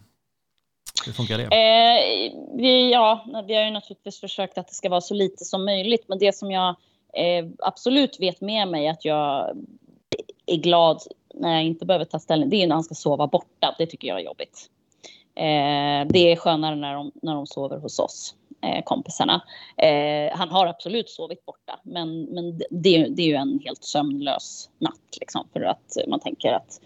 hur 1.06 1.12
funkar 1.12 1.38
det? 1.38 1.44
Eh, 1.44 2.32
vi, 2.56 2.92
ja, 2.92 3.24
vi 3.46 3.54
har 3.54 3.64
ju 3.64 3.70
naturligtvis 3.70 4.20
försökt 4.20 4.58
att 4.58 4.68
det 4.68 4.74
ska 4.74 4.88
vara 4.88 5.00
så 5.00 5.14
lite 5.14 5.44
som 5.44 5.64
möjligt, 5.64 6.04
men 6.08 6.18
det 6.18 6.36
som 6.36 6.50
jag 6.50 6.68
eh, 7.14 7.46
absolut 7.58 8.20
vet 8.20 8.40
med 8.40 8.68
mig 8.68 8.88
att 8.88 9.04
jag 9.04 9.56
är 10.46 10.56
glad 10.56 11.02
när 11.36 11.54
jag 11.54 11.64
inte 11.64 11.86
behöver 11.86 12.04
ta 12.04 12.18
ställning, 12.18 12.50
det 12.50 12.62
är 12.62 12.66
när 12.66 12.74
han 12.74 12.84
ska 12.84 12.94
sova 12.94 13.26
borta. 13.26 13.74
Det 13.78 13.86
tycker 13.86 14.08
jag 14.08 14.20
är 14.20 14.24
jobbigt. 14.24 14.70
Eh, 15.34 16.08
det 16.08 16.32
är 16.32 16.36
skönare 16.36 16.76
när 16.76 16.94
de, 16.94 17.12
när 17.22 17.34
de 17.34 17.46
sover 17.46 17.78
hos 17.78 17.98
oss, 17.98 18.34
eh, 18.62 18.84
kompisarna. 18.84 19.42
Eh, 19.76 20.36
han 20.36 20.48
har 20.48 20.66
absolut 20.66 21.10
sovit 21.10 21.46
borta, 21.46 21.80
men, 21.82 22.22
men 22.22 22.58
det, 22.58 23.08
det 23.08 23.22
är 23.22 23.26
ju 23.26 23.34
en 23.34 23.60
helt 23.64 23.84
sömnlös 23.84 24.70
natt. 24.78 25.16
Liksom, 25.20 25.48
för 25.52 25.60
att 25.60 25.96
man 26.08 26.20
tänker 26.20 26.52
att 26.52 26.80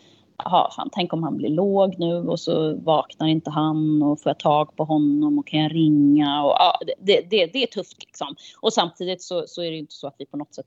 aha, 0.44 0.72
fan, 0.76 0.88
tänk 0.92 1.12
om 1.12 1.22
han 1.22 1.36
blir 1.36 1.48
låg 1.48 1.98
nu 1.98 2.14
och 2.14 2.40
så 2.40 2.74
vaknar 2.74 3.26
inte 3.26 3.50
han 3.50 4.02
och 4.02 4.20
får 4.20 4.30
jag 4.30 4.38
tag 4.38 4.76
på 4.76 4.84
honom 4.84 5.38
och 5.38 5.46
kan 5.46 5.60
jag 5.60 5.74
ringa? 5.74 6.44
Och, 6.44 6.50
ja, 6.50 6.78
det, 6.98 7.20
det, 7.30 7.46
det 7.46 7.62
är 7.62 7.66
tufft 7.66 8.02
liksom. 8.02 8.36
Och 8.60 8.72
samtidigt 8.72 9.22
så, 9.22 9.44
så 9.46 9.62
är 9.62 9.70
det 9.70 9.76
inte 9.76 9.94
så 9.94 10.06
att 10.06 10.14
vi 10.18 10.26
på 10.26 10.36
något 10.36 10.54
sätt 10.54 10.66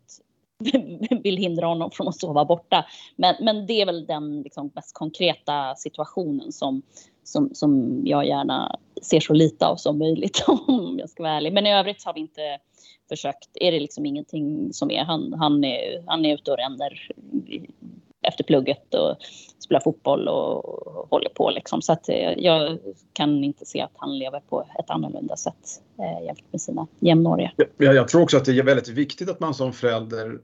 vill 1.24 1.38
hindra 1.38 1.68
honom 1.68 1.92
från 1.92 2.08
att 2.08 2.20
sova 2.20 2.46
borta. 2.46 2.86
Men, 3.16 3.36
men 3.40 3.66
det 3.66 3.82
är 3.82 3.86
väl 3.86 4.06
den 4.06 4.42
liksom 4.42 4.72
mest 4.76 4.94
konkreta 4.94 5.76
situationen 5.76 6.52
som, 6.52 6.82
som, 7.24 7.50
som 7.54 8.02
jag 8.06 8.28
gärna 8.28 8.80
ser 9.02 9.20
så 9.20 9.34
lite 9.34 9.66
av 9.66 9.76
som 9.76 10.00
möjligt 10.00 10.44
om 10.68 10.96
jag 11.00 11.10
ska 11.10 11.24
vara 11.24 11.34
ärlig. 11.34 11.54
Men 11.54 11.68
i 11.68 11.74
övrigt 11.74 12.04
har 12.04 12.14
vi 12.14 12.20
inte 12.20 12.60
försökt, 13.10 13.50
är 13.54 13.72
det 13.72 13.80
liksom 13.80 14.06
ingenting 14.06 14.74
som 14.74 14.92
är, 14.92 15.04
han, 15.04 15.34
han, 15.34 15.64
är, 15.64 16.04
han 16.08 16.26
är 16.26 16.34
ute 16.34 16.52
och 16.52 16.58
ränner 16.58 17.08
efter 18.24 18.44
plugget 18.44 18.94
och 18.94 19.16
spelar 19.60 19.80
fotboll 19.80 20.28
och 20.28 21.10
håller 21.10 21.30
på 21.30 21.50
liksom. 21.50 21.82
Så 21.82 21.94
att 21.94 22.10
eh, 22.10 22.34
jag 22.38 22.78
kan 23.14 23.44
inte 23.44 23.66
se 23.66 23.82
att 23.82 23.92
han 23.96 24.18
lever 24.18 24.40
på 24.40 24.62
ett 24.80 24.90
annorlunda 24.90 25.36
sätt 25.36 25.82
eh, 26.00 26.26
jämfört 26.26 26.52
med 26.52 26.62
sina 26.62 26.88
jämnåriga. 27.00 27.52
Jag, 27.78 27.96
jag 27.96 28.08
tror 28.08 28.22
också 28.22 28.38
att 28.38 28.46
det 28.46 28.60
är 28.60 28.64
väldigt 28.64 28.88
viktigt 28.88 29.30
att 29.30 29.40
man 29.40 29.54
som 29.54 29.74
förälder 29.74 30.40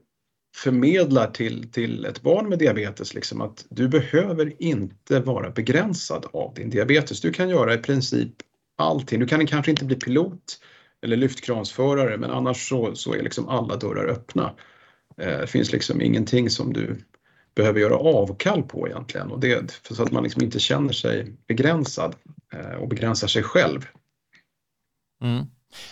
förmedlar 0.54 1.30
till, 1.30 1.72
till 1.72 2.04
ett 2.04 2.22
barn 2.22 2.48
med 2.48 2.58
diabetes 2.58 3.14
liksom 3.14 3.40
att 3.40 3.66
du 3.70 3.88
behöver 3.88 4.62
inte 4.62 5.20
vara 5.20 5.50
begränsad 5.50 6.26
av 6.32 6.54
din 6.54 6.70
diabetes. 6.70 7.20
Du 7.20 7.32
kan 7.32 7.48
göra 7.48 7.74
i 7.74 7.78
princip 7.78 8.32
allting. 8.76 9.20
Du 9.20 9.26
kan 9.26 9.46
kanske 9.46 9.70
inte 9.70 9.84
bli 9.84 9.96
pilot 9.96 10.60
eller 11.02 11.16
lyftkransförare 11.16 12.16
men 12.16 12.30
annars 12.30 12.68
så, 12.68 12.94
så 12.94 13.14
är 13.14 13.22
liksom 13.22 13.48
alla 13.48 13.76
dörrar 13.76 14.08
öppna. 14.08 14.54
Eh, 15.16 15.38
det 15.38 15.46
finns 15.46 15.72
liksom 15.72 16.00
ingenting 16.00 16.50
som 16.50 16.72
du 16.72 16.96
behöver 17.54 17.80
göra 17.80 17.96
avkall 17.96 18.62
på 18.62 18.88
egentligen 18.88 19.30
och 19.30 19.40
det, 19.40 19.80
så 19.90 20.02
att 20.02 20.12
man 20.12 20.22
liksom 20.22 20.42
inte 20.42 20.58
känner 20.58 20.92
sig 20.92 21.32
begränsad 21.46 22.14
eh, 22.52 22.74
och 22.74 22.88
begränsar 22.88 23.28
sig 23.28 23.42
själv. 23.42 23.86
Mm. 25.22 25.46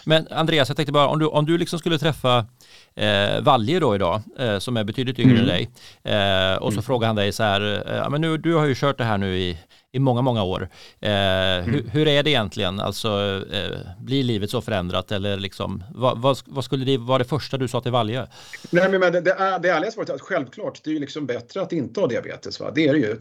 Men 0.05 0.29
Andreas, 0.31 0.69
jag 0.69 0.77
tänkte 0.77 0.93
bara 0.93 1.09
om 1.09 1.19
du, 1.19 1.27
om 1.27 1.47
du 1.47 1.59
liksom 1.59 1.79
skulle 1.79 1.99
träffa 1.99 2.47
eh, 2.95 3.41
Valje 3.41 3.81
då 3.81 3.95
idag, 3.95 4.23
eh, 4.39 4.59
som 4.59 4.77
är 4.77 4.85
betydligt 4.85 5.19
yngre 5.19 5.39
mm. 5.39 5.43
än 5.43 5.49
dig, 5.49 5.69
eh, 6.05 6.57
och 6.57 6.73
så 6.73 6.77
mm. 6.79 6.83
frågar 6.83 7.07
han 7.07 7.17
dig 7.17 7.33
så 7.33 7.43
här, 7.43 7.95
eh, 7.95 8.11
men 8.11 8.21
nu, 8.21 8.37
du 8.37 8.55
har 8.55 8.67
ju 8.67 8.75
kört 8.75 8.99
det 8.99 9.05
här 9.05 9.19
nu 9.19 9.39
i, 9.39 9.59
i 9.93 9.99
många, 9.99 10.23
många 10.23 10.43
år. 10.43 10.69
Eh, 11.01 11.11
mm. 11.11 11.71
hur, 11.71 11.85
hur, 11.93 12.09
är 12.09 12.23
det 12.23 12.31
egentligen? 12.31 12.81
Alltså, 12.81 13.09
eh, 13.53 13.79
blir 14.01 14.23
livet 14.23 14.51
så 14.51 14.61
förändrat 14.61 15.13
eller 15.13 15.37
liksom, 15.37 15.85
vad, 15.95 16.19
vad, 16.19 16.39
vad, 16.45 16.65
skulle 16.65 16.85
det 16.85 16.99
vara 16.99 17.19
det 17.19 17.25
första 17.25 17.57
du 17.57 17.69
sa 17.69 17.81
till 17.81 17.93
Valje? 17.93 18.27
Nej, 18.71 18.89
men 18.91 19.01
det, 19.01 19.21
det, 19.21 19.33
är, 19.33 19.59
det 19.59 19.69
ärliga 19.69 19.91
svaret 19.91 20.11
är 20.11 20.15
att 20.15 20.21
självklart, 20.21 20.81
det 20.85 20.91
är 20.91 20.95
ju 20.95 21.01
liksom 21.01 21.27
bättre 21.27 21.63
att 21.63 21.73
inte 21.73 22.01
ha 22.01 22.07
diabetes. 22.07 22.61
Va? 22.61 22.71
Det 22.75 22.89
är 22.89 22.93
det 22.93 22.99
ju. 22.99 23.17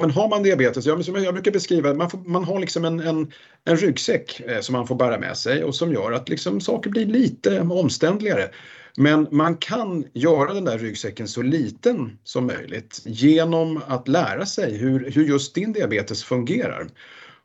Men 0.00 0.10
har 0.10 0.28
man 0.28 0.42
diabetes, 0.42 0.86
jag, 0.86 1.04
som 1.04 1.24
jag 1.24 1.34
brukar 1.34 1.50
beskriva, 1.50 1.94
man, 1.94 2.10
får, 2.10 2.18
man 2.18 2.44
har 2.44 2.60
liksom 2.60 2.84
en, 2.84 3.00
en, 3.00 3.32
en 3.64 3.76
ryggsäck 3.76 4.40
eh, 4.40 4.60
som 4.60 4.72
man 4.72 4.86
får 4.86 4.94
bära 4.94 5.18
med 5.18 5.36
sig 5.36 5.64
och 5.64 5.74
som 5.74 5.92
gör 5.92 6.12
att 6.12 6.28
liksom, 6.28 6.60
saker 6.60 6.90
blir 6.90 7.06
lite 7.06 7.60
omständligare. 7.60 8.50
Men 8.96 9.28
man 9.30 9.56
kan 9.56 10.04
göra 10.12 10.54
den 10.54 10.64
där 10.64 10.78
ryggsäcken 10.78 11.28
så 11.28 11.42
liten 11.42 12.18
som 12.24 12.46
möjligt 12.46 13.02
genom 13.04 13.80
att 13.86 14.08
lära 14.08 14.46
sig 14.46 14.76
hur, 14.76 15.10
hur 15.10 15.24
just 15.24 15.54
din 15.54 15.72
diabetes 15.72 16.24
fungerar. 16.24 16.88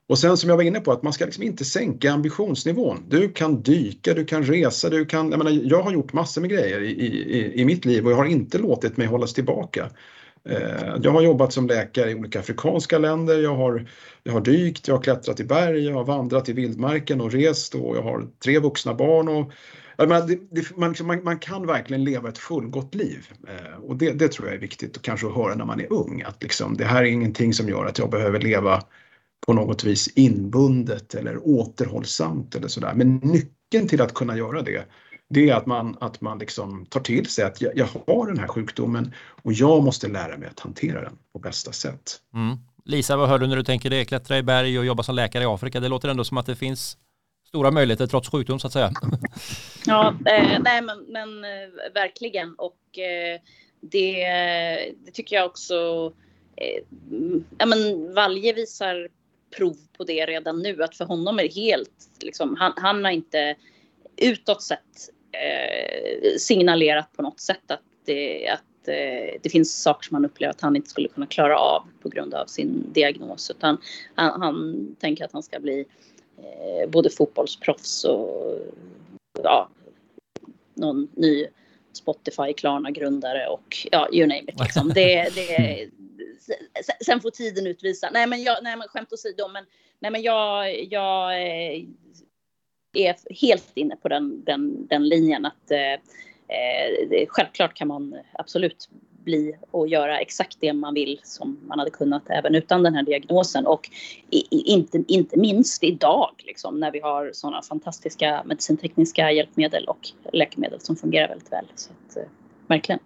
Och 0.07 0.19
sen 0.19 0.37
som 0.37 0.49
jag 0.49 0.57
var 0.57 0.63
inne 0.63 0.79
på 0.79 0.91
att 0.91 1.03
man 1.03 1.13
ska 1.13 1.25
liksom 1.25 1.43
inte 1.43 1.65
sänka 1.65 2.11
ambitionsnivån. 2.11 3.05
Du 3.09 3.29
kan 3.29 3.61
dyka, 3.61 4.13
du 4.13 4.25
kan 4.25 4.43
resa, 4.43 4.89
du 4.89 5.05
kan... 5.05 5.29
Jag, 5.29 5.37
menar, 5.37 5.51
jag 5.51 5.81
har 5.81 5.91
gjort 5.91 6.13
massor 6.13 6.41
med 6.41 6.49
grejer 6.49 6.81
i, 6.81 6.91
i, 6.91 7.61
i 7.61 7.65
mitt 7.65 7.85
liv 7.85 8.05
och 8.05 8.11
jag 8.11 8.17
har 8.17 8.25
inte 8.25 8.57
låtit 8.57 8.97
mig 8.97 9.07
hållas 9.07 9.33
tillbaka. 9.33 9.89
Eh, 10.49 10.95
jag 11.01 11.11
har 11.11 11.21
jobbat 11.21 11.53
som 11.53 11.67
läkare 11.67 12.11
i 12.11 12.15
olika 12.15 12.39
afrikanska 12.39 12.97
länder, 12.97 13.39
jag 13.39 13.55
har, 13.55 13.87
jag 14.23 14.33
har 14.33 14.41
dykt, 14.41 14.87
jag 14.87 14.95
har 14.95 15.01
klättrat 15.01 15.39
i 15.39 15.43
berg, 15.43 15.85
jag 15.85 15.93
har 15.93 16.05
vandrat 16.05 16.49
i 16.49 16.53
vildmarken 16.53 17.21
och 17.21 17.31
rest 17.31 17.75
och 17.75 17.97
jag 17.97 18.01
har 18.01 18.27
tre 18.43 18.59
vuxna 18.59 18.93
barn. 18.93 19.27
Och, 19.27 19.51
menar, 19.97 20.27
det, 20.27 20.39
det, 20.51 20.77
man, 20.77 20.89
liksom, 20.89 21.07
man, 21.07 21.23
man, 21.23 21.39
kan 21.39 21.67
verkligen 21.67 22.03
leva 22.03 22.29
ett 22.29 22.37
fullgott 22.37 22.95
liv 22.95 23.27
eh, 23.47 23.83
och 23.83 23.95
det, 23.95 24.11
det, 24.11 24.27
tror 24.31 24.47
jag 24.47 24.55
är 24.55 24.59
viktigt 24.59 24.97
att 24.97 25.03
kanske 25.03 25.27
höra 25.27 25.55
när 25.55 25.65
man 25.65 25.79
är 25.79 25.93
ung. 25.93 26.21
Att 26.21 26.43
liksom, 26.43 26.77
det 26.77 26.85
här 26.85 27.03
är 27.03 27.07
ingenting 27.07 27.53
som 27.53 27.69
gör 27.69 27.85
att 27.85 27.97
jag 27.97 28.09
behöver 28.09 28.39
leva 28.39 28.83
på 29.47 29.53
något 29.53 29.83
vis 29.83 30.07
inbundet 30.07 31.15
eller 31.15 31.47
återhållsamt 31.47 32.55
eller 32.55 32.67
sådär. 32.67 32.93
Men 32.95 33.15
nyckeln 33.15 33.87
till 33.87 34.01
att 34.01 34.13
kunna 34.13 34.37
göra 34.37 34.61
det, 34.61 34.85
det 35.29 35.49
är 35.49 35.55
att 35.55 35.65
man, 35.65 35.97
att 36.01 36.21
man 36.21 36.39
liksom 36.39 36.85
tar 36.85 36.99
till 36.99 37.25
sig 37.25 37.45
att 37.45 37.61
jag, 37.61 37.77
jag 37.77 37.87
har 38.07 38.27
den 38.27 38.39
här 38.39 38.47
sjukdomen 38.47 39.13
och 39.43 39.53
jag 39.53 39.83
måste 39.83 40.07
lära 40.07 40.37
mig 40.37 40.49
att 40.49 40.59
hantera 40.59 41.01
den 41.01 41.13
på 41.33 41.39
bästa 41.39 41.71
sätt. 41.71 42.21
Mm. 42.33 42.57
Lisa, 42.85 43.17
vad 43.17 43.29
hör 43.29 43.39
du 43.39 43.47
när 43.47 43.55
du 43.55 43.63
tänker 43.63 43.89
det? 43.89 44.05
Klättra 44.05 44.37
i 44.37 44.43
berg 44.43 44.79
och 44.79 44.85
jobba 44.85 45.03
som 45.03 45.15
läkare 45.15 45.43
i 45.43 45.45
Afrika. 45.45 45.79
Det 45.79 45.87
låter 45.87 46.09
ändå 46.09 46.23
som 46.23 46.37
att 46.37 46.45
det 46.45 46.55
finns 46.55 46.97
stora 47.47 47.71
möjligheter 47.71 48.07
trots 48.07 48.29
sjukdom 48.29 48.59
så 48.59 48.67
att 48.67 48.73
säga. 48.73 48.91
Ja, 49.87 50.15
eh, 50.25 50.59
nej 50.61 50.81
men, 50.81 50.99
men 51.07 51.43
eh, 51.43 51.93
verkligen 51.93 52.55
och 52.55 52.99
eh, 52.99 53.39
det, 53.79 54.25
det, 55.05 55.11
tycker 55.11 55.35
jag 55.35 55.45
också. 55.45 56.11
Eh, 56.55 56.83
ja, 57.57 57.65
men 57.65 58.13
Valje 58.13 58.53
visar 58.53 59.07
prov 59.57 59.77
på 59.97 60.03
det 60.03 60.25
redan 60.25 60.59
nu 60.59 60.83
att 60.83 60.95
för 60.95 61.05
honom 61.05 61.39
är 61.39 61.43
det 61.43 61.53
helt 61.53 62.09
liksom, 62.19 62.55
han, 62.59 62.73
han 62.75 63.05
har 63.05 63.11
inte 63.11 63.55
utåt 64.17 64.61
sett 64.61 65.09
eh, 65.31 66.37
signalerat 66.37 67.13
på 67.13 67.21
något 67.21 67.39
sätt 67.39 67.71
att 67.71 67.81
det, 68.05 68.47
att 68.47 68.87
eh, 68.87 69.39
det 69.41 69.49
finns 69.51 69.81
saker 69.81 70.07
som 70.07 70.15
han 70.15 70.25
upplever 70.25 70.51
att 70.51 70.61
han 70.61 70.75
inte 70.75 70.89
skulle 70.89 71.07
kunna 71.07 71.27
klara 71.27 71.57
av 71.57 71.83
på 72.01 72.09
grund 72.09 72.33
av 72.33 72.45
sin 72.45 72.93
diagnos 72.93 73.49
utan 73.49 73.77
han, 74.15 74.41
han 74.41 74.87
tänker 74.99 75.25
att 75.25 75.33
han 75.33 75.43
ska 75.43 75.59
bli 75.59 75.85
eh, 76.38 76.89
både 76.89 77.09
fotbollsproffs 77.09 78.03
och 78.03 78.59
ja, 79.43 79.69
någon 80.73 81.07
ny 81.13 81.47
Spotify 81.93 82.53
Klarna-grundare 82.53 83.47
och 83.47 83.88
ja, 83.91 84.09
you 84.11 84.27
name 84.27 84.43
it. 84.47 84.59
Liksom. 84.59 84.89
Det, 84.89 85.36
det, 85.36 85.89
sen 87.05 87.21
får 87.21 87.31
tiden 87.31 87.67
utvisa. 87.67 88.09
Nej, 88.13 88.27
men, 88.27 88.43
jag, 88.43 88.57
nej, 88.63 88.77
men 88.77 88.88
skämt 88.88 89.13
åsido, 89.13 89.47
men, 89.47 89.65
nej, 89.99 90.11
men 90.11 90.21
jag, 90.21 90.83
jag 90.83 91.33
eh, 91.41 91.83
är 92.93 93.15
helt 93.41 93.71
inne 93.73 93.95
på 93.95 94.07
den, 94.07 94.43
den, 94.43 94.88
den 94.88 95.07
linjen 95.07 95.45
att 95.45 95.71
eh, 95.71 95.93
eh 96.47 97.25
självklart 97.27 97.73
kan 97.73 97.88
man 97.88 98.17
absolut 98.33 98.89
bli 99.26 99.55
och 99.71 99.88
göra 99.88 100.19
exakt 100.19 100.57
det 100.59 100.73
man 100.73 100.93
vill 100.93 101.19
som 101.23 101.57
man 101.67 101.80
hade 101.80 101.91
kunnat 101.91 102.23
även 102.30 102.55
utan 102.55 102.84
den 102.84 102.95
här 102.95 103.03
diagnosen. 103.03 103.67
Och 103.67 103.89
inte, 104.49 105.03
inte 105.07 105.39
minst 105.39 105.84
idag 105.84 106.32
liksom, 106.45 106.80
när 106.80 106.91
vi 106.91 106.99
har 106.99 107.32
sådana 107.34 107.61
fantastiska 107.61 108.43
medicintekniska 108.45 109.32
hjälpmedel 109.32 109.86
och 109.86 110.09
läkemedel 110.34 110.80
som 110.82 110.95
fungerar 110.95 111.28
väldigt 111.28 111.51
väl. 111.51 111.65
Så 111.76 111.89
att, 111.91 112.17
eh, 112.17 112.23
verkligen. 112.67 112.99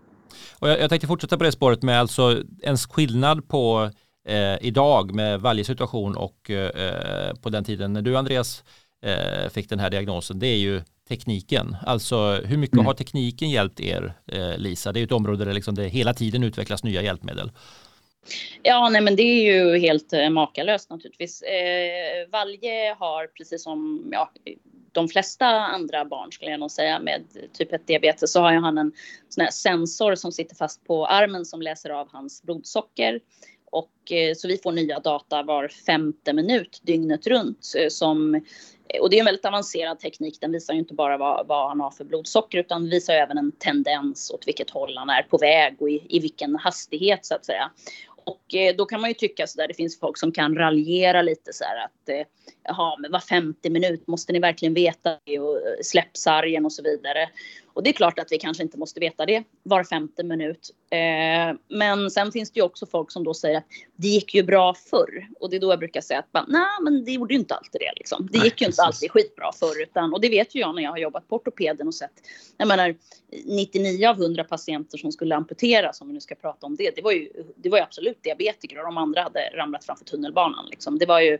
Och 0.60 0.70
jag, 0.70 0.80
jag 0.80 0.90
tänkte 0.90 1.08
fortsätta 1.08 1.38
på 1.38 1.44
det 1.44 1.52
spåret 1.52 1.84
med 1.84 2.00
alltså 2.00 2.44
en 2.62 2.78
skillnad 2.78 3.48
på 3.48 3.90
eh, 4.28 4.58
idag 4.62 5.14
med 5.16 5.42
varje 5.42 5.64
situation 5.64 6.16
och 6.16 6.50
eh, 6.50 7.28
eh, 7.28 7.34
på 7.36 7.50
den 7.50 7.64
tiden 7.64 7.94
när 7.94 8.02
du 8.02 8.18
Andreas 8.18 8.64
eh, 9.06 9.50
fick 9.50 9.70
den 9.70 9.80
här 9.80 9.90
diagnosen. 9.90 10.40
Det 10.40 10.48
är 10.48 10.58
ju 10.58 10.82
tekniken. 11.10 11.76
Alltså 11.86 12.42
hur 12.46 12.58
mycket 12.58 12.74
mm. 12.74 12.86
har 12.86 12.94
tekniken 12.94 13.50
hjälpt 13.50 13.80
er 13.80 14.14
eh, 14.32 14.58
Lisa? 14.58 14.92
Det 14.92 15.00
är 15.00 15.04
ett 15.04 15.12
område 15.12 15.46
där 15.46 15.54
liksom 15.54 15.76
det 15.76 15.88
hela 15.88 16.14
tiden 16.14 16.44
utvecklas 16.44 16.84
nya 16.84 17.02
hjälpmedel. 17.02 17.52
Ja, 18.64 18.90
nej, 18.90 19.02
men 19.02 19.16
det 19.16 19.24
är 19.24 19.54
ju 19.54 19.78
helt 19.78 20.14
eh, 20.14 20.30
makalöst 20.30 20.90
naturligtvis. 20.90 21.42
Eh, 21.42 22.30
Valje 22.32 22.96
har 23.00 23.28
precis 23.28 23.64
som 23.64 24.10
ja, 24.12 24.32
de 24.92 25.08
flesta 25.08 25.48
andra 25.48 26.06
barn 26.06 26.32
skulle 26.32 26.52
jag 26.52 26.60
nog 26.60 26.72
säga 26.72 27.00
med 27.00 27.24
typ 27.54 27.74
1 27.74 27.88
diabetes 27.88 28.32
så 28.32 28.42
har 28.42 28.52
ju 28.52 28.60
han 28.60 28.78
en 28.78 28.92
sån 29.30 29.42
här 29.42 29.52
sensor 29.52 30.16
som 30.16 30.32
sitter 30.32 30.56
fast 30.56 30.88
på 30.88 31.08
armen 31.08 31.46
som 31.46 31.62
läser 31.62 31.90
av 31.90 32.08
hans 32.12 32.44
blodsocker. 32.44 33.20
Och 33.72 34.12
eh, 34.12 34.34
så 34.36 34.48
vi 34.48 34.58
får 34.58 34.72
nya 34.72 35.00
data 35.00 35.44
var 35.44 35.68
femte 35.68 36.34
minut 36.34 36.82
dygnet 36.84 37.28
runt 37.28 37.74
eh, 37.78 37.90
som 37.90 38.42
Eh, 38.94 39.02
och 39.02 39.10
det 39.10 39.16
är 39.16 39.20
en 39.20 39.26
väldigt 39.26 39.46
avancerad 39.46 40.00
teknik. 40.00 40.38
Den 40.42 40.52
visar 40.52 40.74
ju 40.74 40.80
inte 40.80 40.94
bara 40.94 41.18
vad, 41.18 41.48
vad 41.48 41.68
han 41.68 41.80
har 41.80 41.92
för 41.92 42.04
blodsocker 42.04 42.58
utan 42.58 42.90
visar 42.90 43.14
även 43.14 43.38
en 43.38 43.52
tendens 43.52 44.32
åt 44.32 44.48
vilket 44.48 44.70
håll 44.70 44.98
han 44.98 45.10
är 45.10 45.24
på 45.24 45.38
väg 45.38 45.82
och 45.82 45.90
i, 45.90 46.06
i 46.10 46.20
vilken 46.20 46.56
hastighet 46.56 47.26
så 47.26 47.36
att 47.36 47.46
säga. 47.46 47.72
Och 48.24 48.56
eh, 48.56 48.76
då 48.76 48.86
kan 48.86 49.02
man 49.02 49.10
ju 49.10 49.14
tycka 49.14 49.48
så 49.48 49.58
där, 49.58 49.68
det 49.68 49.74
finns 49.74 50.00
folk 50.00 50.18
som 50.18 50.32
kan 50.32 50.56
raljera 50.56 51.22
lite 51.22 51.54
så 51.54 51.64
här 51.64 51.86
att 51.86 52.10
eh, 52.10 52.26
jaha, 52.70 52.96
men 53.00 53.12
var 53.12 53.20
50 53.20 53.70
minut 53.70 54.08
måste 54.08 54.34
ni 54.34 54.40
verkligen 54.40 54.74
veta 54.74 55.18
det 55.24 55.40
och 55.40 55.56
eh, 55.56 55.62
släpp 55.84 56.18
sargen 56.18 56.66
och 56.66 56.74
så 56.74 56.84
vidare. 56.84 57.30
Och 57.74 57.84
det 57.84 57.90
är 57.90 57.94
klart 57.94 58.20
att 58.20 58.32
vi 58.32 58.38
kanske 58.38 58.64
inte 58.64 58.78
måste 58.78 59.00
veta 59.00 59.26
det 59.26 59.44
var 59.64 59.84
femte 59.84 60.24
minut. 60.24 60.76
Eh, 60.92 61.58
men 61.68 62.12
sen 62.12 62.32
finns 62.32 62.52
det 62.52 62.60
ju 62.60 62.66
också 62.66 62.86
folk 62.86 63.12
som 63.12 63.24
då 63.24 63.34
säger 63.34 63.58
att 63.58 63.66
det 63.96 64.08
gick 64.08 64.34
ju 64.34 64.44
bra 64.44 64.74
förr. 64.74 65.28
Och 65.40 65.50
det 65.50 65.56
är 65.56 65.60
då 65.60 65.72
jag 65.72 65.80
brukar 65.80 66.02
säga 66.02 66.20
att 66.20 66.48
nej, 66.48 66.62
men 66.84 67.06
det 67.06 67.12
gjorde 67.12 67.34
ju 67.34 67.40
inte 67.40 67.56
alltid 67.56 67.82
det. 67.82 67.92
Liksom. 67.96 68.28
Det 68.32 68.38
gick 68.38 68.62
ju 68.62 68.68
inte 68.68 68.82
alltid 68.82 69.12
skitbra 69.12 69.52
förr. 69.52 69.82
Utan, 69.82 70.14
och 70.14 70.22
det 70.22 70.30
vet 70.30 70.56
ju 70.56 70.60
jag 70.60 70.76
när 70.76 70.84
jag 70.84 70.92
har 70.92 70.98
jobbat 70.98 71.28
på 71.28 71.36
ortopeden 71.36 71.88
och 71.88 71.96
sett. 71.96 72.12
Jag 72.58 72.68
menar 72.68 72.96
99 73.46 74.08
av 74.08 74.22
100 74.22 74.44
patienter 74.44 74.98
som 74.98 75.12
skulle 75.12 75.36
amputeras, 75.36 76.02
om 76.02 76.08
vi 76.08 76.14
nu 76.14 76.22
ska 76.22 76.36
prata 76.36 76.66
om 76.66 76.76
det. 76.76 76.96
Det 76.96 77.02
var 77.02 77.12
ju, 77.12 77.30
det 77.56 77.70
var 77.70 77.78
ju 77.78 77.84
absolut 77.84 78.24
diabetiker 78.24 78.80
och 78.80 78.86
de 78.86 78.98
andra 78.98 79.22
hade 79.22 79.40
ramlat 79.54 79.86
framför 79.86 80.06
tunnelbanan. 80.06 80.66
Liksom. 80.70 81.00
Det 81.00 81.06
var 81.06 81.20
ju 81.20 81.38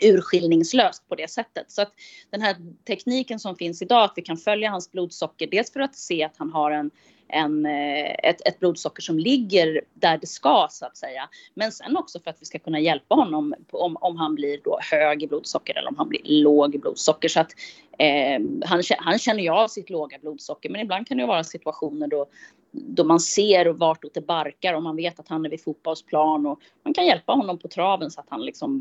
urskiljningslöst 0.00 1.08
på 1.08 1.14
det 1.14 1.30
sättet. 1.30 1.70
Så 1.70 1.82
att 1.82 1.92
den 2.30 2.42
här 2.42 2.56
tekniken 2.86 3.38
som 3.40 3.56
finns 3.56 3.82
idag, 3.82 4.04
att 4.04 4.12
vi 4.16 4.22
kan 4.22 4.36
följa 4.36 4.70
hans 4.70 4.92
blodsocker, 4.92 5.46
dels 5.46 5.72
för 5.72 5.80
att 5.80 5.96
se 5.96 6.24
att 6.24 6.36
han 6.36 6.50
har 6.50 6.70
en, 6.70 6.90
en, 7.32 7.66
eh, 7.66 8.14
ett, 8.22 8.46
ett 8.48 8.60
blodsocker 8.60 9.02
som 9.02 9.18
ligger 9.18 9.80
där 9.94 10.18
det 10.18 10.26
ska 10.26 10.66
så 10.70 10.86
att 10.86 10.96
säga. 10.96 11.28
Men 11.54 11.72
sen 11.72 11.96
också 11.96 12.20
för 12.20 12.30
att 12.30 12.36
vi 12.40 12.44
ska 12.44 12.58
kunna 12.58 12.80
hjälpa 12.80 13.14
honom 13.14 13.54
om, 13.70 13.96
om 14.00 14.16
han 14.16 14.34
blir 14.34 14.60
då 14.64 14.78
hög 14.90 15.22
i 15.22 15.26
blodsocker 15.26 15.78
eller 15.78 15.88
om 15.88 15.96
han 15.96 16.08
blir 16.08 16.20
låg 16.24 16.74
i 16.74 16.78
blodsocker. 16.78 17.28
Så 17.28 17.40
att 17.40 17.52
eh, 17.98 18.40
han, 18.64 18.82
han 18.98 19.18
känner 19.18 19.42
ju 19.42 19.48
av 19.48 19.68
sitt 19.68 19.90
låga 19.90 20.18
blodsocker 20.18 20.70
men 20.70 20.80
ibland 20.80 21.06
kan 21.06 21.16
det 21.16 21.26
vara 21.26 21.44
situationer 21.44 22.06
då, 22.06 22.26
då 22.70 23.04
man 23.04 23.20
ser 23.20 23.66
vartåt 23.66 24.14
det 24.14 24.26
barkar 24.26 24.74
och 24.74 24.82
man 24.82 24.96
vet 24.96 25.20
att 25.20 25.28
han 25.28 25.46
är 25.46 25.50
vid 25.50 25.62
fotbollsplan 25.62 26.46
och 26.46 26.60
man 26.84 26.94
kan 26.94 27.06
hjälpa 27.06 27.32
honom 27.32 27.58
på 27.58 27.68
traven 27.68 28.10
så 28.10 28.20
att 28.20 28.26
han 28.28 28.44
liksom 28.44 28.80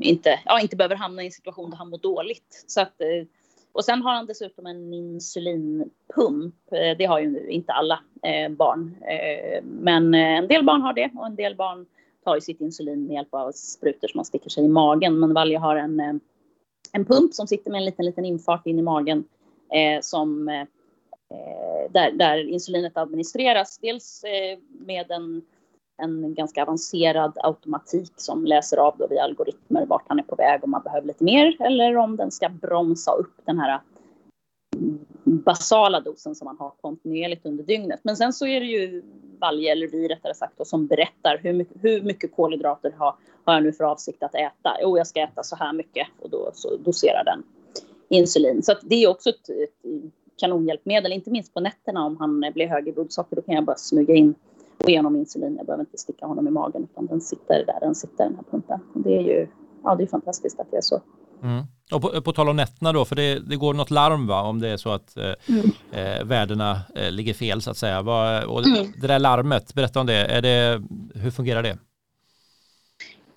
inte, 0.00 0.40
ja, 0.44 0.60
inte 0.60 0.76
behöver 0.76 0.96
hamna 0.96 1.22
i 1.22 1.26
en 1.26 1.32
situation 1.32 1.70
där 1.70 1.76
han 1.76 1.90
mår 1.90 1.98
dåligt. 1.98 2.64
Så 2.66 2.80
att, 2.80 3.00
eh, 3.00 3.26
och 3.72 3.84
sen 3.84 4.02
har 4.02 4.14
han 4.14 4.26
dessutom 4.26 4.66
en 4.66 4.94
insulinpump. 4.94 6.54
Eh, 6.72 6.96
det 6.98 7.04
har 7.04 7.20
ju 7.20 7.46
inte 7.48 7.72
alla 7.72 8.00
eh, 8.22 8.50
barn. 8.50 8.96
Eh, 9.02 9.64
men 9.64 10.14
eh, 10.14 10.20
en 10.38 10.48
del 10.48 10.64
barn 10.64 10.82
har 10.82 10.92
det 10.92 11.10
och 11.16 11.26
en 11.26 11.36
del 11.36 11.56
barn 11.56 11.86
tar 12.24 12.34
ju 12.34 12.40
sitt 12.40 12.60
insulin 12.60 13.06
med 13.06 13.14
hjälp 13.14 13.34
av 13.34 13.52
sprutor 13.52 14.08
som 14.08 14.18
man 14.18 14.24
sticker 14.24 14.50
sig 14.50 14.64
i 14.64 14.68
magen. 14.68 15.20
Men 15.20 15.34
Valje 15.34 15.58
har 15.58 15.76
en, 15.76 16.20
en 16.92 17.04
pump 17.04 17.34
som 17.34 17.46
sitter 17.46 17.70
med 17.70 17.78
en 17.78 17.84
liten, 17.84 18.04
liten 18.04 18.24
infart 18.24 18.66
in 18.66 18.78
i 18.78 18.82
magen 18.82 19.24
som 20.00 20.46
där, 21.90 22.10
där 22.12 22.48
insulinet 22.48 22.96
administreras. 22.96 23.78
Dels 23.78 24.24
med 24.70 25.10
en 25.10 25.42
en 26.00 26.34
ganska 26.34 26.62
avancerad 26.62 27.32
automatik 27.42 28.12
som 28.16 28.44
läser 28.44 28.76
av 28.76 28.94
då 28.98 29.06
via 29.06 29.22
algoritmer 29.22 29.86
vart 29.86 30.04
han 30.08 30.18
är 30.18 30.22
på 30.22 30.36
väg 30.36 30.64
om 30.64 30.70
man 30.70 30.82
behöver 30.82 31.06
lite 31.06 31.24
mer 31.24 31.56
eller 31.62 31.96
om 31.96 32.16
den 32.16 32.30
ska 32.30 32.48
bromsa 32.48 33.12
upp 33.12 33.34
den 33.44 33.58
här 33.58 33.80
mm, 34.76 34.98
basala 35.24 36.00
dosen 36.00 36.34
som 36.34 36.44
man 36.44 36.56
har 36.58 36.72
kontinuerligt 36.80 37.46
under 37.46 37.64
dygnet. 37.64 38.00
Men 38.02 38.16
sen 38.16 38.32
så 38.32 38.46
är 38.46 38.60
det 38.60 38.66
ju 38.66 39.02
Valje, 39.40 39.72
eller 39.72 39.86
vi 39.88 40.08
rättare 40.08 40.34
sagt, 40.34 40.58
då, 40.58 40.64
som 40.64 40.86
berättar 40.86 41.40
hur 41.42 41.52
mycket, 41.52 41.76
hur 41.80 42.02
mycket 42.02 42.36
kolhydrater 42.36 42.94
har, 42.98 43.14
har 43.44 43.54
jag 43.54 43.62
nu 43.62 43.72
för 43.72 43.84
avsikt 43.84 44.22
att 44.22 44.34
äta? 44.34 44.76
Jo, 44.82 44.98
jag 44.98 45.06
ska 45.06 45.20
äta 45.20 45.42
så 45.42 45.56
här 45.56 45.72
mycket 45.72 46.06
och 46.18 46.30
då 46.30 46.50
så 46.54 46.76
doserar 46.76 47.24
den 47.24 47.42
insulin. 48.08 48.62
Så 48.62 48.74
det 48.82 49.04
är 49.04 49.08
också 49.08 49.30
ett, 49.30 49.48
ett 49.48 50.12
kanonhjälpmedel, 50.36 51.12
inte 51.12 51.30
minst 51.30 51.54
på 51.54 51.60
nätterna 51.60 52.06
om 52.06 52.16
han 52.16 52.40
blir 52.54 52.66
hög 52.66 52.88
i 52.88 52.92
blodsocker. 52.92 53.36
Då 53.36 53.42
kan 53.42 53.54
jag 53.54 53.64
bara 53.64 53.76
smyga 53.76 54.14
in 54.14 54.34
och 54.84 54.90
ge 54.90 54.98
honom 54.98 55.16
insulin. 55.16 55.56
Jag 55.56 55.66
behöver 55.66 55.82
inte 55.82 55.98
sticka 55.98 56.26
honom 56.26 56.48
i 56.48 56.50
magen 56.50 56.88
utan 56.90 57.06
den 57.06 57.20
sitter 57.20 57.64
där 57.66 57.80
den 57.80 57.94
sitter, 57.94 58.24
den 58.24 58.36
här 58.36 58.44
pumpen. 58.50 58.80
Det 58.94 59.16
är 59.16 59.22
ju 59.22 59.48
ja, 59.84 59.94
det 59.94 60.02
är 60.02 60.06
fantastiskt 60.06 60.60
att 60.60 60.70
det 60.70 60.76
är 60.76 60.82
så. 60.82 61.02
Mm. 61.42 61.64
Och 61.92 62.02
på, 62.02 62.22
på 62.22 62.32
tal 62.32 62.48
om 62.48 62.56
nätterna 62.56 62.92
då, 62.92 63.04
för 63.04 63.16
det, 63.16 63.38
det, 63.38 63.56
går 63.56 63.74
något 63.74 63.90
larm 63.90 64.26
va, 64.26 64.42
om 64.42 64.60
det 64.60 64.68
är 64.68 64.76
så 64.76 64.90
att 64.90 65.16
eh, 65.16 65.32
mm. 65.48 65.70
eh, 65.92 66.24
värdena 66.24 66.80
eh, 66.94 67.10
ligger 67.10 67.34
fel 67.34 67.62
så 67.62 67.70
att 67.70 67.76
säga. 67.76 68.02
Vad, 68.02 68.44
och 68.44 68.66
mm. 68.66 68.92
Det 69.00 69.06
där 69.06 69.18
larmet, 69.18 69.74
berätta 69.74 70.00
om 70.00 70.06
det. 70.06 70.26
Är 70.26 70.42
det 70.42 70.82
hur 71.14 71.30
fungerar 71.30 71.62
det? 71.62 71.78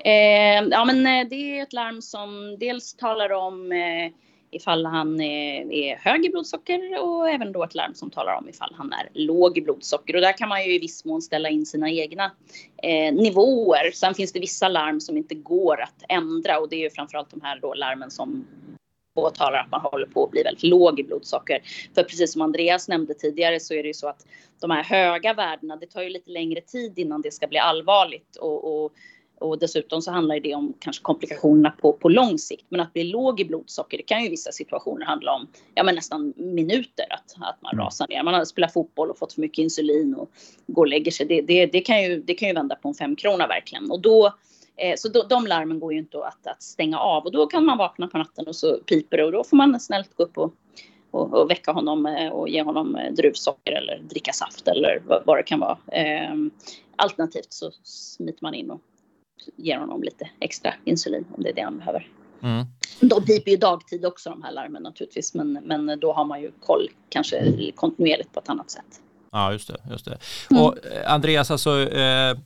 Eh, 0.05 0.67
ja, 0.71 0.85
men 0.85 1.07
eh, 1.07 1.29
det 1.29 1.35
är 1.35 1.63
ett 1.63 1.73
larm 1.73 2.01
som 2.01 2.57
dels 2.59 2.93
talar 2.93 3.31
om 3.33 3.71
eh, 3.71 4.11
ifall 4.55 4.85
han 4.85 5.19
eh, 5.19 5.59
är 5.69 5.95
hög 5.95 6.25
i 6.25 6.29
blodsocker 6.29 7.03
och 7.03 7.29
även 7.29 7.51
då 7.51 7.63
ett 7.63 7.75
larm 7.75 7.93
som 7.93 8.09
talar 8.09 8.35
om 8.35 8.49
ifall 8.49 8.73
han 8.77 8.93
är 8.93 9.09
låg 9.13 9.57
i 9.57 9.61
blodsocker. 9.61 10.15
Och 10.15 10.21
där 10.21 10.37
kan 10.37 10.49
man 10.49 10.65
ju 10.65 10.75
i 10.75 10.79
viss 10.79 11.05
mån 11.05 11.21
ställa 11.21 11.49
in 11.49 11.65
sina 11.65 11.89
egna 11.89 12.31
eh, 12.83 13.13
nivåer. 13.13 13.91
Sen 13.93 14.13
finns 14.13 14.31
det 14.31 14.39
vissa 14.39 14.69
larm 14.69 14.99
som 14.99 15.17
inte 15.17 15.35
går 15.35 15.81
att 15.81 16.03
ändra 16.09 16.59
och 16.59 16.69
det 16.69 16.75
är 16.75 16.79
ju 16.79 16.89
framförallt 16.89 17.29
de 17.29 17.41
här 17.41 17.59
då 17.59 17.73
larmen 17.73 18.11
som 18.11 18.45
påtalar 19.15 19.59
att 19.59 19.71
man 19.71 19.81
håller 19.81 20.05
på 20.05 20.23
att 20.23 20.31
bli 20.31 20.43
väldigt 20.43 20.63
låg 20.63 20.99
i 20.99 21.03
blodsocker. 21.03 21.61
För 21.95 22.03
precis 22.03 22.33
som 22.33 22.41
Andreas 22.41 22.87
nämnde 22.87 23.13
tidigare 23.13 23.59
så 23.59 23.73
är 23.73 23.83
det 23.83 23.87
ju 23.87 23.93
så 23.93 24.07
att 24.07 24.25
de 24.59 24.71
här 24.71 24.83
höga 24.83 25.33
värdena, 25.33 25.75
det 25.75 25.87
tar 25.87 26.01
ju 26.01 26.09
lite 26.09 26.31
längre 26.31 26.61
tid 26.61 26.99
innan 26.99 27.21
det 27.21 27.31
ska 27.31 27.47
bli 27.47 27.57
allvarligt 27.57 28.35
och, 28.35 28.83
och 28.83 28.93
och 29.43 29.59
dessutom 29.59 30.01
så 30.01 30.11
handlar 30.11 30.39
det 30.39 30.55
om 30.55 30.73
kanske 30.79 31.03
komplikationerna 31.03 31.71
på, 31.81 31.93
på 31.93 32.09
lång 32.09 32.37
sikt. 32.37 32.65
Men 32.69 32.79
att 32.79 32.93
bli 32.93 33.03
låg 33.03 33.39
i 33.39 33.45
blodsocker, 33.45 33.97
det 33.97 34.03
kan 34.03 34.21
ju 34.21 34.27
i 34.27 34.29
vissa 34.29 34.51
situationer 34.51 35.05
handla 35.05 35.33
om 35.33 35.47
ja, 35.75 35.83
men 35.83 35.95
nästan 35.95 36.33
minuter 36.37 37.05
att, 37.09 37.35
att 37.41 37.61
man 37.61 37.73
mm. 37.73 37.85
rasar 37.85 38.07
ner. 38.07 38.23
Man 38.23 38.33
har 38.33 38.45
spelat 38.45 38.73
fotboll 38.73 39.09
och 39.09 39.17
fått 39.17 39.33
för 39.33 39.41
mycket 39.41 39.63
insulin 39.63 40.15
och 40.15 40.31
går 40.67 40.81
och 40.81 40.87
lägger 40.87 41.11
sig. 41.11 41.25
Det, 41.25 41.41
det, 41.41 41.65
det, 41.65 41.81
kan, 41.81 42.03
ju, 42.03 42.21
det 42.21 42.33
kan 42.33 42.47
ju 42.47 42.53
vända 42.53 42.75
på 42.75 42.87
en 42.87 42.93
femkrona 42.93 43.47
verkligen. 43.47 43.91
Och 43.91 44.01
då, 44.01 44.33
eh, 44.77 44.95
så 44.97 45.09
då, 45.09 45.23
de 45.29 45.47
larmen 45.47 45.79
går 45.79 45.93
ju 45.93 45.99
inte 45.99 46.25
att, 46.25 46.47
att 46.47 46.63
stänga 46.63 46.99
av 46.99 47.23
och 47.23 47.31
då 47.31 47.47
kan 47.47 47.65
man 47.65 47.77
vakna 47.77 48.07
på 48.07 48.17
natten 48.17 48.47
och 48.47 48.55
så 48.55 48.77
piper 48.77 49.17
det 49.17 49.23
och 49.25 49.31
då 49.31 49.43
får 49.43 49.57
man 49.57 49.79
snällt 49.79 50.15
gå 50.15 50.23
upp 50.23 50.37
och 50.37 50.53
och, 51.13 51.33
och 51.33 51.49
väcka 51.49 51.71
honom 51.71 52.05
eh, 52.05 52.29
och 52.29 52.49
ge 52.49 52.61
honom 52.61 52.95
eh, 52.95 53.13
druvsocker 53.13 53.71
eller 53.71 53.99
dricka 53.99 54.31
saft 54.33 54.67
eller 54.67 55.01
vad, 55.07 55.23
vad 55.25 55.37
det 55.37 55.43
kan 55.43 55.59
vara. 55.59 55.77
Eh, 55.91 56.33
alternativt 56.95 57.53
så 57.53 57.71
smiter 57.83 58.39
man 58.41 58.53
in 58.53 58.71
och 58.71 58.81
ger 59.55 59.77
honom 59.77 60.03
lite 60.03 60.29
extra 60.39 60.73
insulin 60.85 61.25
om 61.37 61.43
det 61.43 61.49
är 61.49 61.53
det 61.53 61.61
han 61.61 61.77
behöver. 61.77 62.07
Mm. 62.41 62.65
De 62.99 63.25
piper 63.25 63.51
ju 63.51 63.57
dagtid 63.57 64.05
också 64.05 64.29
de 64.29 64.43
här 64.43 64.51
larmen 64.51 64.83
naturligtvis 64.83 65.33
men, 65.33 65.53
men 65.53 65.99
då 65.99 66.13
har 66.13 66.25
man 66.25 66.41
ju 66.41 66.51
koll 66.59 66.89
kanske 67.09 67.71
kontinuerligt 67.75 68.33
på 68.33 68.39
ett 68.39 68.49
annat 68.49 68.71
sätt. 68.71 69.01
Ja 69.31 69.51
just 69.51 69.67
det. 69.67 69.77
Just 69.89 70.05
det. 70.05 70.17
Mm. 70.51 70.63
Och 70.63 70.85
eh, 70.85 71.13
Andreas, 71.13 71.51
alltså, 71.51 71.89
eh, 71.89 72.37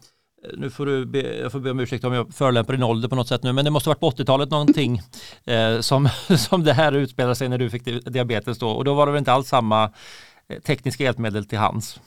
nu 0.53 0.69
får 0.69 0.85
du 0.85 1.05
be, 1.05 1.37
jag 1.37 1.51
får 1.51 1.59
be 1.59 1.71
om 1.71 1.79
ursäkt 1.79 2.03
om 2.03 2.13
jag 2.13 2.33
förolämpar 2.33 2.73
din 2.73 2.83
ålder 2.83 3.09
på 3.09 3.15
något 3.15 3.27
sätt 3.27 3.43
nu 3.43 3.53
men 3.53 3.65
det 3.65 3.71
måste 3.71 3.89
varit 3.89 3.99
på 3.99 4.09
80-talet 4.09 4.49
någonting 4.49 5.01
eh, 5.45 5.79
som, 5.79 6.09
som 6.37 6.63
det 6.63 6.73
här 6.73 6.91
utspelade 6.91 7.35
sig 7.35 7.49
när 7.49 7.57
du 7.57 7.69
fick 7.69 7.85
diabetes 8.05 8.59
då 8.59 8.69
och 8.69 8.85
då 8.85 8.93
var 8.93 9.05
det 9.05 9.11
väl 9.11 9.19
inte 9.19 9.31
alls 9.31 9.47
samma 9.47 9.83
eh, 10.49 10.59
tekniska 10.59 11.03
hjälpmedel 11.03 11.45
till 11.45 11.57
hands? 11.57 11.99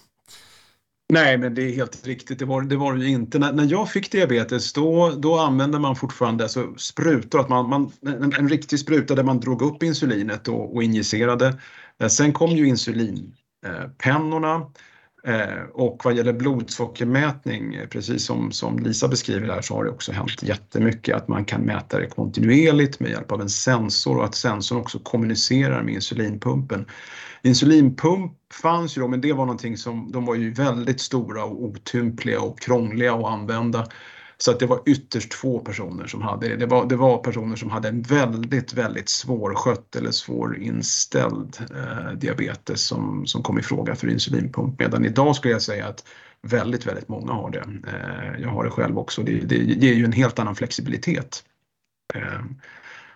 Nej, 1.11 1.39
men 1.39 1.55
det 1.55 1.63
är 1.63 1.73
helt 1.73 2.07
riktigt. 2.07 2.39
Det 2.39 2.45
var 2.45 2.63
det 2.63 2.77
var 2.77 2.97
ju 2.97 3.09
inte. 3.09 3.39
När, 3.39 3.53
när 3.53 3.65
jag 3.65 3.91
fick 3.91 4.13
diabetes 4.13 4.73
då, 4.73 5.11
då 5.11 5.39
använde 5.39 5.79
man 5.79 5.97
fortfarande 5.97 6.45
alltså, 6.45 6.75
sprutor, 6.77 7.41
att 7.41 7.49
man, 7.49 7.69
man, 7.69 7.93
en, 8.07 8.33
en 8.39 8.49
riktig 8.49 8.79
spruta 8.79 9.15
där 9.15 9.23
man 9.23 9.41
drog 9.41 9.63
upp 9.63 9.83
insulinet 9.83 10.49
och, 10.49 10.75
och 10.75 10.83
injicerade. 10.83 11.59
Eh, 12.01 12.09
sen 12.09 12.33
kom 12.33 12.51
ju 12.51 12.69
insulinpennorna 12.69 14.55
eh, 14.55 14.67
Eh, 15.25 15.63
och 15.73 16.01
vad 16.05 16.15
gäller 16.15 16.33
blodsockermätning, 16.33 17.75
eh, 17.75 17.87
precis 17.87 18.25
som, 18.25 18.53
som 18.53 18.79
Lisa 18.79 19.09
beskriver 19.09 19.49
här, 19.49 19.61
så 19.61 19.75
har 19.75 19.85
det 19.85 19.91
också 19.91 20.13
hänt 20.13 20.43
jättemycket 20.43 21.17
att 21.17 21.29
man 21.29 21.45
kan 21.45 21.61
mäta 21.61 21.99
det 21.99 22.07
kontinuerligt 22.07 23.01
med 23.01 23.11
hjälp 23.11 23.33
av 23.33 23.41
en 23.41 23.49
sensor 23.49 24.19
och 24.19 24.25
att 24.25 24.35
sensorn 24.35 24.81
också 24.81 24.99
kommunicerar 24.99 25.83
med 25.83 25.95
insulinpumpen. 25.95 26.87
Insulinpump 27.43 28.33
fanns 28.63 28.97
ju 28.97 29.03
då, 29.03 29.09
men 29.09 29.21
det 29.21 29.33
var 29.33 29.47
någonting 29.47 29.77
som, 29.77 30.13
de 30.13 30.25
var 30.25 30.35
ju 30.35 30.53
väldigt 30.53 31.01
stora 31.01 31.45
och 31.45 31.65
otympliga 31.65 32.41
och 32.41 32.61
krångliga 32.61 33.15
att 33.15 33.25
använda. 33.25 33.87
Så 34.43 34.51
att 34.51 34.61
det 34.61 34.67
var 34.67 34.83
ytterst 34.87 35.35
få 35.35 35.59
personer 35.59 36.07
som 36.07 36.23
hade 36.23 36.49
det. 36.49 36.57
Det 36.57 36.67
var, 36.67 36.87
det 36.87 36.97
var 36.97 37.19
personer 37.19 37.57
som 37.57 37.71
hade 37.71 37.89
en 37.89 38.03
väldigt, 38.03 38.73
väldigt 38.73 39.09
svårskött 39.09 39.97
eller 39.97 40.11
svårinställd 40.11 41.57
eh, 41.75 42.13
diabetes 42.13 42.83
som, 42.83 43.27
som 43.27 43.43
kom 43.43 43.59
i 43.59 43.63
fråga 43.63 43.95
för 43.95 44.09
insulinpump. 44.09 44.79
Medan 44.79 45.05
idag 45.05 45.37
skulle 45.37 45.55
jag 45.55 45.63
säga 45.63 45.87
att 45.87 46.05
väldigt, 46.43 46.87
väldigt 46.87 47.09
många 47.09 47.33
har 47.33 47.51
det. 47.51 47.65
Eh, 47.87 48.43
jag 48.43 48.49
har 48.49 48.65
det 48.65 48.71
själv 48.71 48.99
också. 48.99 49.23
Det, 49.23 49.33
det 49.33 49.57
ger 49.57 49.95
ju 49.95 50.05
en 50.05 50.13
helt 50.13 50.39
annan 50.39 50.55
flexibilitet. 50.55 51.45
Eh, 52.15 52.41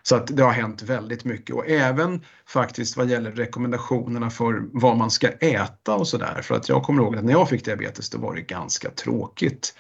så 0.03 0.17
att 0.17 0.37
det 0.37 0.43
har 0.43 0.53
hänt 0.53 0.83
väldigt 0.83 1.25
mycket 1.25 1.57
och 1.57 1.67
även 1.67 2.21
faktiskt 2.47 2.97
vad 2.97 3.11
gäller 3.11 3.31
rekommendationerna 3.31 4.31
för 4.31 4.63
vad 4.73 4.97
man 4.97 5.11
ska 5.11 5.29
äta 5.29 5.95
och 5.95 6.09
sådär. 6.09 6.41
För 6.43 6.55
att 6.55 6.69
jag 6.69 6.83
kommer 6.83 7.03
ihåg 7.03 7.17
att 7.17 7.25
när 7.25 7.33
jag 7.33 7.49
fick 7.49 7.65
diabetes 7.65 8.11
då 8.11 8.19
var 8.19 8.35
det 8.35 8.41
ganska 8.43 8.91
tråkigt. 8.91 9.75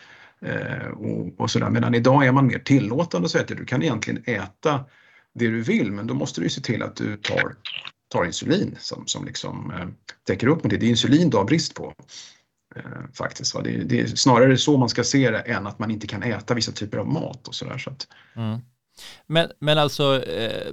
Eh, 0.45 0.89
och, 0.89 1.41
och 1.41 1.51
sådär. 1.51 1.71
Medan 1.71 1.95
idag 1.95 2.27
är 2.27 2.33
man 2.33 2.47
mer 2.47 2.59
tillåtande 2.59 3.25
och 3.25 3.31
säger 3.31 3.45
att 3.45 3.59
du 3.59 3.65
kan 3.65 3.83
egentligen 3.83 4.23
äta 4.27 4.85
det 5.35 5.47
du 5.47 5.63
vill 5.63 5.93
men 5.93 6.07
då 6.07 6.15
måste 6.15 6.41
du 6.41 6.49
se 6.49 6.61
till 6.61 6.83
att 6.83 6.97
du 6.97 7.17
tar, 7.17 7.57
tar 8.13 8.25
insulin 8.25 8.77
som, 8.81 9.07
som 9.07 9.25
liksom 9.25 9.71
eh, 9.71 9.89
täcker 10.27 10.47
upp 10.47 10.63
med 10.63 10.71
det. 10.71 10.77
Det 10.77 10.87
är 10.87 10.91
insulin 10.91 11.31
du 11.31 11.37
har 11.37 11.45
brist 11.45 11.75
på. 11.75 11.95
Eh, 12.77 12.83
faktiskt. 13.15 13.55
Va? 13.55 13.63
Det, 13.63 13.71
det, 13.71 14.01
är 14.01 14.07
snarare 14.07 14.57
så 14.57 14.77
man 14.77 14.89
ska 14.89 15.05
se 15.05 15.31
det 15.31 15.39
än 15.39 15.67
att 15.67 15.79
man 15.79 15.91
inte 15.91 16.07
kan 16.07 16.23
äta 16.23 16.55
vissa 16.55 16.73
typer 16.73 16.99
av 16.99 17.09
mat 17.09 17.49
och 17.49 17.55
sådär. 17.55 17.79
Så 17.79 17.91
att, 17.91 18.09
mm. 18.37 18.59
Men, 19.27 19.51
men 19.59 19.79
alltså 19.79 20.25
eh, 20.25 20.73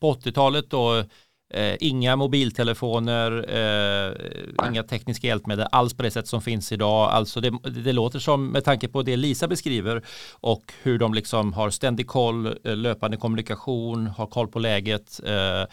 på 0.00 0.14
80-talet 0.14 0.70
då, 0.70 1.04
eh, 1.50 1.76
inga 1.80 2.16
mobiltelefoner, 2.16 3.44
eh, 3.48 4.68
inga 4.70 4.82
tekniska 4.82 5.26
hjälpmedel 5.26 5.66
alls 5.72 5.94
på 5.94 6.02
det 6.02 6.10
sätt 6.10 6.28
som 6.28 6.42
finns 6.42 6.72
idag. 6.72 7.10
Alltså 7.10 7.40
det, 7.40 7.52
det, 7.84 7.92
låter 7.92 8.18
som, 8.18 8.46
med 8.46 8.64
tanke 8.64 8.88
på 8.88 9.02
det 9.02 9.16
Lisa 9.16 9.48
beskriver 9.48 10.02
och 10.32 10.72
hur 10.82 10.98
de 10.98 11.14
liksom 11.14 11.52
har 11.52 11.70
ständig 11.70 12.06
koll, 12.06 12.46
eh, 12.64 12.76
löpande 12.76 13.16
kommunikation, 13.16 14.06
har 14.06 14.26
koll 14.26 14.48
på 14.48 14.58
läget. 14.58 15.20
Eh, 15.26 15.64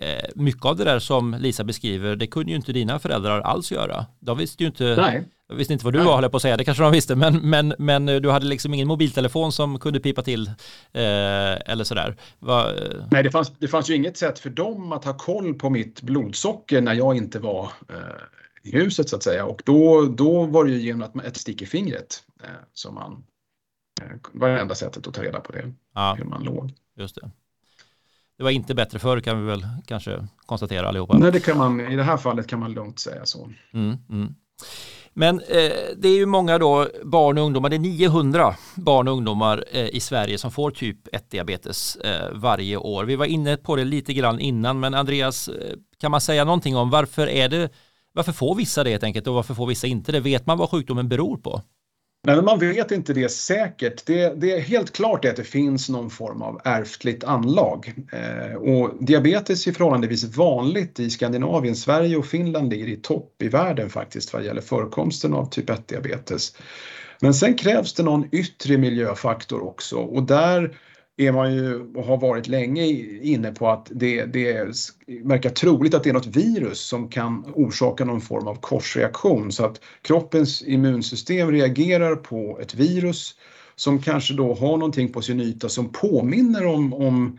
eh, 0.00 0.30
mycket 0.34 0.64
av 0.64 0.76
det 0.76 0.84
där 0.84 0.98
som 0.98 1.36
Lisa 1.40 1.64
beskriver, 1.64 2.16
det 2.16 2.26
kunde 2.26 2.50
ju 2.50 2.56
inte 2.56 2.72
dina 2.72 2.98
föräldrar 2.98 3.40
alls 3.40 3.72
göra. 3.72 4.06
De 4.20 4.38
visste 4.38 4.62
ju 4.62 4.66
inte 4.66 4.96
Nej. 4.96 5.24
Jag 5.48 5.56
visste 5.56 5.72
inte 5.72 5.84
vad 5.84 5.94
du 5.94 5.98
Nej. 5.98 6.06
var, 6.06 6.20
höll 6.20 6.30
på 6.30 6.36
att 6.36 6.42
säga, 6.42 6.56
det 6.56 6.64
kanske 6.64 6.82
de 6.82 6.92
visste, 6.92 7.16
men, 7.16 7.50
men, 7.50 7.74
men 7.78 8.06
du 8.06 8.30
hade 8.30 8.46
liksom 8.46 8.74
ingen 8.74 8.88
mobiltelefon 8.88 9.52
som 9.52 9.78
kunde 9.78 10.00
pipa 10.00 10.22
till 10.22 10.46
eh, 10.46 10.52
eller 11.70 11.84
sådär. 11.84 12.16
Va, 12.38 12.74
eh... 12.74 13.06
Nej, 13.10 13.22
det 13.22 13.30
fanns, 13.30 13.52
det 13.58 13.68
fanns 13.68 13.90
ju 13.90 13.94
inget 13.94 14.16
sätt 14.16 14.38
för 14.38 14.50
dem 14.50 14.92
att 14.92 15.04
ha 15.04 15.14
koll 15.14 15.54
på 15.54 15.70
mitt 15.70 16.02
blodsocker 16.02 16.80
när 16.80 16.94
jag 16.94 17.16
inte 17.16 17.38
var 17.38 17.70
eh, 17.88 17.96
i 18.62 18.72
huset 18.72 19.08
så 19.08 19.16
att 19.16 19.22
säga. 19.22 19.44
Och 19.44 19.62
då, 19.64 20.06
då 20.06 20.46
var 20.46 20.64
det 20.64 20.70
ju 20.70 20.80
genom 20.80 21.02
att 21.02 21.14
man, 21.14 21.24
ett 21.24 21.36
stick 21.36 21.62
i 21.62 21.66
fingret 21.66 22.22
eh, 22.42 22.48
som 22.72 22.94
man 22.94 23.24
eh, 24.02 24.16
var 24.32 24.48
det 24.48 24.60
enda 24.60 24.74
sättet 24.74 25.06
att 25.06 25.14
ta 25.14 25.22
reda 25.22 25.40
på 25.40 25.52
det, 25.52 25.72
ja. 25.94 26.14
hur 26.18 26.24
man 26.24 26.42
låg. 26.42 26.72
Just 26.96 27.14
det. 27.14 27.30
Det 28.38 28.44
var 28.44 28.50
inte 28.50 28.74
bättre 28.74 28.98
förr 28.98 29.20
kan 29.20 29.40
vi 29.40 29.46
väl 29.46 29.66
kanske 29.86 30.26
konstatera 30.46 30.88
allihopa. 30.88 31.18
Nej, 31.18 31.32
det 31.32 31.40
kan 31.40 31.58
man, 31.58 31.80
i 31.80 31.96
det 31.96 32.02
här 32.02 32.16
fallet 32.16 32.46
kan 32.46 32.60
man 32.60 32.72
lugnt 32.72 32.98
säga 32.98 33.26
så. 33.26 33.48
Mm, 33.72 33.96
mm. 34.10 34.34
Men 35.16 35.40
eh, 35.40 35.72
det 35.96 36.08
är 36.08 36.16
ju 36.16 36.26
många 36.26 36.58
då 36.58 36.88
barn 37.04 37.38
och 37.38 37.44
ungdomar, 37.44 37.68
det 37.68 37.76
är 37.76 37.78
900 37.78 38.56
barn 38.74 39.08
och 39.08 39.14
ungdomar 39.14 39.64
eh, 39.70 39.88
i 39.88 40.00
Sverige 40.00 40.38
som 40.38 40.50
får 40.50 40.70
typ 40.70 41.14
1 41.14 41.30
diabetes 41.30 41.96
eh, 41.96 42.30
varje 42.32 42.76
år. 42.76 43.04
Vi 43.04 43.16
var 43.16 43.26
inne 43.26 43.56
på 43.56 43.76
det 43.76 43.84
lite 43.84 44.12
grann 44.12 44.40
innan, 44.40 44.80
men 44.80 44.94
Andreas, 44.94 45.48
eh, 45.48 45.76
kan 46.00 46.10
man 46.10 46.20
säga 46.20 46.44
någonting 46.44 46.76
om 46.76 46.90
varför 46.90 47.26
är 47.26 47.48
det, 47.48 47.68
varför 48.12 48.32
får 48.32 48.54
vissa 48.54 48.84
det 48.84 48.90
helt 48.90 49.04
enkelt 49.04 49.26
och 49.26 49.34
varför 49.34 49.54
får 49.54 49.66
vissa 49.66 49.86
inte 49.86 50.12
det? 50.12 50.20
Vet 50.20 50.46
man 50.46 50.58
vad 50.58 50.70
sjukdomen 50.70 51.08
beror 51.08 51.36
på? 51.36 51.62
Nej, 52.26 52.36
men 52.36 52.44
man 52.44 52.58
vet 52.58 52.90
inte 52.90 53.12
det 53.12 53.28
säkert. 53.28 54.06
Det, 54.06 54.40
det 54.40 54.52
är 54.52 54.60
helt 54.60 54.92
klart 54.92 55.24
att 55.24 55.36
det 55.36 55.44
finns 55.44 55.88
någon 55.88 56.10
form 56.10 56.42
av 56.42 56.60
ärftligt 56.64 57.24
anlag. 57.24 57.92
Eh, 58.12 58.56
och 58.56 59.04
diabetes 59.04 59.66
är 59.66 59.72
förhållandevis 59.72 60.24
vanligt 60.36 61.00
i 61.00 61.10
Skandinavien. 61.10 61.76
Sverige 61.76 62.16
och 62.16 62.26
Finland 62.26 62.70
ligger 62.70 62.88
i 62.88 62.96
topp 62.96 63.42
i 63.42 63.48
världen 63.48 63.90
faktiskt 63.90 64.32
vad 64.32 64.44
gäller 64.44 64.60
förekomsten 64.60 65.34
av 65.34 65.48
typ 65.50 65.70
1-diabetes. 65.70 66.56
Men 67.20 67.34
sen 67.34 67.54
krävs 67.54 67.94
det 67.94 68.02
någon 68.02 68.28
yttre 68.32 68.78
miljöfaktor 68.78 69.64
också 69.64 69.96
och 69.96 70.22
där 70.22 70.76
är 71.16 71.32
man 71.32 71.54
ju 71.54 71.92
och 71.94 72.04
har 72.04 72.16
varit 72.16 72.48
länge 72.48 72.86
inne 73.22 73.52
på 73.52 73.68
att 73.68 73.88
det, 73.94 74.24
det 74.24 74.66
verkar 75.24 75.50
troligt 75.50 75.94
att 75.94 76.04
det 76.04 76.10
är 76.10 76.14
något 76.14 76.36
virus 76.36 76.80
som 76.80 77.08
kan 77.08 77.44
orsaka 77.54 78.04
någon 78.04 78.20
form 78.20 78.48
av 78.48 78.54
korsreaktion 78.54 79.52
så 79.52 79.64
att 79.64 79.80
kroppens 80.02 80.62
immunsystem 80.62 81.50
reagerar 81.50 82.16
på 82.16 82.58
ett 82.62 82.74
virus 82.74 83.34
som 83.76 84.02
kanske 84.02 84.34
då 84.34 84.54
har 84.54 84.76
någonting 84.76 85.12
på 85.12 85.22
sin 85.22 85.40
yta 85.40 85.68
som 85.68 85.92
påminner 85.92 86.66
om, 86.66 86.94
om 86.94 87.38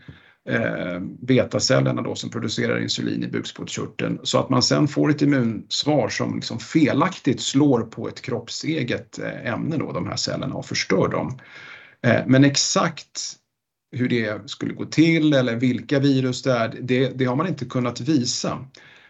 eh, 0.49 0.99
betacellerna 1.19 2.01
då 2.01 2.15
som 2.15 2.29
producerar 2.29 2.81
insulin 2.81 3.23
i 3.23 3.27
bukspottkörteln 3.27 4.19
så 4.23 4.39
att 4.39 4.49
man 4.49 4.63
sen 4.63 4.87
får 4.87 5.09
ett 5.09 5.21
immunsvar 5.21 6.09
som 6.09 6.35
liksom 6.35 6.59
felaktigt 6.59 7.41
slår 7.41 7.81
på 7.81 8.07
ett 8.07 8.21
kroppseget 8.21 9.19
eh, 9.19 9.53
ämne 9.53 9.77
då, 9.77 9.91
de 9.91 10.07
här 10.07 10.15
cellerna 10.15 10.55
och 10.55 10.65
förstör 10.65 11.07
dem. 11.07 11.37
Eh, 12.01 12.21
men 12.27 12.43
exakt 12.43 13.39
hur 13.95 14.09
det 14.09 14.49
skulle 14.49 14.73
gå 14.73 14.85
till 14.85 15.33
eller 15.33 15.55
vilka 15.55 15.99
virus 15.99 16.41
det 16.41 16.51
är, 16.51 16.77
det, 16.81 17.09
det 17.09 17.25
har 17.25 17.35
man 17.35 17.47
inte 17.47 17.65
kunnat 17.65 18.01
visa. 18.01 18.65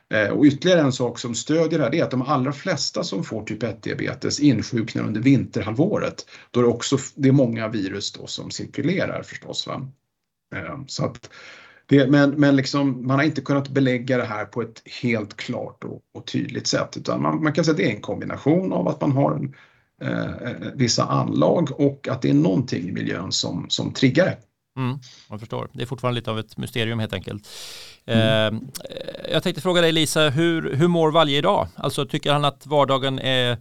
Eh, 0.10 0.30
och 0.30 0.46
ytterligare 0.46 0.82
en 0.82 0.92
sak 0.92 1.20
som 1.20 1.36
stödjer 1.36 1.80
det 1.80 1.86
här 1.86 1.96
är 1.96 2.04
att 2.04 2.12
de 2.12 2.22
allra 2.22 2.52
flesta 2.52 3.04
som 3.04 3.24
får 3.24 3.44
typ 3.44 3.64
1-diabetes 3.64 4.42
insjuknar 4.42 5.04
under 5.04 5.22
vinterhalvåret. 5.22 6.26
Då 6.52 6.60
är 6.60 6.64
det 6.64 6.70
också 6.70 6.98
det 7.16 7.28
är 7.30 7.34
många 7.34 7.68
virus 7.68 8.12
då 8.12 8.28
som 8.28 8.52
cirkulerar 8.52 9.24
förstås. 9.24 9.68
Va? 9.68 9.88
Eh, 10.56 10.80
så 10.88 11.06
att 11.06 11.30
det, 11.88 12.08
men 12.12 12.30
men 12.30 12.56
liksom, 12.56 13.08
man 13.08 13.18
har 13.18 13.26
inte 13.26 13.42
kunnat 13.42 13.70
belägga 13.70 14.18
det 14.18 14.26
här 14.26 14.46
på 14.46 14.62
ett 14.62 14.82
helt 15.02 15.38
klart 15.38 15.84
och, 15.84 16.02
och 16.14 16.28
tydligt 16.28 16.68
sätt 16.68 16.98
utan 16.98 17.22
man, 17.22 17.44
man, 17.44 17.54
kan 17.54 17.66
säga 17.66 17.72
att 17.72 17.78
det 17.78 17.92
är 17.92 17.96
en 17.96 18.02
kombination 18.02 18.74
av 18.74 18.88
att 18.88 19.02
man 19.02 19.12
har 19.12 19.36
en, 19.36 19.56
eh, 20.02 20.52
eh 20.52 20.72
vissa 20.76 21.04
anlag 21.04 21.80
och 21.80 22.08
att 22.08 22.22
det 22.22 22.30
är 22.30 22.34
någonting 22.34 22.90
i 22.90 22.92
miljön 22.92 23.32
som, 23.32 23.66
som 23.70 23.94
triggar 23.94 24.26
det. 24.26 24.38
Mm, 24.78 25.00
jag 25.30 25.40
förstår. 25.40 25.70
Det 25.74 25.82
är 25.82 25.86
fortfarande 25.86 26.20
lite 26.20 26.32
av 26.32 26.40
ett 26.40 26.58
mysterium 26.58 27.00
helt 27.00 27.14
enkelt. 27.14 27.48
Mm. 28.06 28.56
Eh, 28.56 29.32
jag 29.32 29.44
tänkte 29.44 29.62
fråga 29.62 29.82
dig 29.82 29.92
Lisa, 29.92 30.30
hur, 30.30 30.74
hur 30.74 30.88
mår 30.88 31.12
Valje 31.12 31.38
idag? 31.38 31.68
Alltså 31.76 32.06
tycker 32.06 32.34
han 32.34 32.46
att 32.46 32.66
vardagen 32.66 33.20
är 33.20 33.58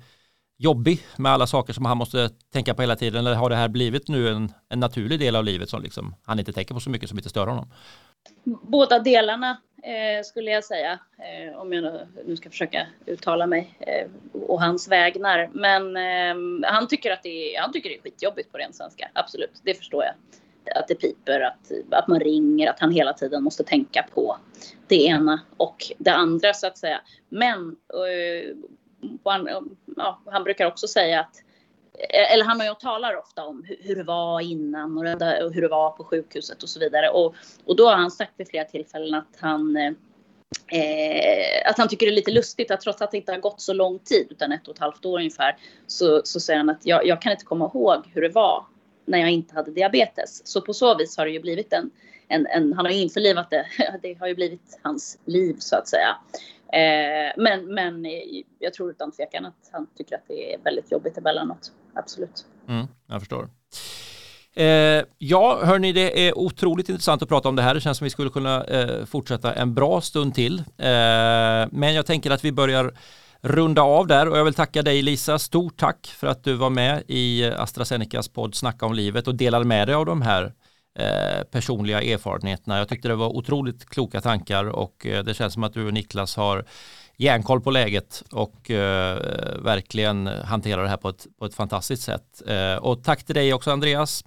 jobbig 0.57 1.01
med 1.17 1.33
alla 1.33 1.47
saker 1.47 1.73
som 1.73 1.85
han 1.85 1.97
måste 1.97 2.31
tänka 2.53 2.75
på 2.75 2.83
hela 2.83 2.97
tiden 2.97 3.27
eller 3.27 3.37
har 3.37 3.51
det 3.51 3.57
här 3.57 3.69
blivit 3.69 4.09
nu 4.09 4.29
en, 4.29 4.53
en 4.69 4.81
naturlig 4.81 5.21
del 5.21 5.37
av 5.37 5.45
livet 5.45 5.71
som 5.71 5.83
liksom, 5.83 6.15
han 6.25 6.39
inte 6.39 6.53
tänker 6.53 6.75
på 6.75 6.81
så 6.81 6.91
mycket 6.91 7.09
som 7.09 7.19
inte 7.19 7.29
stör 7.29 7.47
honom? 7.47 7.71
Båda 8.45 8.99
delarna 8.99 9.61
eh, 9.83 10.25
skulle 10.25 10.51
jag 10.51 10.65
säga, 10.65 10.99
eh, 11.19 11.59
om 11.59 11.73
jag 11.73 12.01
nu 12.27 12.37
ska 12.37 12.51
försöka 12.51 12.87
uttala 13.07 13.47
mig 13.47 13.79
eh, 13.81 14.11
och 14.49 14.63
hans 14.63 14.89
vägnar. 14.89 15.51
Men 15.53 15.97
eh, 15.97 16.71
han, 16.71 16.89
tycker 16.89 17.11
att 17.11 17.23
det 17.23 17.57
är, 17.57 17.61
han 17.61 17.73
tycker 17.73 17.89
det 17.89 17.97
är 17.97 18.03
skitjobbigt 18.03 18.53
på 18.53 18.59
ren 18.59 18.73
svenska, 18.73 19.11
absolut, 19.13 19.61
det 19.63 19.75
förstår 19.75 20.05
jag 20.05 20.15
att 20.75 20.89
det 20.89 20.95
piper, 20.95 21.41
att, 21.41 21.73
att 21.91 22.09
man 22.09 22.21
ringer, 22.21 22.71
att 22.71 22.81
han 22.81 22.91
hela 22.91 23.13
tiden 23.13 23.43
måste 23.43 23.65
tänka 23.65 24.07
på 24.15 24.37
det 24.87 25.05
ena 25.05 25.41
och 25.57 25.77
det 25.99 26.11
andra 26.11 26.55
så 26.55 26.67
att 26.67 26.79
säga. 26.79 27.01
Men 27.29 27.77
uh, 27.95 28.57
han, 29.25 29.49
ja, 29.97 30.21
han 30.27 30.45
brukar 30.45 30.67
också 30.67 30.89
säga 30.89 31.21
att 31.21 31.37
eh, 32.11 32.33
eller 32.33 32.45
han 32.45 32.61
och 32.61 32.67
jag 32.67 32.81
talar 32.81 33.17
ofta 33.17 33.45
om 33.45 33.65
hur, 33.81 33.97
det 33.97 34.03
var 34.03 34.41
innan 34.41 34.99
och 34.99 35.05
hur 35.53 35.63
det 35.63 35.69
var 35.69 35.91
på 35.91 36.05
sjukhuset 36.05 36.63
och 36.63 36.69
så 36.69 36.81
vidare. 36.81 37.09
Och, 37.09 37.35
och 37.65 37.77
då 37.77 37.89
har 37.89 37.97
han 37.97 38.11
sagt 38.11 38.33
vid 38.37 38.49
flera 38.49 38.65
tillfällen 38.65 39.15
att 39.15 39.37
han 39.41 39.77
eh, 39.77 39.93
eh, 40.81 41.71
att 41.71 41.79
han 41.79 41.89
tycker 41.89 42.07
det 42.07 42.13
är 42.13 42.17
lite 42.17 42.31
lustigt 42.31 42.71
att 42.71 42.81
trots 42.81 43.03
att 43.03 43.11
det 43.11 43.17
inte 43.17 43.33
har 43.33 43.39
gått 43.39 43.61
så 43.61 43.73
lång 43.73 43.99
tid, 43.99 44.27
utan 44.31 44.53
ett 44.53 44.69
och 44.69 44.75
ett 44.75 44.81
halvt 44.81 45.05
år 45.05 45.19
ungefär, 45.19 45.57
så, 45.87 46.23
så 46.25 46.41
säger 46.41 46.59
han 46.59 46.71
att 46.71 46.87
jag, 46.87 47.07
jag 47.07 47.23
kan 47.23 47.33
inte 47.33 47.45
komma 47.45 47.65
ihåg 47.75 48.11
hur 48.13 48.23
det 48.23 48.29
var 48.29 48.65
när 49.05 49.19
jag 49.19 49.31
inte 49.31 49.55
hade 49.55 49.71
diabetes. 49.71 50.47
Så 50.47 50.61
på 50.61 50.75
så 50.75 50.99
vis 50.99 51.17
har 51.17 51.27
det 51.27 51.33
ju 51.33 51.41
blivit 51.41 51.73
en, 51.73 51.91
en, 52.29 52.47
en 52.47 52.73
han 52.73 52.85
har 52.85 52.93
ju 52.93 52.99
införlivat 52.99 53.51
det, 53.51 53.67
det 54.03 54.15
har 54.15 54.27
ju 54.27 54.35
blivit 54.35 54.79
hans 54.83 55.19
liv 55.25 55.57
så 55.59 55.77
att 55.77 55.89
säga. 55.89 56.17
Eh, 56.73 57.33
men, 57.37 57.75
men 57.75 58.07
eh, 58.07 58.13
jag 58.59 58.75
tror 58.75 58.91
utan 58.91 59.13
tvekan 59.13 59.47
att 59.47 59.71
han 59.73 59.87
tycker 59.97 60.15
att 60.15 60.25
det 60.29 60.55
är 60.55 60.59
väldigt 60.65 60.93
jobbigt 60.93 61.19
emellanåt. 61.19 61.73
Absolut. 61.95 62.47
Mm, 62.69 62.87
jag 63.07 63.21
förstår. 63.21 63.49
Eh, 64.57 65.05
ja, 65.19 65.61
hörni, 65.65 65.93
det 65.93 66.29
är 66.29 66.39
otroligt 66.39 66.89
intressant 66.89 67.23
att 67.23 67.29
prata 67.29 67.49
om 67.49 67.57
det 67.57 67.63
här. 67.63 67.75
Det 67.75 67.81
känns 67.81 67.99
som 67.99 68.05
vi 68.05 68.11
skulle 68.11 68.31
kunna 68.31 68.65
eh, 68.65 69.05
fortsätta 69.05 69.55
en 69.55 69.75
bra 69.75 70.01
stund 70.01 70.35
till. 70.35 70.59
Eh, 70.59 70.65
men 71.71 71.95
jag 71.95 72.07
tänker 72.07 72.31
att 72.31 72.45
vi 72.45 72.53
börjar 72.53 72.95
runda 73.45 73.83
av 73.83 74.07
där 74.07 74.29
och 74.29 74.39
jag 74.39 74.45
vill 74.45 74.55
tacka 74.55 74.83
dig 74.83 75.03
Lisa. 75.03 75.39
Stort 75.39 75.77
tack 75.77 76.07
för 76.07 76.27
att 76.27 76.45
du 76.45 76.55
var 76.55 76.71
med 76.71 77.03
i 77.09 77.45
eh, 77.45 77.61
AstraZenecas 77.61 78.29
podd 78.29 78.55
Snacka 78.55 78.87
om 78.87 78.95
livet 78.95 79.29
och 79.29 79.35
delade 79.35 79.65
med 79.65 79.89
dig 79.89 79.95
av 79.95 80.07
de 80.07 80.23
här 80.23 80.53
eh, 80.99 81.45
personliga 81.51 82.03
erfarenheterna. 82.03 82.79
Jag 82.79 82.89
tyckte 82.89 83.09
det 83.09 83.15
var 83.15 83.37
otroligt 83.37 83.89
kloka 83.89 84.21
tankar 84.21 84.65
och 84.65 85.07
eh, 85.07 85.25
det 85.25 85.35
känns 85.35 85.55
som 85.55 85.65
att 85.65 85.75
du 85.75 85.87
och 85.87 85.93
Niklas 85.93 86.37
har 86.37 86.65
järnkoll 87.17 87.61
på 87.61 87.71
läget 87.71 88.23
och 88.33 88.71
eh, 88.71 89.19
verkligen 89.59 90.27
hanterar 90.27 90.83
det 90.83 90.89
här 90.89 90.97
på 90.97 91.09
ett, 91.09 91.27
på 91.39 91.45
ett 91.45 91.55
fantastiskt 91.55 92.03
sätt. 92.03 92.43
Eh, 92.47 92.77
och 92.77 93.05
tack 93.05 93.25
till 93.25 93.35
dig 93.35 93.55
också 93.55 93.71
Andreas, 93.71 94.25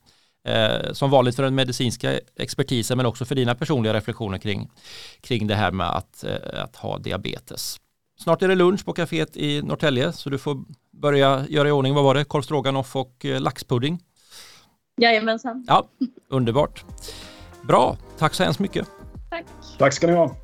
eh, 0.48 0.94
som 0.94 1.10
vanligt 1.10 1.36
för 1.36 1.44
den 1.44 1.56
medicinska 1.56 2.20
expertisen 2.36 2.98
men 2.98 3.06
också 3.06 3.26
för 3.26 3.36
dina 3.36 3.56
personliga 3.56 3.94
reflektioner 3.94 4.38
kring, 4.38 4.70
kring 5.22 5.48
det 5.48 5.56
här 5.56 5.72
med 5.72 5.90
att, 5.90 6.24
att 6.54 6.76
ha 6.76 6.98
diabetes. 6.98 7.80
Snart 8.18 8.42
är 8.42 8.48
det 8.48 8.56
lunch 8.56 8.86
på 8.86 8.94
kaféet 8.94 9.38
i 9.38 9.62
Norrtälje 9.62 10.12
så 10.12 10.30
du 10.30 10.38
får 10.38 10.58
börja 10.92 11.46
göra 11.50 11.68
i 11.68 11.72
ordning, 11.72 11.94
vad 11.94 12.04
var 12.04 12.16
det, 12.16 12.24
korv 12.24 12.42
stroganoff 12.42 12.96
och 12.96 13.26
eh, 13.26 13.42
laxpudding. 13.42 14.00
Jajamensan. 15.02 15.66
Ja, 15.68 15.88
underbart. 16.30 16.86
Bra, 17.64 17.98
tack 18.18 18.34
så 18.34 18.44
hemskt 18.44 18.60
mycket. 18.60 18.88
Tack. 19.30 19.46
Tack 19.78 19.94
ska 19.94 20.08
ni 20.08 20.14
ha. 20.14 20.36